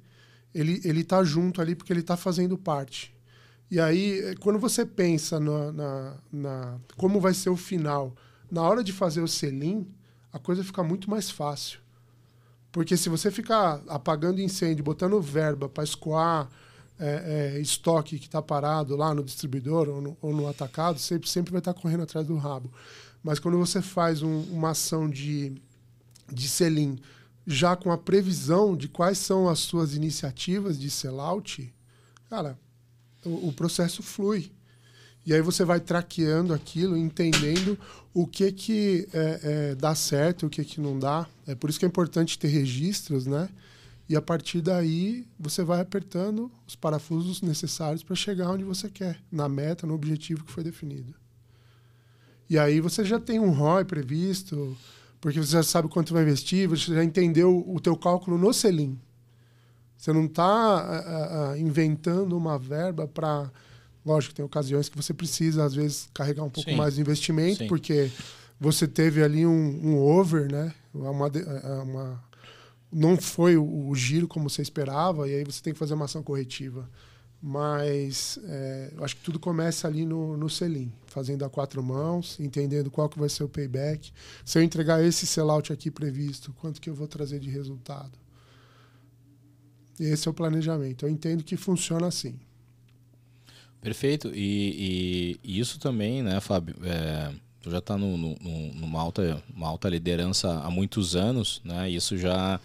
ele, 0.53 0.81
ele 0.85 1.03
tá 1.03 1.23
junto 1.23 1.61
ali 1.61 1.75
porque 1.75 1.91
ele 1.91 2.03
tá 2.03 2.15
fazendo 2.15 2.57
parte. 2.57 3.12
E 3.73 3.79
aí, 3.79 4.35
quando 4.39 4.59
você 4.59 4.85
pensa 4.85 5.39
na, 5.39 5.71
na, 5.71 6.17
na, 6.31 6.79
como 6.95 7.19
vai 7.19 7.33
ser 7.33 7.49
o 7.49 7.57
final, 7.57 8.15
na 8.51 8.61
hora 8.61 8.83
de 8.83 8.93
fazer 8.93 9.19
o 9.19 9.27
selim, 9.27 9.87
a 10.31 10.37
coisa 10.37 10.63
fica 10.63 10.83
muito 10.83 11.09
mais 11.09 11.31
fácil. 11.31 11.79
Porque 12.71 12.95
se 12.95 13.09
você 13.09 13.31
ficar 13.31 13.81
apagando 13.87 14.39
incêndio, 14.39 14.83
botando 14.83 15.19
verba 15.19 15.67
para 15.67 15.83
escoar 15.83 16.51
é, 16.99 17.55
é, 17.55 17.59
estoque 17.59 18.19
que 18.19 18.27
está 18.27 18.43
parado 18.43 18.95
lá 18.95 19.11
no 19.11 19.23
distribuidor 19.23 19.89
ou 19.89 19.99
no, 19.99 20.17
ou 20.21 20.31
no, 20.31 20.47
atacado, 20.47 20.99
sempre, 20.99 21.27
sempre 21.27 21.51
vai 21.51 21.57
estar 21.57 21.73
tá 21.73 21.81
correndo 21.81 22.03
atrás 22.03 22.27
do 22.27 22.37
rabo. 22.37 22.71
Mas 23.23 23.39
quando 23.39 23.57
você 23.57 23.81
faz 23.81 24.21
um, 24.21 24.41
uma 24.51 24.69
ação 24.69 25.09
de, 25.09 25.59
de 26.31 26.47
selim 26.47 26.99
já 27.47 27.75
com 27.75 27.91
a 27.91 27.97
previsão 27.97 28.77
de 28.77 28.87
quais 28.87 29.17
são 29.17 29.49
as 29.49 29.57
suas 29.57 29.95
iniciativas 29.95 30.79
de 30.79 30.91
sellout, 30.91 31.73
cara, 32.29 32.55
o, 33.25 33.51
processo 33.53 34.01
flui. 34.03 34.51
E 35.25 35.33
aí 35.33 35.41
você 35.41 35.63
vai 35.63 35.79
traqueando 35.79 36.53
aquilo, 36.53 36.97
entendendo 36.97 37.77
o 38.13 38.27
que 38.27 38.51
que 38.51 39.07
é, 39.13 39.39
é, 39.43 39.75
dá 39.75 39.95
certo, 39.95 40.45
o 40.45 40.49
que 40.49 40.63
que 40.63 40.81
não 40.81 40.99
dá. 40.99 41.27
É 41.47 41.55
por 41.55 41.69
isso 41.69 41.79
que 41.79 41.85
é 41.85 41.87
importante 41.87 42.37
ter 42.37 42.49
registros, 42.49 43.25
né? 43.25 43.49
E 44.07 44.15
a 44.15 44.21
partir 44.21 44.61
daí 44.61 45.25
você 45.39 45.63
vai 45.63 45.79
apertando 45.79 46.51
os 46.67 46.75
parafusos 46.75 47.41
necessários 47.41 48.03
para 48.03 48.15
chegar 48.15 48.51
onde 48.51 48.63
você 48.63 48.89
quer, 48.89 49.19
na 49.31 49.47
meta, 49.47 49.87
no 49.87 49.93
objetivo 49.93 50.43
que 50.43 50.51
foi 50.51 50.63
definido. 50.63 51.13
E 52.49 52.59
aí 52.59 52.81
você 52.81 53.05
já 53.05 53.19
tem 53.19 53.39
um 53.39 53.51
ROI 53.51 53.85
previsto, 53.85 54.77
porque 55.21 55.39
você 55.39 55.53
já 55.53 55.63
sabe 55.63 55.87
quanto 55.87 56.13
vai 56.13 56.23
investir, 56.23 56.67
você 56.67 56.93
já 56.93 57.03
entendeu 57.03 57.63
o 57.65 57.79
teu 57.79 57.95
cálculo 57.95 58.37
no 58.37 58.53
Selim. 58.53 58.99
Você 60.03 60.11
não 60.11 60.25
está 60.25 61.55
inventando 61.57 62.35
uma 62.35 62.59
verba 62.59 63.07
para 63.07 63.49
Lógico, 64.05 64.35
tem 64.35 64.43
ocasiões 64.43 64.89
que 64.89 64.97
você 64.97 65.13
precisa, 65.13 65.63
às 65.63 65.73
vezes, 65.73 66.09
carregar 66.13 66.43
um 66.43 66.49
pouco 66.49 66.69
Sim. 66.69 66.75
mais 66.75 66.95
de 66.95 66.99
investimento, 66.99 67.59
Sim. 67.59 67.67
porque 67.69 68.11
você 68.59 68.85
teve 68.85 69.23
ali 69.23 69.45
um, 69.45 69.79
um 69.81 69.97
over, 69.97 70.51
né? 70.51 70.73
Uma, 70.93 71.31
uma, 71.83 72.23
não 72.91 73.15
foi 73.15 73.55
o, 73.55 73.87
o, 73.87 73.95
giro 73.95 74.27
como 74.27 74.49
você 74.49 74.61
esperava, 74.61 75.25
e 75.29 75.35
aí 75.35 75.45
você 75.45 75.63
tem 75.63 75.71
que 75.71 75.79
fazer 75.79 75.93
uma 75.93 76.03
ação 76.03 76.21
corretiva. 76.21 76.89
Mas 77.41 78.37
é, 78.43 78.91
eu 78.97 79.05
acho 79.05 79.15
que 79.15 79.23
tudo 79.23 79.39
começa 79.39 79.87
ali 79.87 80.05
no, 80.05 80.35
no 80.35 80.49
selim, 80.49 80.91
fazendo 81.05 81.45
a 81.45 81.49
quatro 81.49 81.81
mãos, 81.81 82.37
entendendo 82.41 82.91
qual 82.91 83.07
que 83.07 83.17
vai 83.17 83.29
ser 83.29 83.45
o 83.45 83.49
payback. 83.49 84.11
Se 84.43 84.59
eu 84.59 84.63
entregar 84.63 85.01
esse 85.01 85.25
sellout 85.25 85.71
aqui 85.71 85.89
previsto, 85.89 86.53
quanto 86.59 86.81
que 86.81 86.89
eu 86.89 86.93
vou 86.93 87.07
trazer 87.07 87.39
de 87.39 87.49
resultado? 87.49 88.22
Esse 89.99 90.27
é 90.27 90.31
o 90.31 90.33
planejamento. 90.33 91.05
Eu 91.05 91.09
entendo 91.09 91.43
que 91.43 91.55
funciona 91.55 92.07
assim. 92.07 92.39
Perfeito. 93.81 94.31
E, 94.33 95.37
e, 95.43 95.55
e, 95.55 95.59
isso 95.59 95.79
também, 95.79 96.23
né, 96.23 96.39
Fábio? 96.39 96.75
É, 96.83 97.31
tu 97.61 97.69
já 97.69 97.79
está 97.79 97.97
numa 97.97 98.99
alta, 98.99 99.43
uma 99.53 99.67
alta 99.67 99.89
liderança 99.89 100.59
há 100.59 100.69
muitos 100.69 101.15
anos, 101.15 101.61
né? 101.63 101.89
Isso 101.89 102.17
já, 102.17 102.59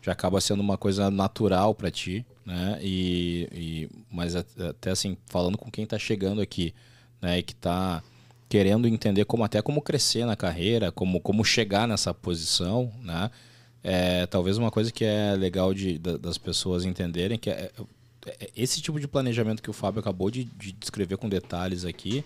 já 0.00 0.12
acaba 0.12 0.40
sendo 0.40 0.60
uma 0.60 0.78
coisa 0.78 1.10
natural 1.10 1.74
para 1.74 1.90
ti, 1.90 2.24
né? 2.44 2.78
E, 2.82 3.48
e, 3.52 3.90
mas 4.10 4.34
até 4.34 4.90
assim, 4.90 5.16
falando 5.26 5.58
com 5.58 5.70
quem 5.70 5.84
está 5.84 5.98
chegando 5.98 6.40
aqui, 6.40 6.74
né, 7.20 7.38
e 7.38 7.42
que 7.42 7.52
está 7.52 8.02
querendo 8.48 8.88
entender 8.88 9.24
como 9.24 9.44
até 9.44 9.62
como 9.62 9.80
crescer 9.80 10.26
na 10.26 10.36
carreira, 10.36 10.92
como, 10.92 11.20
como 11.20 11.44
chegar 11.44 11.86
nessa 11.88 12.12
posição, 12.12 12.92
né? 13.00 13.30
É, 13.84 14.26
talvez 14.26 14.56
uma 14.58 14.70
coisa 14.70 14.92
que 14.92 15.04
é 15.04 15.34
legal 15.34 15.74
de, 15.74 15.98
das 15.98 16.38
pessoas 16.38 16.84
entenderem 16.84 17.36
que 17.36 17.50
é, 17.50 17.70
é, 18.26 18.50
esse 18.56 18.80
tipo 18.80 19.00
de 19.00 19.08
planejamento 19.08 19.62
que 19.62 19.70
o 19.70 19.72
Fábio 19.72 20.00
acabou 20.00 20.30
de, 20.30 20.44
de 20.44 20.72
descrever 20.72 21.16
com 21.16 21.28
detalhes 21.28 21.84
aqui 21.84 22.24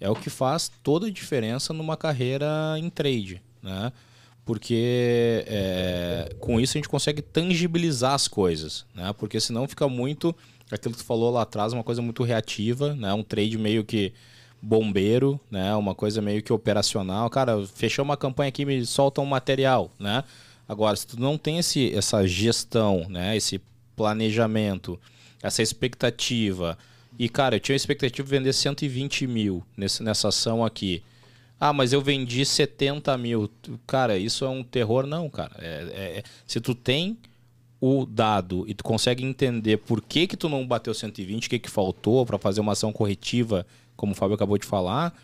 é 0.00 0.08
o 0.08 0.14
que 0.14 0.30
faz 0.30 0.70
toda 0.82 1.06
a 1.06 1.10
diferença 1.10 1.72
numa 1.72 1.96
carreira 1.96 2.46
em 2.78 2.90
trade, 2.90 3.42
né? 3.62 3.92
Porque 4.44 5.44
é, 5.46 6.34
com 6.38 6.60
isso 6.60 6.76
a 6.76 6.78
gente 6.78 6.88
consegue 6.88 7.22
tangibilizar 7.22 8.12
as 8.12 8.28
coisas, 8.28 8.84
né? 8.94 9.12
Porque 9.14 9.40
senão 9.40 9.66
fica 9.66 9.88
muito 9.88 10.34
aquilo 10.70 10.94
que 10.94 11.00
tu 11.00 11.06
falou 11.06 11.30
lá 11.30 11.42
atrás, 11.42 11.72
uma 11.72 11.84
coisa 11.84 12.02
muito 12.02 12.22
reativa, 12.22 12.94
né? 12.94 13.12
Um 13.14 13.22
trade 13.22 13.56
meio 13.56 13.84
que 13.84 14.12
bombeiro, 14.60 15.40
né? 15.50 15.74
Uma 15.74 15.94
coisa 15.94 16.20
meio 16.20 16.42
que 16.42 16.52
operacional. 16.52 17.28
Cara, 17.30 17.66
fechou 17.66 18.04
uma 18.04 18.16
campanha 18.16 18.48
aqui, 18.48 18.64
me 18.64 18.84
solta 18.84 19.20
um 19.20 19.26
material, 19.26 19.90
né? 19.98 20.22
Agora, 20.68 20.96
se 20.96 21.06
tu 21.06 21.20
não 21.20 21.36
tem 21.36 21.58
esse, 21.58 21.94
essa 21.94 22.26
gestão, 22.26 23.06
né? 23.08 23.36
Esse 23.36 23.60
planejamento, 23.94 24.98
essa 25.42 25.62
expectativa. 25.62 26.78
E, 27.18 27.28
cara, 27.28 27.56
eu 27.56 27.60
tinha 27.60 27.74
a 27.74 27.76
expectativa 27.76 28.26
de 28.26 28.30
vender 28.30 28.52
120 28.52 29.26
mil 29.26 29.62
nesse, 29.76 30.02
nessa 30.02 30.28
ação 30.28 30.64
aqui. 30.64 31.02
Ah, 31.60 31.72
mas 31.72 31.92
eu 31.92 32.00
vendi 32.00 32.44
70 32.44 33.16
mil. 33.16 33.50
Cara, 33.86 34.18
isso 34.18 34.44
é 34.44 34.48
um 34.48 34.64
terror? 34.64 35.06
Não, 35.06 35.28
cara. 35.30 35.54
É, 35.58 35.66
é, 35.66 36.18
é, 36.18 36.22
se 36.46 36.60
tu 36.60 36.74
tem 36.74 37.16
o 37.80 38.06
dado 38.06 38.64
e 38.66 38.74
tu 38.74 38.82
consegue 38.82 39.24
entender 39.24 39.76
por 39.78 40.00
que 40.00 40.26
que 40.26 40.36
tu 40.36 40.48
não 40.48 40.66
bateu 40.66 40.94
120, 40.94 41.46
o 41.46 41.50
que 41.50 41.58
que 41.58 41.70
faltou 41.70 42.24
para 42.24 42.38
fazer 42.38 42.60
uma 42.60 42.72
ação 42.72 42.92
corretiva, 42.92 43.66
como 43.96 44.12
o 44.12 44.14
Fábio 44.14 44.34
acabou 44.34 44.58
de 44.58 44.66
falar, 44.66 45.14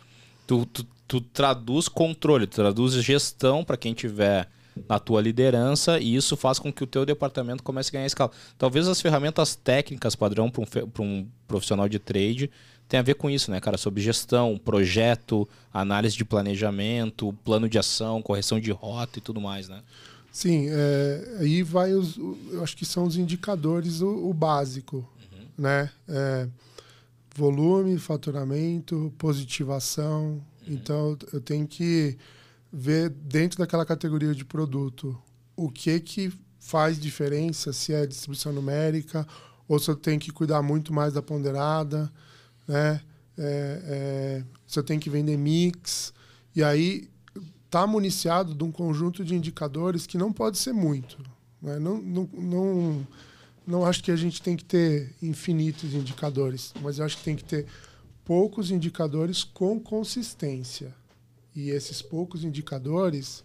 tu, 0.45 0.65
tu, 0.67 0.85
tu 1.07 1.19
traduz 1.19 1.87
controle, 1.89 2.47
tu 2.47 2.55
traduz 2.55 2.93
gestão 2.93 3.63
para 3.63 3.77
quem 3.77 3.93
tiver 3.93 4.47
na 4.87 4.99
tua 4.99 5.21
liderança 5.21 5.99
e 5.99 6.15
isso 6.15 6.35
faz 6.37 6.59
com 6.59 6.71
que 6.71 6.83
o 6.83 6.87
teu 6.87 7.05
departamento 7.05 7.63
comece 7.63 7.89
a 7.89 7.93
ganhar 7.93 8.05
escala. 8.05 8.31
Talvez 8.57 8.87
as 8.87 9.01
ferramentas 9.01 9.55
técnicas 9.55 10.15
padrão 10.15 10.49
para 10.49 10.61
um, 10.61 10.65
um 10.99 11.27
profissional 11.47 11.87
de 11.87 11.99
trade 11.99 12.49
tenha 12.87 12.99
a 12.99 13.03
ver 13.03 13.15
com 13.15 13.29
isso, 13.29 13.49
né, 13.49 13.61
cara? 13.61 13.77
Sobre 13.77 14.01
gestão, 14.01 14.57
projeto, 14.57 15.47
análise 15.73 16.15
de 16.17 16.25
planejamento, 16.25 17.31
plano 17.45 17.69
de 17.69 17.79
ação, 17.79 18.21
correção 18.21 18.59
de 18.59 18.69
rota 18.71 19.17
e 19.17 19.21
tudo 19.21 19.39
mais, 19.39 19.69
né? 19.69 19.81
Sim, 20.29 20.67
é, 20.69 21.37
aí 21.39 21.63
vai 21.63 21.93
os, 21.93 22.17
eu 22.17 22.61
acho 22.61 22.75
que 22.75 22.85
são 22.85 23.05
os 23.05 23.15
indicadores 23.15 24.01
o, 24.01 24.29
o 24.29 24.33
básico, 24.33 24.97
uhum. 24.97 25.45
né? 25.57 25.89
É, 26.07 26.47
volume, 27.33 27.97
faturamento, 27.97 29.13
positivação. 29.17 30.41
Uhum. 30.67 30.73
Então 30.73 31.17
eu 31.31 31.39
tenho 31.39 31.65
que 31.65 32.17
ver 32.71 33.09
dentro 33.09 33.59
daquela 33.59 33.85
categoria 33.85 34.33
de 34.33 34.45
produto 34.45 35.17
o 35.55 35.69
que 35.69 35.99
que 35.99 36.33
faz 36.59 36.99
diferença, 36.99 37.73
se 37.73 37.93
é 37.93 38.05
distribuição 38.05 38.53
numérica 38.53 39.27
ou 39.67 39.79
se 39.79 39.89
eu 39.89 39.95
tenho 39.95 40.19
que 40.19 40.31
cuidar 40.31 40.61
muito 40.61 40.93
mais 40.93 41.13
da 41.13 41.21
ponderada, 41.21 42.11
né? 42.67 43.01
É, 43.37 43.81
é, 43.85 44.43
se 44.67 44.77
eu 44.77 44.83
tenho 44.83 44.99
que 44.99 45.09
vender 45.09 45.37
mix. 45.37 46.13
E 46.55 46.63
aí 46.63 47.09
está 47.65 47.87
municiado 47.87 48.53
de 48.53 48.63
um 48.63 48.71
conjunto 48.71 49.23
de 49.23 49.33
indicadores 49.33 50.05
que 50.05 50.17
não 50.17 50.31
pode 50.31 50.57
ser 50.57 50.73
muito. 50.73 51.17
Né? 51.61 51.79
Não, 51.79 52.01
não, 52.01 52.29
não, 52.33 53.07
não 53.65 53.85
acho 53.85 54.03
que 54.03 54.11
a 54.11 54.15
gente 54.15 54.41
tem 54.41 54.57
que 54.57 54.65
ter 54.65 55.15
infinitos 55.21 55.93
indicadores, 55.93 56.73
mas 56.81 56.99
eu 56.99 57.05
acho 57.05 57.17
que 57.17 57.23
tem 57.23 57.35
que 57.35 57.45
ter 57.45 57.65
poucos 58.25 58.71
indicadores 58.71 59.43
com 59.43 59.79
consistência. 59.79 60.93
E 61.55 61.69
esses 61.69 62.01
poucos 62.01 62.43
indicadores, 62.43 63.43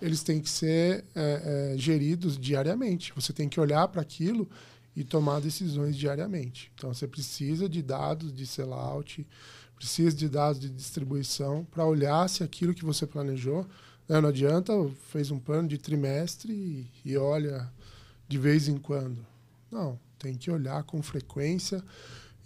eles 0.00 0.22
têm 0.22 0.40
que 0.40 0.50
ser 0.50 1.04
é, 1.14 1.72
é, 1.74 1.78
geridos 1.78 2.38
diariamente. 2.38 3.12
Você 3.14 3.32
tem 3.32 3.48
que 3.48 3.60
olhar 3.60 3.86
para 3.88 4.02
aquilo 4.02 4.48
e 4.96 5.02
tomar 5.04 5.40
decisões 5.40 5.96
diariamente. 5.96 6.70
Então, 6.74 6.92
você 6.92 7.06
precisa 7.06 7.68
de 7.68 7.82
dados 7.82 8.32
de 8.32 8.46
sellout, 8.46 9.26
precisa 9.76 10.16
de 10.16 10.28
dados 10.28 10.60
de 10.60 10.68
distribuição 10.68 11.66
para 11.70 11.84
olhar 11.84 12.28
se 12.28 12.42
aquilo 12.42 12.74
que 12.74 12.84
você 12.84 13.06
planejou. 13.06 13.66
Né, 14.08 14.20
não 14.20 14.28
adianta, 14.28 14.72
fez 15.10 15.30
um 15.30 15.38
plano 15.38 15.68
de 15.68 15.78
trimestre 15.78 16.52
e, 16.52 16.86
e 17.04 17.16
olha 17.16 17.70
de 18.28 18.38
vez 18.38 18.68
em 18.68 18.78
quando. 18.78 19.24
Não, 19.70 19.98
tem 20.18 20.34
que 20.34 20.50
olhar 20.50 20.82
com 20.84 21.02
frequência 21.02 21.82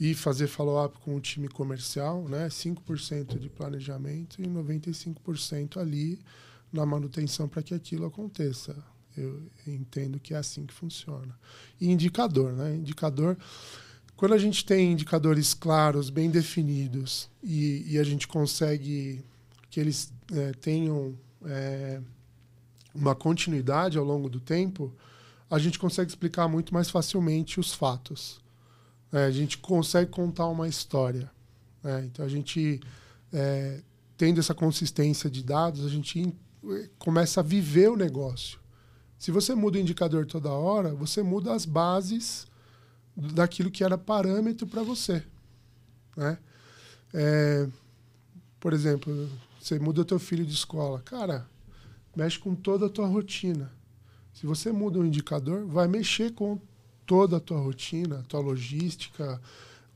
e 0.01 0.15
fazer 0.15 0.47
follow-up 0.47 0.99
com 0.99 1.17
o 1.17 1.21
time 1.21 1.49
comercial, 1.49 2.29
né? 2.29 2.49
5% 2.49 3.39
de 3.39 3.49
planejamento 3.49 4.41
e 4.41 4.47
95% 4.47 5.77
ali 5.77 6.19
na 6.73 6.87
manutenção 6.87 7.49
para 7.49 7.63
que 7.63 7.75
aquilo 7.75 8.07
aconteça. 8.07 8.77
Eu 9.17 9.43
entendo 9.67 10.21
que 10.21 10.35
é 10.35 10.37
assim 10.37 10.65
que 10.65 10.73
funciona. 10.73 11.37
E 11.81 11.91
indicador, 11.91 12.53
né? 12.53 12.77
Indicador. 12.77 13.37
Quando 14.17 14.35
a 14.35 14.39
gente 14.39 14.65
tem 14.65 14.93
indicadores 14.93 15.55
claros, 15.55 16.11
bem 16.11 16.31
definidos, 16.31 17.29
e, 17.43 17.85
e 17.89 17.99
a 17.99 18.05
gente 18.05 18.29
consegue 18.29 19.25
que 19.71 19.81
eles 19.81 20.13
é, 20.33 20.53
tenham 20.53 21.17
é, 21.45 22.01
uma 22.95 23.15
continuidade 23.15 23.99
ao 23.99 24.05
longo 24.05 24.29
do 24.29 24.41
tempo, 24.41 24.93
a 25.51 25.59
gente 25.59 25.79
consegue 25.79 26.11
explicar 26.11 26.49
muito 26.49 26.73
mais 26.75 26.91
facilmente 26.91 27.59
os 27.59 27.73
fatos. 27.73 28.41
É, 29.13 29.25
a 29.25 29.31
gente 29.31 29.59
consegue 29.59 30.11
contar 30.11 30.47
uma 30.47 30.69
história. 30.69 31.31
Né? 31.83 32.05
Então, 32.07 32.25
a 32.25 32.29
gente, 32.29 32.81
é, 33.33 33.81
tendo 34.17 34.41
essa 34.41 34.55
consistência 34.55 35.31
de 35.31 35.43
dados, 35.43 35.85
a 35.85 35.89
gente 35.89 36.35
começa 36.99 37.41
a 37.41 37.43
viver 37.43 37.89
o 37.89 37.97
negócio. 37.97 38.59
Se 39.19 39.31
você 39.31 39.55
muda 39.55 39.79
o 39.79 39.81
indicador 39.81 40.27
toda 40.27 40.51
hora, 40.51 40.95
você 40.95 41.23
muda 41.23 41.53
as 41.53 41.65
bases 41.65 42.47
daquilo 43.17 43.71
que 43.71 43.83
era 43.83 43.99
parâmetro 43.99 44.67
para 44.67 44.83
você. 44.83 45.25
Né? 46.17 46.39
É, 47.13 47.69
por 48.61 48.73
exemplo, 48.73 49.29
você 49.61 49.79
muda 49.79 50.03
o 50.03 50.05
teu 50.05 50.19
filho 50.19 50.45
de 50.45 50.53
escola. 50.53 51.01
Cara, 51.01 51.47
mexe 52.15 52.39
com 52.39 52.55
toda 52.55 52.87
a 52.87 52.91
tua 52.91 53.07
rotina. 53.07 53.73
Se 54.33 54.47
você 54.47 54.71
muda 54.71 55.01
o 55.01 55.07
indicador, 55.07 55.67
vai 55.67 55.89
mexer 55.89 56.33
com 56.33 56.61
toda 57.09 57.39
a 57.39 57.41
tua 57.41 57.59
rotina, 57.59 58.19
a 58.19 58.23
tua 58.23 58.39
logística, 58.39 59.41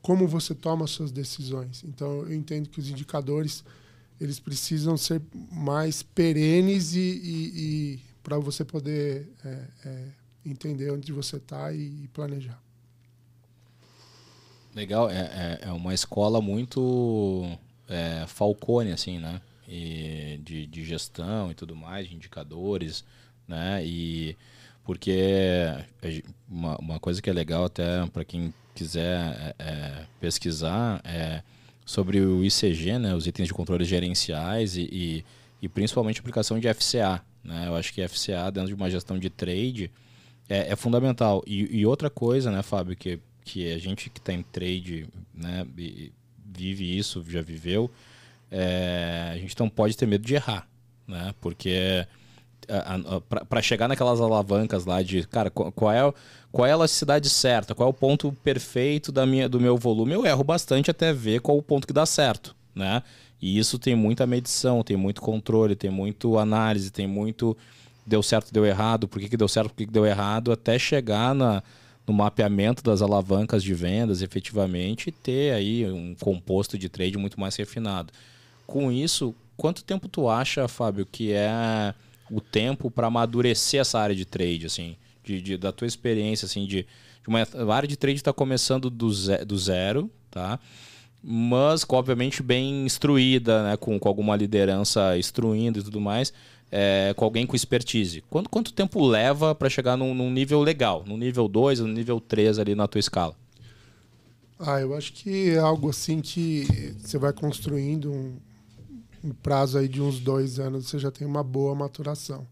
como 0.00 0.26
você 0.26 0.54
toma 0.54 0.86
as 0.86 0.90
suas 0.90 1.12
decisões. 1.12 1.84
Então, 1.84 2.22
eu 2.22 2.32
entendo 2.32 2.70
que 2.70 2.80
os 2.80 2.88
indicadores 2.88 3.62
eles 4.18 4.40
precisam 4.40 4.96
ser 4.96 5.20
mais 5.50 6.02
perenes 6.02 6.94
e, 6.94 7.00
e, 7.00 7.60
e 7.60 8.00
para 8.22 8.38
você 8.38 8.64
poder 8.64 9.28
é, 9.44 9.64
é, 9.84 10.04
entender 10.46 10.90
onde 10.90 11.12
você 11.12 11.36
está 11.36 11.70
e, 11.72 12.04
e, 12.04 12.08
planejar. 12.08 12.60
Legal, 14.74 15.10
é, 15.10 15.58
é, 15.62 15.68
é 15.68 15.72
uma 15.72 15.92
escola 15.92 16.40
muito 16.40 17.46
é, 17.88 18.24
Falcone, 18.26 18.92
assim, 18.92 19.18
né? 19.18 19.42
E 19.68 20.40
de, 20.42 20.66
de 20.66 20.84
gestão 20.84 21.50
e 21.50 21.54
tudo 21.54 21.76
mais, 21.76 22.08
de 22.08 22.14
indicadores, 22.14 23.04
né? 23.46 23.84
E 23.84 24.36
porque 24.84 25.74
uma, 26.48 26.76
uma 26.78 27.00
coisa 27.00 27.20
que 27.22 27.30
é 27.30 27.32
legal 27.32 27.64
até 27.64 28.06
para 28.06 28.24
quem 28.24 28.52
quiser 28.74 29.54
é, 29.58 29.64
é, 29.64 30.06
pesquisar 30.20 31.00
é 31.04 31.42
sobre 31.84 32.20
o 32.20 32.44
ICG, 32.44 32.98
né? 32.98 33.14
Os 33.14 33.26
itens 33.26 33.48
de 33.48 33.54
controle 33.54 33.84
gerenciais 33.84 34.76
e, 34.76 34.88
e, 34.90 35.24
e 35.60 35.68
principalmente 35.68 36.18
a 36.18 36.20
aplicação 36.20 36.58
de 36.58 36.72
FCA, 36.72 37.22
né? 37.44 37.66
Eu 37.66 37.76
acho 37.76 37.92
que 37.92 38.06
FCA 38.06 38.50
dentro 38.50 38.68
de 38.68 38.74
uma 38.74 38.90
gestão 38.90 39.18
de 39.18 39.30
trade 39.30 39.90
é, 40.48 40.72
é 40.72 40.76
fundamental. 40.76 41.42
E, 41.46 41.80
e, 41.80 41.86
outra 41.86 42.10
coisa, 42.10 42.50
né, 42.50 42.62
Fábio, 42.62 42.96
que, 42.96 43.18
que 43.44 43.72
a 43.72 43.78
gente 43.78 44.10
que 44.10 44.18
está 44.18 44.32
em 44.32 44.42
trade, 44.42 45.08
né, 45.34 45.66
vive 46.44 46.96
isso, 46.96 47.24
já 47.28 47.40
viveu, 47.40 47.90
é, 48.50 49.30
a 49.32 49.38
gente 49.38 49.58
não 49.58 49.68
pode 49.68 49.96
ter 49.96 50.06
medo 50.06 50.24
de 50.24 50.34
errar, 50.34 50.68
né? 51.06 51.34
Porque 51.40 52.06
para 53.48 53.62
chegar 53.62 53.88
naquelas 53.88 54.20
alavancas 54.20 54.84
lá 54.84 55.02
de, 55.02 55.26
cara, 55.26 55.50
qual 55.50 55.92
é, 55.92 56.14
qual 56.50 56.66
é 56.66 56.70
a 56.70 56.74
elasticidade 56.74 57.28
certa, 57.28 57.74
qual 57.74 57.88
é 57.88 57.90
o 57.90 57.94
ponto 57.94 58.32
perfeito 58.44 59.10
da 59.10 59.26
minha, 59.26 59.48
do 59.48 59.60
meu 59.60 59.76
volume, 59.76 60.12
eu 60.12 60.24
erro 60.24 60.44
bastante 60.44 60.90
até 60.90 61.12
ver 61.12 61.40
qual 61.40 61.56
o 61.58 61.62
ponto 61.62 61.86
que 61.86 61.92
dá 61.92 62.06
certo, 62.06 62.54
né? 62.74 63.02
E 63.40 63.58
isso 63.58 63.78
tem 63.78 63.96
muita 63.96 64.26
medição, 64.26 64.84
tem 64.84 64.96
muito 64.96 65.20
controle, 65.20 65.74
tem 65.74 65.90
muito 65.90 66.38
análise, 66.38 66.92
tem 66.92 67.08
muito 67.08 67.56
deu 68.06 68.22
certo, 68.22 68.52
deu 68.52 68.64
errado, 68.64 69.08
por 69.08 69.20
que, 69.20 69.28
que 69.28 69.36
deu 69.36 69.48
certo, 69.48 69.70
por 69.70 69.76
que, 69.76 69.86
que 69.86 69.92
deu 69.92 70.06
errado, 70.06 70.52
até 70.52 70.78
chegar 70.78 71.34
na, 71.34 71.62
no 72.06 72.12
mapeamento 72.12 72.82
das 72.82 73.00
alavancas 73.00 73.62
de 73.62 73.74
vendas 73.74 74.22
efetivamente 74.22 75.08
e 75.08 75.12
ter 75.12 75.54
aí 75.54 75.90
um 75.90 76.14
composto 76.20 76.76
de 76.76 76.88
trade 76.88 77.16
muito 77.16 77.38
mais 77.38 77.56
refinado. 77.56 78.12
Com 78.66 78.90
isso, 78.90 79.34
quanto 79.56 79.84
tempo 79.84 80.08
tu 80.08 80.28
acha, 80.28 80.66
Fábio, 80.66 81.06
que 81.06 81.32
é 81.32 81.94
o 82.32 82.40
tempo 82.40 82.90
para 82.90 83.06
amadurecer 83.06 83.80
essa 83.80 83.98
área 83.98 84.14
de 84.14 84.24
trade, 84.24 84.66
assim, 84.66 84.96
de, 85.22 85.40
de, 85.40 85.56
da 85.56 85.70
tua 85.70 85.86
experiência, 85.86 86.46
assim, 86.46 86.66
de, 86.66 86.86
de 87.22 87.28
uma 87.28 87.40
a 87.40 87.74
área 87.74 87.88
de 87.88 87.96
trade 87.96 88.16
está 88.16 88.32
começando 88.32 88.88
do, 88.88 89.12
ze, 89.12 89.44
do 89.44 89.58
zero, 89.58 90.10
tá? 90.30 90.58
Mas, 91.22 91.84
obviamente, 91.88 92.42
bem 92.42 92.84
instruída, 92.84 93.62
né? 93.62 93.76
com, 93.76 93.96
com 93.98 94.08
alguma 94.08 94.34
liderança 94.34 95.16
instruindo 95.16 95.78
e 95.78 95.82
tudo 95.82 96.00
mais 96.00 96.32
é, 96.72 97.12
com 97.14 97.26
alguém 97.26 97.46
com 97.46 97.54
expertise. 97.54 98.22
Quanto, 98.30 98.48
quanto 98.48 98.72
tempo 98.72 99.06
leva 99.06 99.54
para 99.54 99.68
chegar 99.68 99.94
num, 99.94 100.14
num, 100.14 100.30
nível 100.30 100.62
legal, 100.62 101.04
no 101.06 101.18
nível 101.18 101.46
2, 101.46 101.80
no 101.80 101.88
nível 101.88 102.18
3 102.18 102.58
ali 102.58 102.74
na 102.74 102.88
tua 102.88 102.98
escala? 102.98 103.36
Ah, 104.58 104.80
eu 104.80 104.96
acho 104.96 105.12
que 105.12 105.50
é 105.50 105.58
algo 105.58 105.90
assim 105.90 106.22
que 106.22 106.94
você 106.98 107.18
vai 107.18 107.32
construindo 107.32 108.10
um, 108.10 108.36
um 109.22 109.30
prazo 109.30 109.78
aí 109.78 109.88
de 109.88 110.00
uns 110.00 110.18
dois 110.18 110.58
anos, 110.58 110.88
você 110.88 110.98
já 110.98 111.10
tem 111.10 111.26
uma 111.26 111.42
boa 111.42 111.74
maturação. 111.74 112.46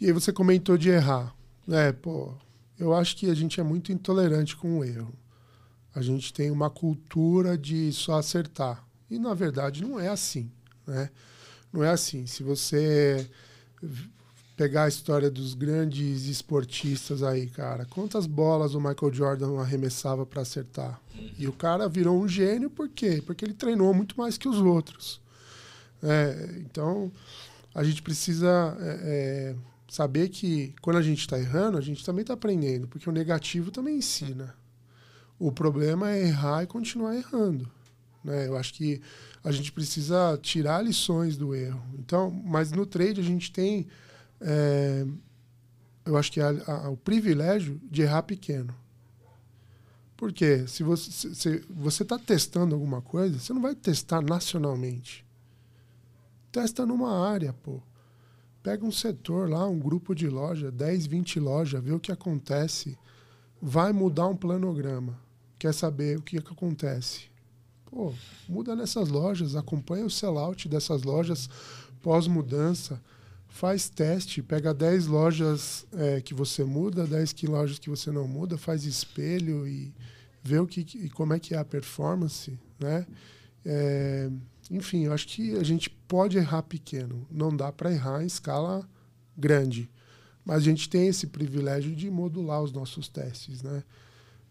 E 0.00 0.06
aí 0.06 0.12
você 0.12 0.32
comentou 0.32 0.76
de 0.76 0.88
errar. 0.88 1.34
É, 1.68 1.92
pô, 1.92 2.34
eu 2.78 2.94
acho 2.94 3.16
que 3.16 3.30
a 3.30 3.34
gente 3.34 3.60
é 3.60 3.62
muito 3.62 3.92
intolerante 3.92 4.56
com 4.56 4.78
o 4.78 4.84
erro. 4.84 5.12
A 5.94 6.02
gente 6.02 6.32
tem 6.32 6.50
uma 6.50 6.70
cultura 6.70 7.58
de 7.58 7.92
só 7.92 8.18
acertar. 8.18 8.84
E 9.10 9.18
na 9.18 9.34
verdade 9.34 9.82
não 9.82 9.98
é 9.98 10.08
assim, 10.08 10.50
né? 10.86 11.10
Não 11.72 11.84
é 11.84 11.90
assim. 11.90 12.26
Se 12.26 12.42
você 12.42 13.28
pegar 14.56 14.84
a 14.84 14.88
história 14.88 15.30
dos 15.30 15.54
grandes 15.54 16.26
esportistas 16.26 17.22
aí, 17.22 17.46
cara, 17.46 17.86
quantas 17.86 18.26
bolas 18.26 18.74
o 18.74 18.80
Michael 18.80 19.12
Jordan 19.12 19.58
arremessava 19.60 20.26
para 20.26 20.42
acertar? 20.42 21.00
E 21.38 21.46
o 21.48 21.52
cara 21.52 21.88
virou 21.88 22.20
um 22.20 22.28
gênio 22.28 22.70
por 22.70 22.88
quê? 22.88 23.22
Porque 23.24 23.44
ele 23.44 23.54
treinou 23.54 23.92
muito 23.94 24.16
mais 24.18 24.36
que 24.36 24.48
os 24.48 24.58
outros. 24.58 25.20
É, 26.02 26.56
então, 26.58 27.10
a 27.74 27.84
gente 27.84 28.02
precisa 28.02 28.76
é, 28.80 28.98
é, 29.02 29.56
saber 29.88 30.28
que 30.28 30.74
quando 30.80 30.96
a 30.96 31.02
gente 31.02 31.20
está 31.20 31.38
errando, 31.38 31.78
a 31.78 31.80
gente 31.80 32.04
também 32.04 32.22
está 32.22 32.34
aprendendo, 32.34 32.88
porque 32.88 33.08
o 33.08 33.12
negativo 33.12 33.70
também 33.70 33.98
ensina. 33.98 34.54
O 35.38 35.50
problema 35.50 36.10
é 36.10 36.22
errar 36.22 36.62
e 36.62 36.66
continuar 36.66 37.16
errando. 37.16 37.70
Né? 38.22 38.46
Eu 38.46 38.56
acho 38.56 38.74
que 38.74 39.00
a 39.42 39.50
gente 39.50 39.72
precisa 39.72 40.38
tirar 40.42 40.82
lições 40.82 41.36
do 41.36 41.54
erro. 41.54 41.82
Então, 41.98 42.30
mas 42.30 42.72
no 42.72 42.84
trade 42.84 43.20
a 43.20 43.24
gente 43.24 43.50
tem, 43.50 43.86
é, 44.40 45.06
eu 46.04 46.16
acho 46.16 46.30
que 46.30 46.40
a, 46.40 46.50
a, 46.66 46.90
o 46.90 46.96
privilégio 46.96 47.80
de 47.90 48.02
errar 48.02 48.22
pequeno. 48.22 48.74
Porque 50.16 50.66
se 50.66 50.82
você 50.82 51.34
se 51.34 51.64
você 51.70 52.02
está 52.02 52.18
testando 52.18 52.74
alguma 52.74 53.00
coisa, 53.00 53.38
você 53.38 53.54
não 53.54 53.62
vai 53.62 53.74
testar 53.74 54.20
nacionalmente. 54.20 55.24
Testa 56.52 56.84
numa 56.84 57.28
área, 57.28 57.52
pô. 57.52 57.80
Pega 58.62 58.84
um 58.84 58.92
setor 58.92 59.48
lá, 59.48 59.66
um 59.66 59.78
grupo 59.78 60.14
de 60.14 60.28
loja, 60.28 60.70
10, 60.70 61.06
20 61.06 61.40
lojas, 61.40 61.82
vê 61.82 61.92
o 61.92 62.00
que 62.00 62.12
acontece. 62.12 62.98
Vai 63.60 63.92
mudar 63.92 64.26
um 64.26 64.36
planograma. 64.36 65.18
Quer 65.58 65.72
saber 65.72 66.18
o 66.18 66.22
que, 66.22 66.40
que 66.40 66.52
acontece? 66.52 67.30
Pô, 67.90 68.12
muda 68.48 68.76
nessas 68.76 69.08
lojas, 69.08 69.56
acompanha 69.56 70.04
o 70.04 70.10
sellout 70.10 70.68
dessas 70.68 71.02
lojas 71.02 71.48
pós-mudança, 72.02 73.00
faz 73.48 73.88
teste, 73.88 74.42
pega 74.42 74.72
10 74.72 75.06
lojas 75.06 75.86
é, 75.92 76.20
que 76.20 76.32
você 76.32 76.64
muda, 76.64 77.06
10 77.06 77.32
que 77.32 77.46
lojas 77.46 77.78
que 77.78 77.90
você 77.90 78.10
não 78.10 78.26
muda, 78.26 78.56
faz 78.56 78.84
espelho 78.84 79.66
e 79.66 79.92
vê 80.42 80.58
o 80.58 80.66
que, 80.66 80.80
e 80.96 81.10
como 81.10 81.34
é 81.34 81.38
que 81.38 81.54
é 81.54 81.58
a 81.58 81.64
performance, 81.64 82.58
né? 82.78 83.06
É, 83.64 84.30
enfim, 84.70 85.04
eu 85.04 85.12
acho 85.12 85.26
que 85.26 85.56
a 85.56 85.64
gente 85.64 85.90
pode 85.90 86.38
errar 86.38 86.62
pequeno, 86.62 87.26
não 87.30 87.54
dá 87.54 87.72
para 87.72 87.92
errar 87.92 88.22
em 88.22 88.26
escala 88.26 88.88
grande, 89.36 89.90
mas 90.44 90.58
a 90.58 90.60
gente 90.60 90.88
tem 90.88 91.08
esse 91.08 91.26
privilégio 91.26 91.94
de 91.94 92.10
modular 92.10 92.62
os 92.62 92.72
nossos 92.72 93.08
testes, 93.08 93.62
né? 93.62 93.82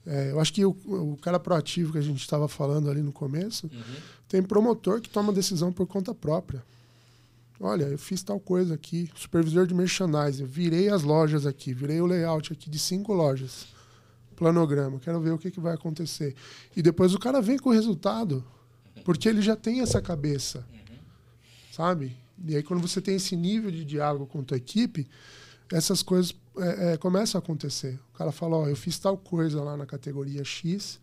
É, 0.05 0.32
eu 0.32 0.39
acho 0.39 0.53
que 0.53 0.65
o, 0.65 0.76
o, 0.86 1.17
cara 1.17 1.39
proativo 1.39 1.91
que 1.91 1.97
a 1.97 2.01
gente 2.01 2.22
estava 2.22 2.47
falando 2.47 2.89
ali 2.89 3.01
no 3.01 3.11
começo, 3.11 3.67
uhum. 3.67 3.95
tem 4.28 4.41
promotor 4.41 5.01
que 5.01 5.09
toma 5.09 5.32
decisão 5.32 5.72
por 5.72 5.86
conta 5.86 6.15
própria. 6.15 6.63
Olha, 7.59 7.84
eu 7.84 7.97
fiz 7.97 8.24
tal 8.24 8.39
coisa 8.39 8.74
aqui, 8.74 9.09
supervisor 9.15 9.67
de 9.67 9.74
merchandising, 9.74 10.45
virei 10.45 10.89
as 10.89 11.03
lojas 11.03 11.45
aqui, 11.45 11.74
virei 11.74 11.99
o 11.99 12.05
layout 12.05 12.53
aqui 12.53 12.70
de 12.70 12.80
cinco 12.80 13.13
lojas, 13.13 13.67
planograma, 14.36 14.99
quero 14.99 15.20
ver 15.20 15.32
o 15.32 15.38
que, 15.38 15.51
que 15.51 15.59
vai 15.59 15.74
acontecer. 15.74 16.34
E 16.76 16.82
depois 16.82 17.13
o 17.13 17.20
cara 17.20 17.41
vem 17.41 17.57
com 17.57 17.70
o 17.70 17.74
resultado, 17.74 18.43
porque 19.04 19.28
ele 19.28 19.42
já 19.42 19.56
tem 19.56 19.82
essa 19.82 20.02
cabeça, 20.02 20.66
sabe? 21.72 22.16
E 22.46 22.56
aí 22.56 22.64
quando 22.64 22.82
você 22.82 23.02
tem 23.02 23.16
esse 23.16 23.36
nível 23.36 23.72
de 23.72 23.84
diálogo 23.84 24.26
com 24.26 24.40
a 24.40 24.44
tua 24.44 24.58
equipe, 24.58 25.08
essas 25.72 26.02
coisas 26.02 26.36
é, 26.58 26.94
é, 26.94 26.98
começam 26.98 27.40
a 27.40 27.44
acontecer. 27.44 28.00
O 28.14 28.18
cara 28.18 28.32
fala, 28.32 28.58
ó, 28.58 28.68
eu 28.68 28.76
fiz 28.76 28.98
tal 28.98 29.18
coisa 29.18 29.62
lá 29.62 29.78
na 29.78 29.86
categoria 29.86 30.44
X 30.44 31.00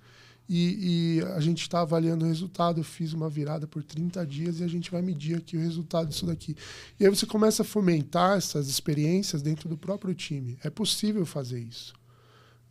e, 0.48 1.18
e 1.18 1.22
a 1.34 1.40
gente 1.40 1.62
está 1.62 1.80
avaliando 1.80 2.24
o 2.24 2.28
resultado, 2.28 2.78
eu 2.78 2.84
fiz 2.84 3.12
uma 3.12 3.28
virada 3.28 3.66
por 3.66 3.82
30 3.82 4.24
dias 4.26 4.60
e 4.60 4.64
a 4.64 4.68
gente 4.68 4.90
vai 4.90 5.02
medir 5.02 5.36
aqui 5.36 5.56
o 5.56 5.60
resultado 5.60 6.08
disso 6.08 6.26
daqui. 6.26 6.56
E 7.00 7.04
aí 7.04 7.10
você 7.10 7.26
começa 7.26 7.62
a 7.62 7.64
fomentar 7.64 8.36
essas 8.36 8.68
experiências 8.68 9.42
dentro 9.42 9.68
do 9.68 9.76
próprio 9.76 10.14
time. 10.14 10.56
É 10.62 10.70
possível 10.70 11.26
fazer 11.26 11.60
isso. 11.60 11.94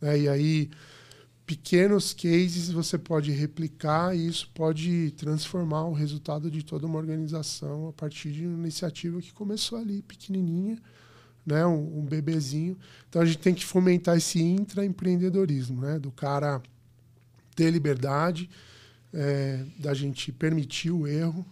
Né? 0.00 0.20
E 0.20 0.28
aí, 0.28 0.70
pequenos 1.46 2.12
cases 2.12 2.70
você 2.70 2.98
pode 2.98 3.30
replicar 3.30 4.16
e 4.16 4.26
isso 4.26 4.50
pode 4.52 5.12
transformar 5.12 5.84
o 5.84 5.92
resultado 5.92 6.50
de 6.50 6.64
toda 6.64 6.86
uma 6.86 6.98
organização 6.98 7.88
a 7.88 7.92
partir 7.92 8.32
de 8.32 8.44
uma 8.44 8.58
iniciativa 8.58 9.22
que 9.22 9.32
começou 9.32 9.78
ali, 9.78 10.02
pequenininha, 10.02 10.76
né, 11.46 11.64
um, 11.64 12.00
um, 12.00 12.04
bebezinho. 12.04 12.76
Então 13.08 13.22
a 13.22 13.24
gente 13.24 13.38
tem 13.38 13.54
que 13.54 13.64
fomentar 13.64 14.16
esse 14.16 14.42
intraempreendedorismo, 14.42 15.80
né, 15.80 16.00
do 16.00 16.10
cara 16.10 16.60
ter 17.54 17.70
liberdade, 17.70 18.50
é, 19.14 19.64
da 19.78 19.94
gente 19.94 20.32
permitir 20.32 20.90
o 20.90 21.06
erro. 21.06 21.46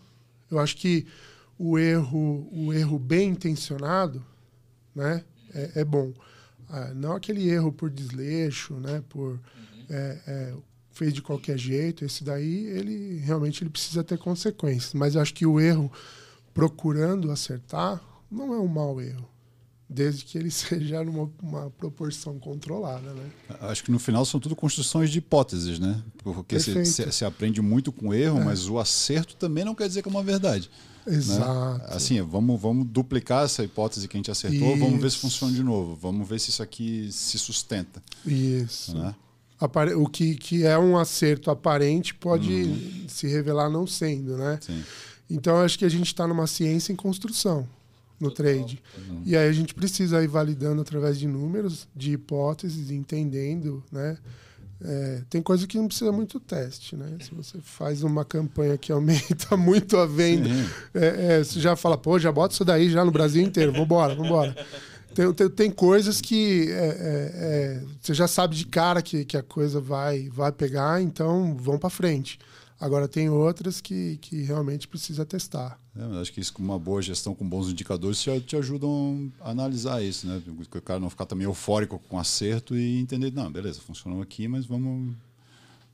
Eu 0.51 0.59
acho 0.59 0.77
que 0.77 1.07
o 1.57 1.79
erro, 1.79 2.49
o 2.53 2.73
erro 2.73 2.99
bem 2.99 3.31
intencionado, 3.31 4.25
né, 4.93 5.25
é, 5.55 5.71
é 5.77 5.85
bom. 5.85 6.13
Ah, 6.69 6.93
não 6.93 7.15
aquele 7.15 7.49
erro 7.49 7.73
por 7.73 7.89
desleixo, 7.89 8.75
né, 8.75 9.01
por. 9.09 9.39
É, 9.91 10.19
é, 10.27 10.55
fez 10.91 11.13
de 11.13 11.23
qualquer 11.23 11.59
jeito. 11.59 12.05
Esse 12.05 12.25
daí 12.25 12.67
ele 12.67 13.19
realmente 13.19 13.63
ele 13.63 13.71
precisa 13.71 14.05
ter 14.05 14.19
consequências. 14.19 14.95
Mas 14.95 15.15
eu 15.15 15.21
acho 15.21 15.35
que 15.35 15.47
o 15.47 15.61
erro 15.61 15.91
procurando 16.53 17.31
acertar 17.31 18.01
não 18.31 18.55
é 18.55 18.59
um 18.59 18.69
mau 18.69 19.01
erro 19.01 19.35
desde 19.89 20.25
que 20.25 20.37
ele 20.37 20.51
seja 20.53 21.05
numa 21.05 21.31
uma 21.43 21.71
proporção 21.71 22.39
controlada, 22.39 23.13
né? 23.13 23.31
Acho 23.61 23.85
que 23.85 23.91
no 23.91 23.99
final 23.99 24.25
são 24.25 24.41
tudo 24.41 24.57
construções 24.57 25.11
de 25.11 25.19
hipóteses, 25.19 25.79
né? 25.79 26.03
Porque 26.23 26.59
se, 26.59 27.25
aprende 27.25 27.61
muito 27.63 27.93
com 27.93 28.13
erro, 28.13 28.41
é. 28.41 28.45
mas 28.45 28.69
o 28.69 28.79
acerto 28.79 29.37
também 29.37 29.65
não 29.65 29.75
quer 29.75 29.87
dizer 29.89 30.03
que 30.03 30.09
é 30.09 30.11
uma 30.11 30.23
verdade. 30.23 30.71
Né? 31.07 31.17
Exato. 31.17 31.79
Né? 31.79 31.85
Assim, 31.89 32.21
vamos, 32.23 32.61
vamos 32.61 32.87
duplicar 32.87 33.45
essa 33.45 33.63
hipótese 33.63 34.09
que 34.09 34.17
a 34.17 34.19
gente 34.19 34.31
acertou, 34.31 34.75
isso. 34.75 34.85
vamos 34.85 35.01
ver 35.01 35.11
se 35.11 35.19
funciona 35.19 35.53
de 35.53 35.63
novo, 35.63 35.95
vamos 35.95 36.27
ver 36.27 36.41
se 36.41 36.51
isso 36.51 36.63
aqui 36.63 37.09
se 37.13 37.39
sustenta. 37.39 38.03
Isso. 38.27 38.97
Né? 38.97 39.15
O 39.97 40.09
que, 40.09 40.35
que 40.35 40.65
é 40.65 40.79
um 40.79 40.97
acerto 40.97 41.51
aparente 41.51 42.15
pode 42.15 42.53
uhum. 42.53 43.05
se 43.09 43.27
revelar 43.27 43.71
não 43.71 43.87
sendo, 43.87 44.37
né? 44.37 44.59
Sim. 44.61 44.83
Então, 45.31 45.61
acho 45.61 45.79
que 45.79 45.85
a 45.85 45.89
gente 45.89 46.07
está 46.07 46.27
numa 46.27 46.47
ciência 46.47 46.93
em 46.93 46.97
construção 46.97 47.67
no 48.21 48.31
trade. 48.31 48.83
Uhum. 48.97 49.23
E 49.25 49.37
aí 49.37 49.49
a 49.49 49.53
gente 49.53 49.75
precisa 49.75 50.23
ir 50.23 50.29
validando 50.29 50.81
através 50.81 51.19
de 51.19 51.27
números, 51.27 51.89
de 51.95 52.13
hipóteses, 52.13 52.91
entendendo, 52.91 53.83
né? 53.91 54.17
É, 54.83 55.23
tem 55.31 55.41
coisa 55.41 55.67
que 55.67 55.79
não 55.79 55.87
precisa 55.87 56.13
muito 56.13 56.39
teste, 56.39 56.95
né? 56.97 57.17
Se 57.21 57.35
você 57.35 57.59
faz 57.63 58.03
uma 58.03 58.25
campanha 58.25 58.77
que 58.77 58.93
aumenta 58.93 59.57
muito 59.57 59.97
a 59.97 60.05
venda, 60.05 60.51
é, 60.93 61.37
é, 61.37 61.45
você 61.45 61.59
já 61.59 61.75
fala, 61.75 61.97
pô, 61.97 62.19
já 62.19 62.31
bota 62.31 62.55
isso 62.55 62.65
daí 62.65 62.91
já 62.91 63.05
no 63.05 63.11
Brasil 63.11 63.43
inteiro, 63.43 63.73
vambora, 63.73 64.15
vambora. 64.15 64.55
Tem, 65.15 65.33
tem, 65.33 65.49
tem 65.51 65.71
coisas 65.71 66.21
que 66.21 66.71
é, 66.71 66.75
é, 66.75 67.33
é, 67.35 67.85
você 68.01 68.13
já 68.13 68.27
sabe 68.27 68.57
de 68.57 68.67
cara 68.67 69.01
que, 69.01 69.25
que 69.25 69.37
a 69.37 69.43
coisa 69.43 69.81
vai, 69.81 70.29
vai 70.29 70.51
pegar, 70.53 71.01
então 71.01 71.57
vão 71.57 71.79
para 71.79 71.89
frente. 71.89 72.39
Agora, 72.81 73.07
tem 73.07 73.31
outras 73.31 73.81
que, 73.81 74.19
que 74.21 74.43
realmente 74.43 74.89
precisa 74.89 75.25
testar. 75.25 75.79
É, 75.97 76.21
acho 76.21 76.33
que 76.33 76.41
isso, 76.41 76.53
com 76.53 76.63
uma 76.63 76.79
boa 76.79 77.01
gestão, 77.01 77.35
com 77.35 77.49
bons 77.49 77.69
indicadores, 77.69 78.21
te, 78.21 78.57
ajudam 78.57 79.33
a 79.41 79.51
analisar 79.51 80.03
isso, 80.03 80.27
né? 80.27 80.43
O 80.49 80.83
cara 80.83 80.99
não 80.99 81.09
ficar 81.09 81.25
também 81.25 81.47
eufórico 81.47 81.99
com 82.09 82.19
acerto 82.19 82.77
e 82.77 82.99
entender, 82.99 83.33
não, 83.33 83.51
beleza, 83.51 83.81
funcionou 83.81 84.21
aqui, 84.21 84.49
mas 84.49 84.67
vamos, 84.67 85.15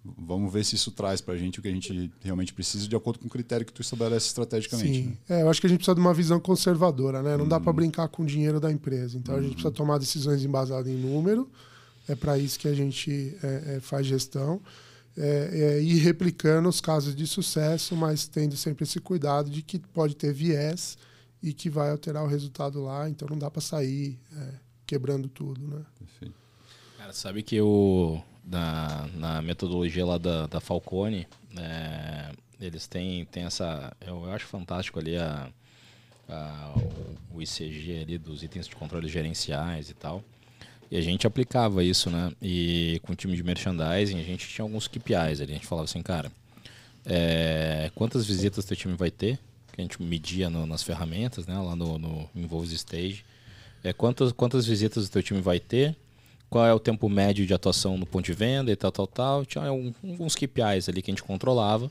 vamos 0.05 0.53
ver 0.53 0.65
se 0.65 0.75
isso 0.75 0.91
traz 0.91 1.21
para 1.21 1.35
a 1.35 1.37
gente 1.37 1.59
o 1.59 1.63
que 1.63 1.69
a 1.69 1.73
gente 1.73 2.11
realmente 2.21 2.55
precisa 2.55 2.89
de 2.89 2.97
acordo 2.97 3.19
com 3.19 3.27
o 3.27 3.31
critério 3.31 3.67
que 3.67 3.73
tu 3.73 3.83
estabelece 3.83 4.27
estrategicamente. 4.27 5.03
Sim, 5.03 5.19
né? 5.29 5.39
é, 5.39 5.43
eu 5.43 5.51
acho 5.51 5.61
que 5.61 5.67
a 5.67 5.71
gente 5.71 5.79
precisa 5.79 5.95
de 5.95 6.01
uma 6.01 6.15
visão 6.15 6.41
conservadora, 6.41 7.23
né? 7.23 7.37
Não 7.37 7.45
hum. 7.45 7.49
dá 7.49 7.61
para 7.61 7.73
brincar 7.73 8.09
com 8.09 8.23
o 8.23 8.27
dinheiro 8.27 8.59
da 8.59 8.71
empresa. 8.71 9.19
Então, 9.19 9.35
hum. 9.35 9.39
a 9.39 9.43
gente 9.43 9.53
precisa 9.53 9.73
tomar 9.73 9.99
decisões 9.99 10.45
embasadas 10.45 10.87
em 10.87 10.97
número. 10.97 11.51
É 12.09 12.15
para 12.15 12.39
isso 12.39 12.59
que 12.59 12.67
a 12.67 12.75
gente 12.75 13.37
é, 13.43 13.77
é, 13.77 13.81
faz 13.81 14.07
gestão 14.07 14.61
é, 15.17 15.77
é, 15.77 15.83
ir 15.83 15.99
replicando 15.99 16.69
os 16.69 16.81
casos 16.81 17.15
de 17.15 17.27
sucesso, 17.27 17.97
mas 17.97 18.27
tendo 18.27 18.57
sempre 18.57 18.85
esse 18.85 19.01
cuidado 19.01 19.51
de 19.51 19.63
que 19.63 19.79
pode 19.79 20.17
ter 20.17 20.33
viés 20.33 20.97
e 21.43 21.53
que 21.53 21.69
vai 21.69 21.91
alterar 21.91 22.23
o 22.25 22.27
resultado 22.27 22.83
lá, 22.83 23.09
então 23.09 23.29
não 23.29 23.39
dá 23.39 23.51
para 23.51 23.61
sair 23.61 24.19
é, 24.37 24.55
quebrando 24.87 25.29
tudo, 25.29 25.67
né? 25.67 25.85
Perfeito. 25.99 26.35
Cara, 26.99 27.13
sabe 27.13 27.43
que 27.43 27.61
o 27.61 28.21
na, 28.51 29.09
na 29.15 29.43
metodologia 29.43 30.05
lá 30.05 30.19
da, 30.19 30.47
da 30.47 30.61
Falcone, 30.61 31.27
é, 31.57 32.33
eles 32.61 32.87
têm, 32.87 33.25
têm 33.27 33.45
essa, 33.45 33.93
eu, 34.01 34.25
eu 34.25 34.33
acho 34.33 34.47
fantástico 34.47 34.99
ali 34.99 35.17
a, 35.17 35.49
a 36.29 36.75
o, 37.33 37.41
ICG 37.41 38.03
ali 38.03 38.19
dos 38.19 38.43
itens 38.43 38.67
de 38.67 38.75
controle 38.75 39.09
gerenciais 39.09 39.89
e 39.89 39.95
tal. 39.95 40.23
E 40.91 40.97
a 40.97 41.01
gente 41.01 41.27
aplicava 41.27 41.85
isso, 41.85 42.11
né? 42.11 42.33
E 42.43 43.01
com 43.05 43.13
o 43.13 43.17
time 43.17 43.37
de 43.37 43.43
merchandising, 43.45 44.19
a 44.19 44.25
gente 44.25 44.49
tinha 44.49 44.65
alguns 44.65 44.89
KPIs 44.89 45.41
ali. 45.41 45.53
A 45.53 45.55
gente 45.55 45.67
falava 45.67 45.85
assim, 45.85 46.03
cara, 46.03 46.33
é, 47.07 47.93
quantas 47.95 48.27
visitas 48.27 48.65
teu 48.65 48.77
time 48.77 48.97
vai 48.97 49.11
ter? 49.11 49.39
Que 49.73 49.81
a 49.81 49.83
gente 49.83 50.03
media 50.03 50.51
no, 50.51 50.67
nas 50.67 50.83
ferramentas, 50.83 51.47
né? 51.47 51.57
Lá 51.57 51.77
no, 51.77 51.97
no 51.97 52.29
Involves 52.35 52.73
Stage. 52.73 53.25
É, 53.85 53.93
quantas, 53.93 54.33
quantas 54.33 54.67
visitas 54.67 55.07
o 55.07 55.11
teu 55.11 55.23
time 55.23 55.41
vai 55.41 55.61
ter? 55.61 55.97
Qual 56.51 56.67
é 56.67 56.75
o 56.75 56.81
tempo 56.81 57.09
médio 57.09 57.47
de 57.47 57.55
atuação 57.55 57.97
no 57.97 58.05
ponto 58.05 58.27
de 58.27 58.33
venda 58.33 58.73
e 58.73 58.77
tal, 58.77 58.91
tal, 58.91 59.07
tal. 59.07 59.47
Tinha 59.47 59.69
alguns 59.69 60.35
KPIs 60.35 60.89
ali 60.89 61.01
que 61.01 61.11
a 61.11 61.15
gente 61.15 61.23
controlava. 61.23 61.89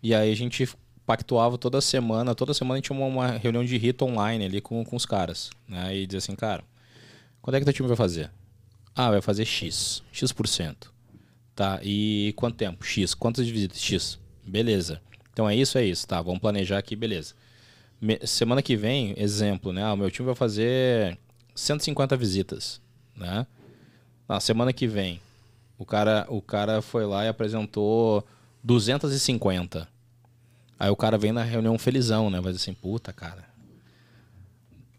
E 0.00 0.14
aí 0.14 0.30
a 0.30 0.36
gente 0.36 0.68
pactuava 1.04 1.58
toda 1.58 1.80
semana. 1.80 2.32
Toda 2.32 2.54
semana 2.54 2.74
a 2.74 2.76
gente 2.78 2.84
tinha 2.86 2.98
uma, 2.98 3.32
reunião 3.32 3.64
de 3.64 3.76
rito 3.76 4.04
online 4.04 4.44
ali 4.44 4.60
com, 4.60 4.84
com 4.84 4.94
os 4.94 5.04
caras. 5.04 5.50
Né? 5.68 5.96
E 5.96 6.06
dizia 6.06 6.18
assim, 6.18 6.36
cara 6.36 6.62
Quanto 7.42 7.56
é 7.56 7.58
que 7.58 7.64
teu 7.64 7.74
time 7.74 7.88
vai 7.88 7.96
fazer? 7.96 8.30
Ah, 8.94 9.10
vai 9.10 9.20
fazer 9.20 9.44
X. 9.44 10.02
X%. 10.12 10.88
Tá? 11.54 11.80
E 11.82 12.32
quanto 12.36 12.56
tempo? 12.56 12.84
X. 12.84 13.12
Quantas 13.12 13.48
visitas? 13.48 13.80
X. 13.80 14.18
Beleza. 14.46 15.00
Então 15.32 15.48
é 15.48 15.56
isso, 15.56 15.78
é 15.78 15.84
isso. 15.84 16.06
Tá, 16.06 16.20
vamos 16.22 16.40
planejar 16.40 16.78
aqui, 16.78 16.94
beleza. 16.94 17.34
Me 18.00 18.18
semana 18.24 18.62
que 18.62 18.76
vem, 18.76 19.14
exemplo, 19.16 19.72
né? 19.72 19.82
Ah, 19.82 19.92
o 19.92 19.96
meu 19.96 20.10
time 20.10 20.26
vai 20.26 20.34
fazer 20.34 21.18
150 21.54 22.16
visitas, 22.16 22.80
né? 23.16 23.46
Na 24.30 24.38
semana 24.38 24.72
que 24.72 24.86
vem, 24.86 25.20
o 25.76 25.84
cara, 25.84 26.24
o 26.28 26.40
cara 26.40 26.80
foi 26.80 27.04
lá 27.04 27.24
e 27.24 27.28
apresentou 27.28 28.24
250. 28.62 29.88
Aí 30.78 30.88
o 30.88 30.94
cara 30.94 31.18
vem 31.18 31.32
na 31.32 31.42
reunião 31.42 31.76
felizão, 31.76 32.30
né? 32.30 32.40
Vai 32.40 32.52
dizer 32.52 32.62
assim, 32.62 32.72
puta, 32.72 33.12
cara, 33.12 33.44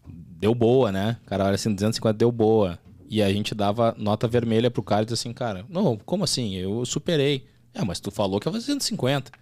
deu 0.06 0.54
boa, 0.54 0.92
né? 0.92 1.16
O 1.22 1.26
cara 1.30 1.46
olha 1.46 1.54
assim, 1.54 1.72
250 1.72 2.12
deu 2.12 2.30
boa. 2.30 2.78
E 3.08 3.22
a 3.22 3.32
gente 3.32 3.54
dava 3.54 3.94
nota 3.96 4.28
vermelha 4.28 4.70
pro 4.70 4.82
cara 4.82 5.00
e 5.00 5.06
dizia 5.06 5.14
assim, 5.14 5.32
cara, 5.32 5.64
não, 5.66 5.96
como 5.96 6.24
assim? 6.24 6.54
Eu 6.56 6.84
superei. 6.84 7.46
É, 7.72 7.82
mas 7.82 8.00
tu 8.00 8.10
falou 8.10 8.38
que 8.38 8.46
ia 8.46 8.52
fazer 8.52 8.66
150. 8.66 9.32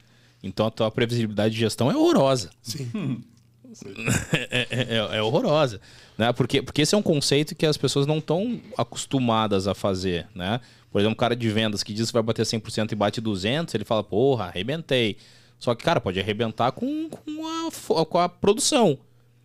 Então 0.40 0.66
a 0.66 0.70
tua 0.70 0.88
previsibilidade 0.92 1.52
de 1.52 1.60
gestão 1.62 1.90
é 1.90 1.96
horrorosa. 1.96 2.50
Sim. 2.62 3.24
é, 4.32 4.66
é, 4.70 4.86
é, 4.96 5.16
é, 5.18 5.22
horrorosa. 5.22 5.80
Né? 6.16 6.32
Porque, 6.32 6.62
porque 6.62 6.82
esse 6.82 6.94
é 6.94 6.98
um 6.98 7.02
conceito 7.02 7.54
que 7.54 7.66
as 7.66 7.76
pessoas 7.76 8.06
não 8.06 8.18
estão 8.18 8.60
acostumadas 8.76 9.66
a 9.66 9.74
fazer. 9.74 10.26
Né? 10.34 10.60
Por 10.90 11.00
exemplo, 11.00 11.12
um 11.12 11.16
cara 11.16 11.36
de 11.36 11.48
vendas 11.48 11.82
que 11.82 11.92
diz 11.92 12.08
que 12.08 12.12
vai 12.12 12.22
bater 12.22 12.44
100% 12.44 12.92
e 12.92 12.94
bate 12.94 13.20
200, 13.20 13.74
ele 13.74 13.84
fala, 13.84 14.02
porra, 14.02 14.46
arrebentei. 14.46 15.16
Só 15.58 15.74
que, 15.74 15.84
cara, 15.84 16.00
pode 16.00 16.18
arrebentar 16.18 16.72
com, 16.72 17.08
com, 17.10 17.46
a, 17.46 18.06
com 18.06 18.18
a 18.18 18.28
produção. 18.28 18.98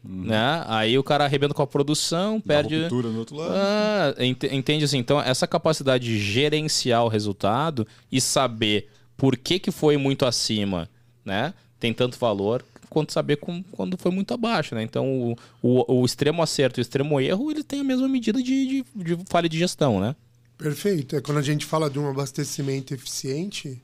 Uhum. 0.04 0.26
Né? 0.26 0.64
Aí 0.68 0.98
o 0.98 1.04
cara 1.04 1.26
arrebenta 1.26 1.54
com 1.54 1.62
a 1.62 1.68
produção, 1.68 2.40
perde. 2.40 2.86
A 2.86 2.90
no 2.90 3.20
outro 3.20 3.36
lado. 3.36 3.54
Ah, 3.54 4.14
entende 4.52 4.86
assim? 4.86 5.00
Então, 5.00 5.20
essa 5.20 5.48
capacidade 5.48 6.06
de 6.06 6.20
gerenciar 6.20 7.04
o 7.04 7.08
resultado 7.08 7.88
e 8.12 8.22
saber 8.22 8.90
por 9.18 9.36
que, 9.36 9.60
que 9.60 9.72
foi 9.72 9.98
muito 9.98 10.26
acima, 10.26 10.88
né? 11.24 11.54
Tem 11.80 11.94
tanto 11.94 12.18
valor 12.18 12.64
quanto 12.96 13.12
saber 13.12 13.36
com, 13.36 13.62
quando 13.74 13.98
foi 13.98 14.10
muito 14.10 14.34
abaixo, 14.34 14.74
né? 14.74 14.82
Então, 14.82 15.06
o, 15.22 15.36
o, 15.62 16.00
o 16.00 16.06
extremo 16.06 16.41
acerto 16.41 16.80
e 16.80 16.82
o 16.82 16.82
extremo 16.82 17.20
erro, 17.20 17.52
ele 17.52 17.62
tem 17.62 17.82
a 17.82 17.84
mesma 17.84 18.08
medida 18.08 18.41
de, 18.41 18.66
de, 18.66 18.86
de 18.96 19.20
falha 19.28 19.50
de 19.50 19.60
gestão, 19.60 20.00
né? 20.00 20.16
Perfeito. 20.58 21.14
É 21.18 21.20
quando 21.20 21.39
a 21.39 21.41
gente 21.41 21.66
fala 21.66 21.89
de 21.89 22.00
um 22.00 22.10
abastecimento 22.10 22.93
eficiente, 22.93 23.84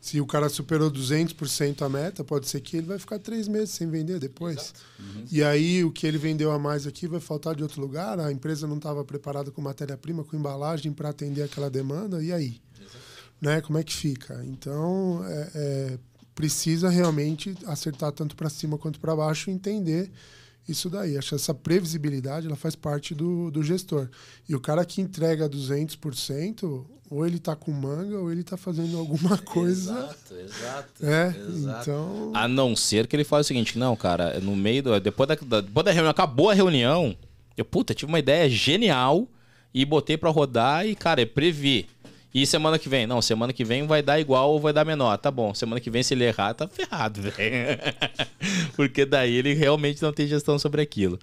se 0.00 0.20
o 0.20 0.26
cara 0.26 0.48
superou 0.48 0.90
200% 0.90 1.82
a 1.82 1.88
meta, 1.88 2.24
pode 2.24 2.48
ser 2.48 2.60
que 2.60 2.78
ele 2.78 2.88
vai 2.88 2.98
ficar 2.98 3.20
três 3.20 3.46
meses 3.46 3.70
sem 3.70 3.88
vender 3.88 4.18
depois. 4.18 4.74
Uhum. 4.98 5.24
E 5.30 5.40
aí 5.44 5.84
o 5.84 5.92
que 5.92 6.04
ele 6.04 6.18
vendeu 6.18 6.50
a 6.50 6.58
mais 6.58 6.84
aqui 6.84 7.06
vai 7.06 7.20
faltar 7.20 7.54
de 7.54 7.62
outro 7.62 7.80
lugar. 7.80 8.18
A 8.18 8.32
empresa 8.32 8.66
não 8.66 8.78
estava 8.78 9.04
preparada 9.04 9.52
com 9.52 9.62
matéria-prima, 9.62 10.24
com 10.24 10.36
embalagem 10.36 10.92
para 10.92 11.10
atender 11.10 11.44
aquela 11.44 11.70
demanda. 11.70 12.20
E 12.20 12.32
aí? 12.32 12.60
Né? 13.40 13.60
Como 13.60 13.78
é 13.78 13.84
que 13.84 13.94
fica? 13.94 14.42
Então, 14.44 15.24
é, 15.24 15.50
é, 15.54 15.98
precisa 16.38 16.88
realmente 16.88 17.52
acertar 17.66 18.12
tanto 18.12 18.36
para 18.36 18.48
cima 18.48 18.78
quanto 18.78 19.00
para 19.00 19.16
baixo 19.16 19.50
e 19.50 19.52
entender 19.52 20.08
isso 20.68 20.88
daí. 20.88 21.18
Acho 21.18 21.30
que 21.30 21.34
essa 21.34 21.52
previsibilidade 21.52 22.46
ela 22.46 22.54
faz 22.54 22.76
parte 22.76 23.12
do, 23.12 23.50
do 23.50 23.60
gestor. 23.60 24.08
E 24.48 24.54
o 24.54 24.60
cara 24.60 24.84
que 24.84 25.00
entrega 25.00 25.50
200%, 25.50 26.86
ou 27.10 27.26
ele 27.26 27.38
está 27.38 27.56
com 27.56 27.72
manga, 27.72 28.20
ou 28.20 28.30
ele 28.30 28.42
está 28.42 28.56
fazendo 28.56 28.96
alguma 28.96 29.36
coisa. 29.42 29.90
Exato, 29.90 30.34
exato. 30.34 31.06
É, 31.06 31.36
exato. 31.36 31.90
então. 31.90 32.32
A 32.32 32.46
não 32.46 32.76
ser 32.76 33.08
que 33.08 33.16
ele 33.16 33.24
fale 33.24 33.40
o 33.40 33.44
seguinte: 33.44 33.76
não, 33.76 33.96
cara, 33.96 34.38
no 34.38 34.54
meio 34.54 34.84
do. 34.84 35.00
Depois 35.00 35.28
da, 35.28 35.60
depois 35.60 35.84
da 35.84 35.90
reunião, 35.90 36.10
acabou 36.10 36.50
a 36.50 36.54
reunião. 36.54 37.16
Eu, 37.56 37.64
puta, 37.64 37.92
tive 37.94 38.12
uma 38.12 38.20
ideia 38.20 38.48
genial 38.48 39.26
e 39.74 39.84
botei 39.84 40.16
para 40.16 40.30
rodar 40.30 40.86
e, 40.86 40.94
cara, 40.94 41.26
previ. 41.26 41.88
E 42.38 42.46
semana 42.46 42.78
que 42.78 42.88
vem? 42.88 43.04
Não, 43.04 43.20
semana 43.20 43.52
que 43.52 43.64
vem 43.64 43.84
vai 43.84 44.00
dar 44.00 44.20
igual 44.20 44.52
ou 44.52 44.60
vai 44.60 44.72
dar 44.72 44.84
menor. 44.84 45.16
Tá 45.18 45.28
bom, 45.28 45.52
semana 45.52 45.80
que 45.80 45.90
vem, 45.90 46.04
se 46.04 46.14
ele 46.14 46.24
errar, 46.24 46.54
tá 46.54 46.68
ferrado, 46.68 47.20
velho. 47.22 47.34
Porque 48.76 49.04
daí 49.04 49.34
ele 49.34 49.54
realmente 49.54 50.00
não 50.00 50.12
tem 50.12 50.28
gestão 50.28 50.56
sobre 50.56 50.80
aquilo. 50.80 51.18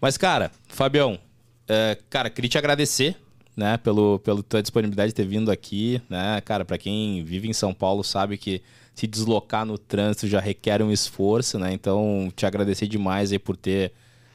Mas, 0.00 0.16
cara, 0.16 0.52
Fabião, 0.68 1.18
é, 1.66 1.98
cara, 2.08 2.30
queria 2.30 2.48
te 2.48 2.58
agradecer, 2.58 3.16
né, 3.56 3.76
pelo, 3.76 4.20
pela 4.20 4.40
tua 4.40 4.62
disponibilidade 4.62 5.08
de 5.08 5.16
ter 5.16 5.26
vindo 5.26 5.50
aqui, 5.50 6.00
né? 6.08 6.40
Cara, 6.42 6.64
para 6.64 6.78
quem 6.78 7.24
vive 7.24 7.48
em 7.48 7.52
São 7.52 7.74
Paulo 7.74 8.04
sabe 8.04 8.38
que 8.38 8.62
se 8.94 9.08
deslocar 9.08 9.66
no 9.66 9.76
trânsito 9.76 10.28
já 10.28 10.38
requer 10.38 10.80
um 10.80 10.92
esforço, 10.92 11.58
né? 11.58 11.72
Então, 11.72 12.32
te 12.36 12.46
agradecer 12.46 12.86
demais 12.86 13.32
aí 13.32 13.38
por 13.38 13.56
ter 13.56 13.90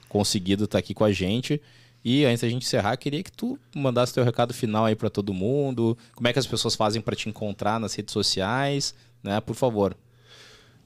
conseguido 0.10 0.66
estar 0.66 0.80
aqui 0.80 0.94
com 0.94 1.06
a 1.06 1.12
gente. 1.14 1.62
E 2.04 2.26
antes 2.26 2.42
da 2.42 2.50
gente 2.50 2.66
encerrar, 2.66 2.96
queria 2.98 3.22
que 3.22 3.32
tu 3.32 3.60
mandasse 3.76 4.14
teu 4.14 4.24
recado 4.24 4.54
final 4.54 4.86
aí 4.86 4.96
para 4.96 5.10
todo 5.10 5.34
mundo. 5.34 5.98
Como 6.16 6.28
é 6.28 6.34
que 6.34 6.40
as 6.40 6.48
pessoas 6.48 6.76
fazem 6.76 7.02
para 7.02 7.16
te 7.16 7.28
encontrar 7.28 7.80
nas 7.80 7.94
redes 7.94 8.14
sociais, 8.14 8.96
né? 9.24 9.42
Por 9.42 9.56
favor. 9.56 9.96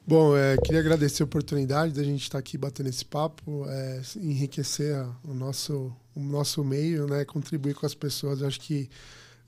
Bom, 0.05 0.35
é, 0.35 0.57
queria 0.57 0.79
agradecer 0.79 1.21
a 1.21 1.25
oportunidade 1.25 1.93
da 1.93 2.03
gente 2.03 2.23
estar 2.23 2.39
aqui 2.39 2.57
batendo 2.57 2.89
esse 2.89 3.05
papo, 3.05 3.65
é, 3.67 4.01
enriquecer 4.15 5.05
o 5.23 5.33
nosso, 5.33 5.95
o 6.15 6.19
nosso 6.19 6.63
meio, 6.63 7.05
né? 7.07 7.23
Contribuir 7.23 7.75
com 7.75 7.85
as 7.85 7.93
pessoas. 7.93 8.41
Eu 8.41 8.47
acho 8.47 8.59
que 8.59 8.89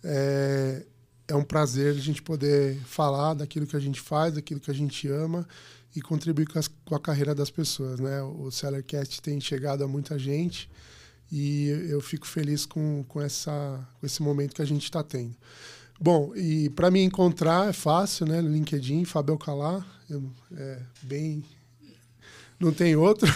é, 0.03 0.86
é 1.28 1.36
um 1.36 1.43
prazer 1.43 1.95
a 1.95 1.99
gente 1.99 2.22
poder 2.22 2.78
falar 2.86 3.34
daquilo 3.34 3.66
que 3.66 3.76
a 3.76 3.80
gente 3.80 3.99
faz, 3.99 4.36
daquilo 4.36 4.59
que 4.59 4.70
a 4.70 4.76
gente 4.76 5.07
ama 5.07 5.47
e 5.95 6.01
contribuir 6.01 6.47
com, 6.47 6.59
as, 6.59 6.68
com 6.68 6.95
a 6.95 6.99
carreira 6.99 7.34
das 7.34 7.49
pessoas, 7.49 7.99
né? 7.99 8.22
O 8.22 8.51
Sellercast 8.51 9.22
tem 9.22 9.39
chegado 9.41 9.84
a 9.84 9.88
muita 9.88 10.20
gente 10.20 10.70
e 11.32 11.67
eu 11.89 11.99
fico 12.01 12.28
feliz 12.28 12.65
com, 12.65 13.03
com, 13.07 13.21
essa, 13.21 13.80
com 13.99 14.05
esse 14.05 14.21
momento 14.21 14.55
que 14.55 14.61
a 14.61 14.65
gente 14.65 14.84
está 14.84 15.03
tendo. 15.03 15.36
Bom, 15.99 16.36
e 16.36 16.69
para 16.71 16.91
me 16.91 17.01
encontrar 17.01 17.69
é 17.69 17.74
fácil, 17.74 18.26
né? 18.26 18.41
No 18.41 18.49
LinkedIn, 18.49 19.05
Fabio 19.05 19.38
Calá, 19.38 19.86
eu, 20.09 20.24
é 20.55 20.80
bem 21.01 21.43
não 22.63 22.71
tem 22.71 22.95
outro. 22.95 23.28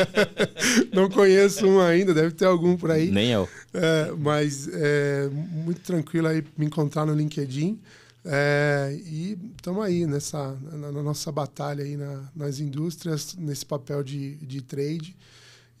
não 0.94 1.10
conheço 1.10 1.66
um 1.66 1.78
ainda, 1.80 2.14
deve 2.14 2.34
ter 2.34 2.46
algum 2.46 2.76
por 2.76 2.90
aí. 2.90 3.10
Nem 3.10 3.30
eu. 3.30 3.48
É, 3.74 4.12
mas 4.18 4.68
é 4.72 5.28
muito 5.30 5.82
tranquilo 5.82 6.26
aí 6.26 6.42
me 6.56 6.66
encontrar 6.66 7.04
no 7.04 7.14
LinkedIn. 7.14 7.78
É, 8.24 8.98
e 9.04 9.38
estamos 9.56 9.84
aí 9.84 10.06
nessa 10.06 10.54
na, 10.72 10.92
na, 10.92 11.02
nossa 11.02 11.32
batalha 11.32 11.84
aí 11.84 11.96
na, 11.96 12.30
nas 12.34 12.60
indústrias, 12.60 13.34
nesse 13.34 13.64
papel 13.64 14.02
de, 14.02 14.36
de 14.36 14.62
trade. 14.62 15.16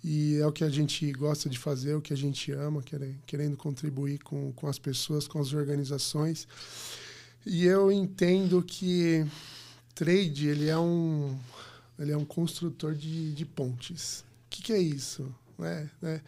E 0.02 0.36
é 0.36 0.46
o 0.46 0.52
que 0.52 0.64
a 0.64 0.70
gente 0.70 1.10
gosta 1.12 1.48
de 1.48 1.58
fazer, 1.58 1.94
o 1.94 2.00
que 2.00 2.12
a 2.12 2.16
gente 2.16 2.50
ama, 2.52 2.82
querendo 3.26 3.56
contribuir 3.56 4.18
com, 4.20 4.52
com 4.52 4.66
as 4.66 4.78
pessoas, 4.78 5.28
com 5.28 5.38
as 5.38 5.52
organizações. 5.52 6.48
E 7.44 7.64
eu 7.66 7.92
entendo 7.92 8.62
que 8.62 9.26
trade 9.94 10.48
ele 10.48 10.68
é 10.68 10.78
um, 10.78 11.38
ele 11.98 12.12
é 12.12 12.16
um 12.16 12.24
construtor 12.24 12.94
de, 12.94 13.32
de 13.32 13.44
pontes. 13.44 14.20
O 14.20 14.24
que, 14.50 14.62
que 14.62 14.72
é 14.72 14.78
isso? 14.78 15.34
É, 15.58 15.86
né? 16.00 16.22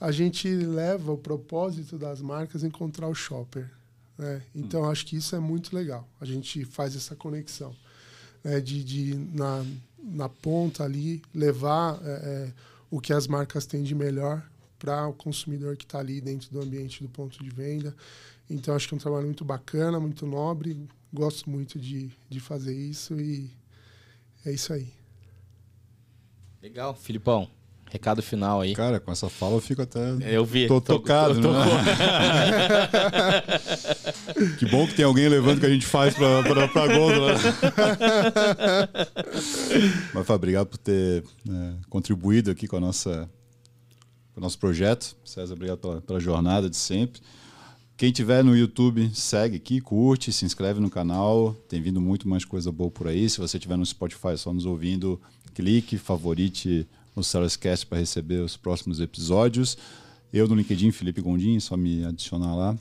A 0.00 0.12
gente 0.12 0.48
leva 0.48 1.10
o 1.12 1.18
propósito 1.18 1.98
das 1.98 2.20
marcas 2.20 2.62
a 2.62 2.68
encontrar 2.68 3.08
o 3.08 3.14
shopper. 3.14 3.68
Né? 4.16 4.42
Então, 4.54 4.82
hum. 4.82 4.90
acho 4.90 5.04
que 5.04 5.16
isso 5.16 5.34
é 5.34 5.40
muito 5.40 5.74
legal. 5.74 6.08
A 6.20 6.24
gente 6.24 6.64
faz 6.64 6.94
essa 6.94 7.16
conexão 7.16 7.74
né? 8.44 8.60
de, 8.60 8.84
de 8.84 9.14
na, 9.32 9.64
na 10.02 10.28
ponta 10.28 10.84
ali, 10.84 11.20
levar 11.34 12.00
é, 12.04 12.10
é, 12.10 12.52
o 12.90 13.00
que 13.00 13.12
as 13.12 13.26
marcas 13.26 13.66
têm 13.66 13.82
de 13.82 13.94
melhor 13.94 14.48
para 14.78 15.06
o 15.06 15.12
consumidor 15.12 15.76
que 15.76 15.84
está 15.84 15.98
ali 15.98 16.20
dentro 16.20 16.50
do 16.50 16.60
ambiente 16.60 17.02
do 17.02 17.08
ponto 17.08 17.42
de 17.42 17.50
venda. 17.50 17.94
Então, 18.48 18.74
acho 18.74 18.88
que 18.88 18.94
é 18.94 18.96
um 18.96 19.00
trabalho 19.00 19.26
muito 19.26 19.44
bacana, 19.44 19.98
muito 20.00 20.26
nobre. 20.26 20.88
Gosto 21.12 21.50
muito 21.50 21.78
de, 21.78 22.10
de 22.28 22.40
fazer 22.40 22.74
isso 22.74 23.20
e 23.20 23.50
é 24.44 24.52
isso 24.52 24.72
aí. 24.72 24.92
Legal. 26.62 26.94
Filipão, 26.94 27.50
recado 27.90 28.22
final 28.22 28.60
aí. 28.60 28.74
Cara, 28.74 29.00
com 29.00 29.10
essa 29.10 29.28
fala 29.28 29.54
eu 29.54 29.60
fico 29.60 29.82
até. 29.82 30.00
Eu 30.20 30.44
vi. 30.44 30.66
Tô, 30.66 30.80
tô 30.80 30.94
tocado, 30.94 31.34
tô, 31.36 31.42
tô, 31.42 31.52
né? 31.52 31.58
que 34.58 34.66
bom 34.66 34.86
que 34.86 34.94
tem 34.94 35.04
alguém 35.04 35.28
levando 35.28 35.58
o 35.58 35.60
que 35.60 35.66
a 35.66 35.70
gente 35.70 35.86
faz 35.86 36.14
pra, 36.14 36.42
pra, 36.42 36.68
pra 36.68 36.86
gôndola. 36.86 37.34
Mas, 40.14 40.26
Fábio, 40.26 40.34
obrigado 40.34 40.66
por 40.66 40.78
ter 40.78 41.24
né, 41.44 41.76
contribuído 41.88 42.50
aqui 42.50 42.68
com, 42.68 42.76
a 42.76 42.80
nossa, 42.80 43.28
com 44.34 44.40
o 44.40 44.42
nosso 44.42 44.58
projeto. 44.58 45.16
César, 45.24 45.54
obrigado 45.54 45.78
pela, 45.78 46.02
pela 46.02 46.20
jornada 46.20 46.68
de 46.68 46.76
sempre. 46.76 47.20
Quem 47.96 48.12
tiver 48.12 48.44
no 48.44 48.56
YouTube, 48.56 49.10
segue 49.12 49.56
aqui, 49.56 49.80
curte, 49.80 50.32
se 50.32 50.44
inscreve 50.44 50.78
no 50.78 50.88
canal. 50.88 51.52
Tem 51.68 51.82
vindo 51.82 52.00
muito 52.00 52.28
mais 52.28 52.44
coisa 52.44 52.70
boa 52.70 52.90
por 52.90 53.08
aí. 53.08 53.28
Se 53.28 53.38
você 53.38 53.58
tiver 53.58 53.76
no 53.76 53.84
Spotify 53.84 54.36
só 54.36 54.52
nos 54.52 54.66
ouvindo, 54.66 55.20
clique, 55.52 55.98
favorite 55.98 56.86
o 57.20 57.58
Cast 57.58 57.86
para 57.86 57.98
receber 57.98 58.40
os 58.40 58.56
próximos 58.56 59.00
episódios. 59.00 59.76
Eu 60.32 60.46
no 60.46 60.54
LinkedIn, 60.54 60.90
Felipe 60.92 61.20
Gondim, 61.20 61.58
só 61.60 61.76
me 61.76 62.04
adicionar 62.04 62.54
lá. 62.54 62.76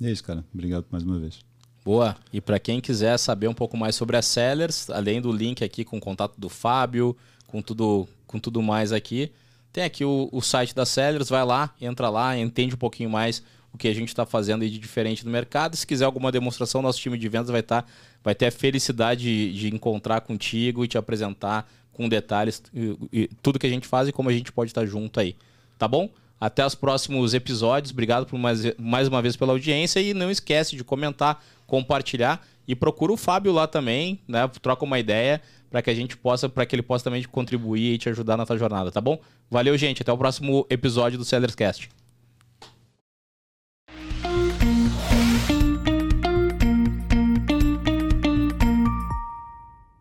É, 0.00 0.06
é 0.06 0.10
isso, 0.10 0.22
cara. 0.22 0.44
Obrigado 0.52 0.86
mais 0.90 1.04
uma 1.04 1.18
vez. 1.18 1.40
Boa. 1.84 2.16
E 2.32 2.40
para 2.40 2.58
quem 2.58 2.80
quiser 2.80 3.16
saber 3.18 3.48
um 3.48 3.54
pouco 3.54 3.76
mais 3.76 3.94
sobre 3.94 4.16
a 4.16 4.22
Sellers, 4.22 4.90
além 4.90 5.20
do 5.20 5.32
link 5.32 5.64
aqui 5.64 5.84
com 5.84 5.96
o 5.96 6.00
contato 6.00 6.38
do 6.38 6.48
Fábio, 6.48 7.16
com 7.46 7.62
tudo, 7.62 8.06
com 8.26 8.38
tudo 8.38 8.60
mais 8.62 8.92
aqui, 8.92 9.32
tem 9.72 9.84
aqui 9.84 10.04
o, 10.04 10.28
o 10.30 10.42
site 10.42 10.74
da 10.74 10.84
Sellers, 10.84 11.28
vai 11.28 11.44
lá, 11.44 11.74
entra 11.80 12.10
lá, 12.10 12.36
entende 12.38 12.74
um 12.74 12.78
pouquinho 12.78 13.08
mais 13.08 13.42
o 13.72 13.78
que 13.78 13.88
a 13.88 13.94
gente 13.94 14.08
está 14.08 14.24
fazendo 14.24 14.68
de 14.68 14.78
diferente 14.78 15.24
no 15.24 15.30
mercado. 15.30 15.76
Se 15.76 15.86
quiser 15.86 16.04
alguma 16.04 16.32
demonstração, 16.32 16.82
nosso 16.82 16.98
time 16.98 17.18
de 17.18 17.28
vendas 17.28 17.50
vai 17.50 17.62
tá, 17.62 17.84
vai 18.22 18.34
ter 18.34 18.46
a 18.46 18.50
felicidade 18.50 19.22
de, 19.22 19.52
de, 19.52 19.74
encontrar 19.74 20.20
contigo 20.20 20.84
e 20.84 20.88
te 20.88 20.96
apresentar 20.96 21.70
com 21.92 22.08
detalhes 22.08 22.62
e, 22.72 22.96
e, 23.12 23.28
tudo 23.42 23.58
que 23.58 23.66
a 23.66 23.70
gente 23.70 23.86
faz 23.86 24.08
e 24.08 24.12
como 24.12 24.28
a 24.28 24.32
gente 24.32 24.52
pode 24.52 24.70
estar 24.70 24.82
tá 24.82 24.86
junto 24.86 25.20
aí. 25.20 25.36
Tá 25.78 25.86
bom? 25.86 26.08
Até 26.40 26.64
os 26.64 26.74
próximos 26.74 27.34
episódios. 27.34 27.92
Obrigado 27.92 28.26
por 28.26 28.38
mais, 28.38 28.62
mais 28.78 29.08
uma 29.08 29.20
vez 29.20 29.36
pela 29.36 29.52
audiência 29.52 30.00
e 30.00 30.14
não 30.14 30.30
esquece 30.30 30.76
de 30.76 30.84
comentar, 30.84 31.42
compartilhar 31.66 32.46
e 32.66 32.74
procura 32.74 33.12
o 33.12 33.16
Fábio 33.16 33.52
lá 33.52 33.66
também, 33.66 34.20
né? 34.28 34.48
Troca 34.60 34.84
uma 34.84 34.98
ideia 34.98 35.40
para 35.70 35.82
que 35.82 35.90
a 35.90 35.94
gente 35.94 36.16
possa, 36.16 36.48
para 36.48 36.64
que 36.64 36.74
ele 36.74 36.82
possa 36.82 37.04
também 37.04 37.22
contribuir 37.24 37.94
e 37.94 37.98
te 37.98 38.08
ajudar 38.08 38.36
na 38.36 38.46
tua 38.46 38.56
jornada, 38.56 38.90
tá 38.90 39.00
bom? 39.00 39.18
Valeu, 39.50 39.76
gente. 39.76 40.02
Até 40.02 40.12
o 40.12 40.18
próximo 40.18 40.66
episódio 40.70 41.18
do 41.18 41.24
Sellerscast. 41.24 41.88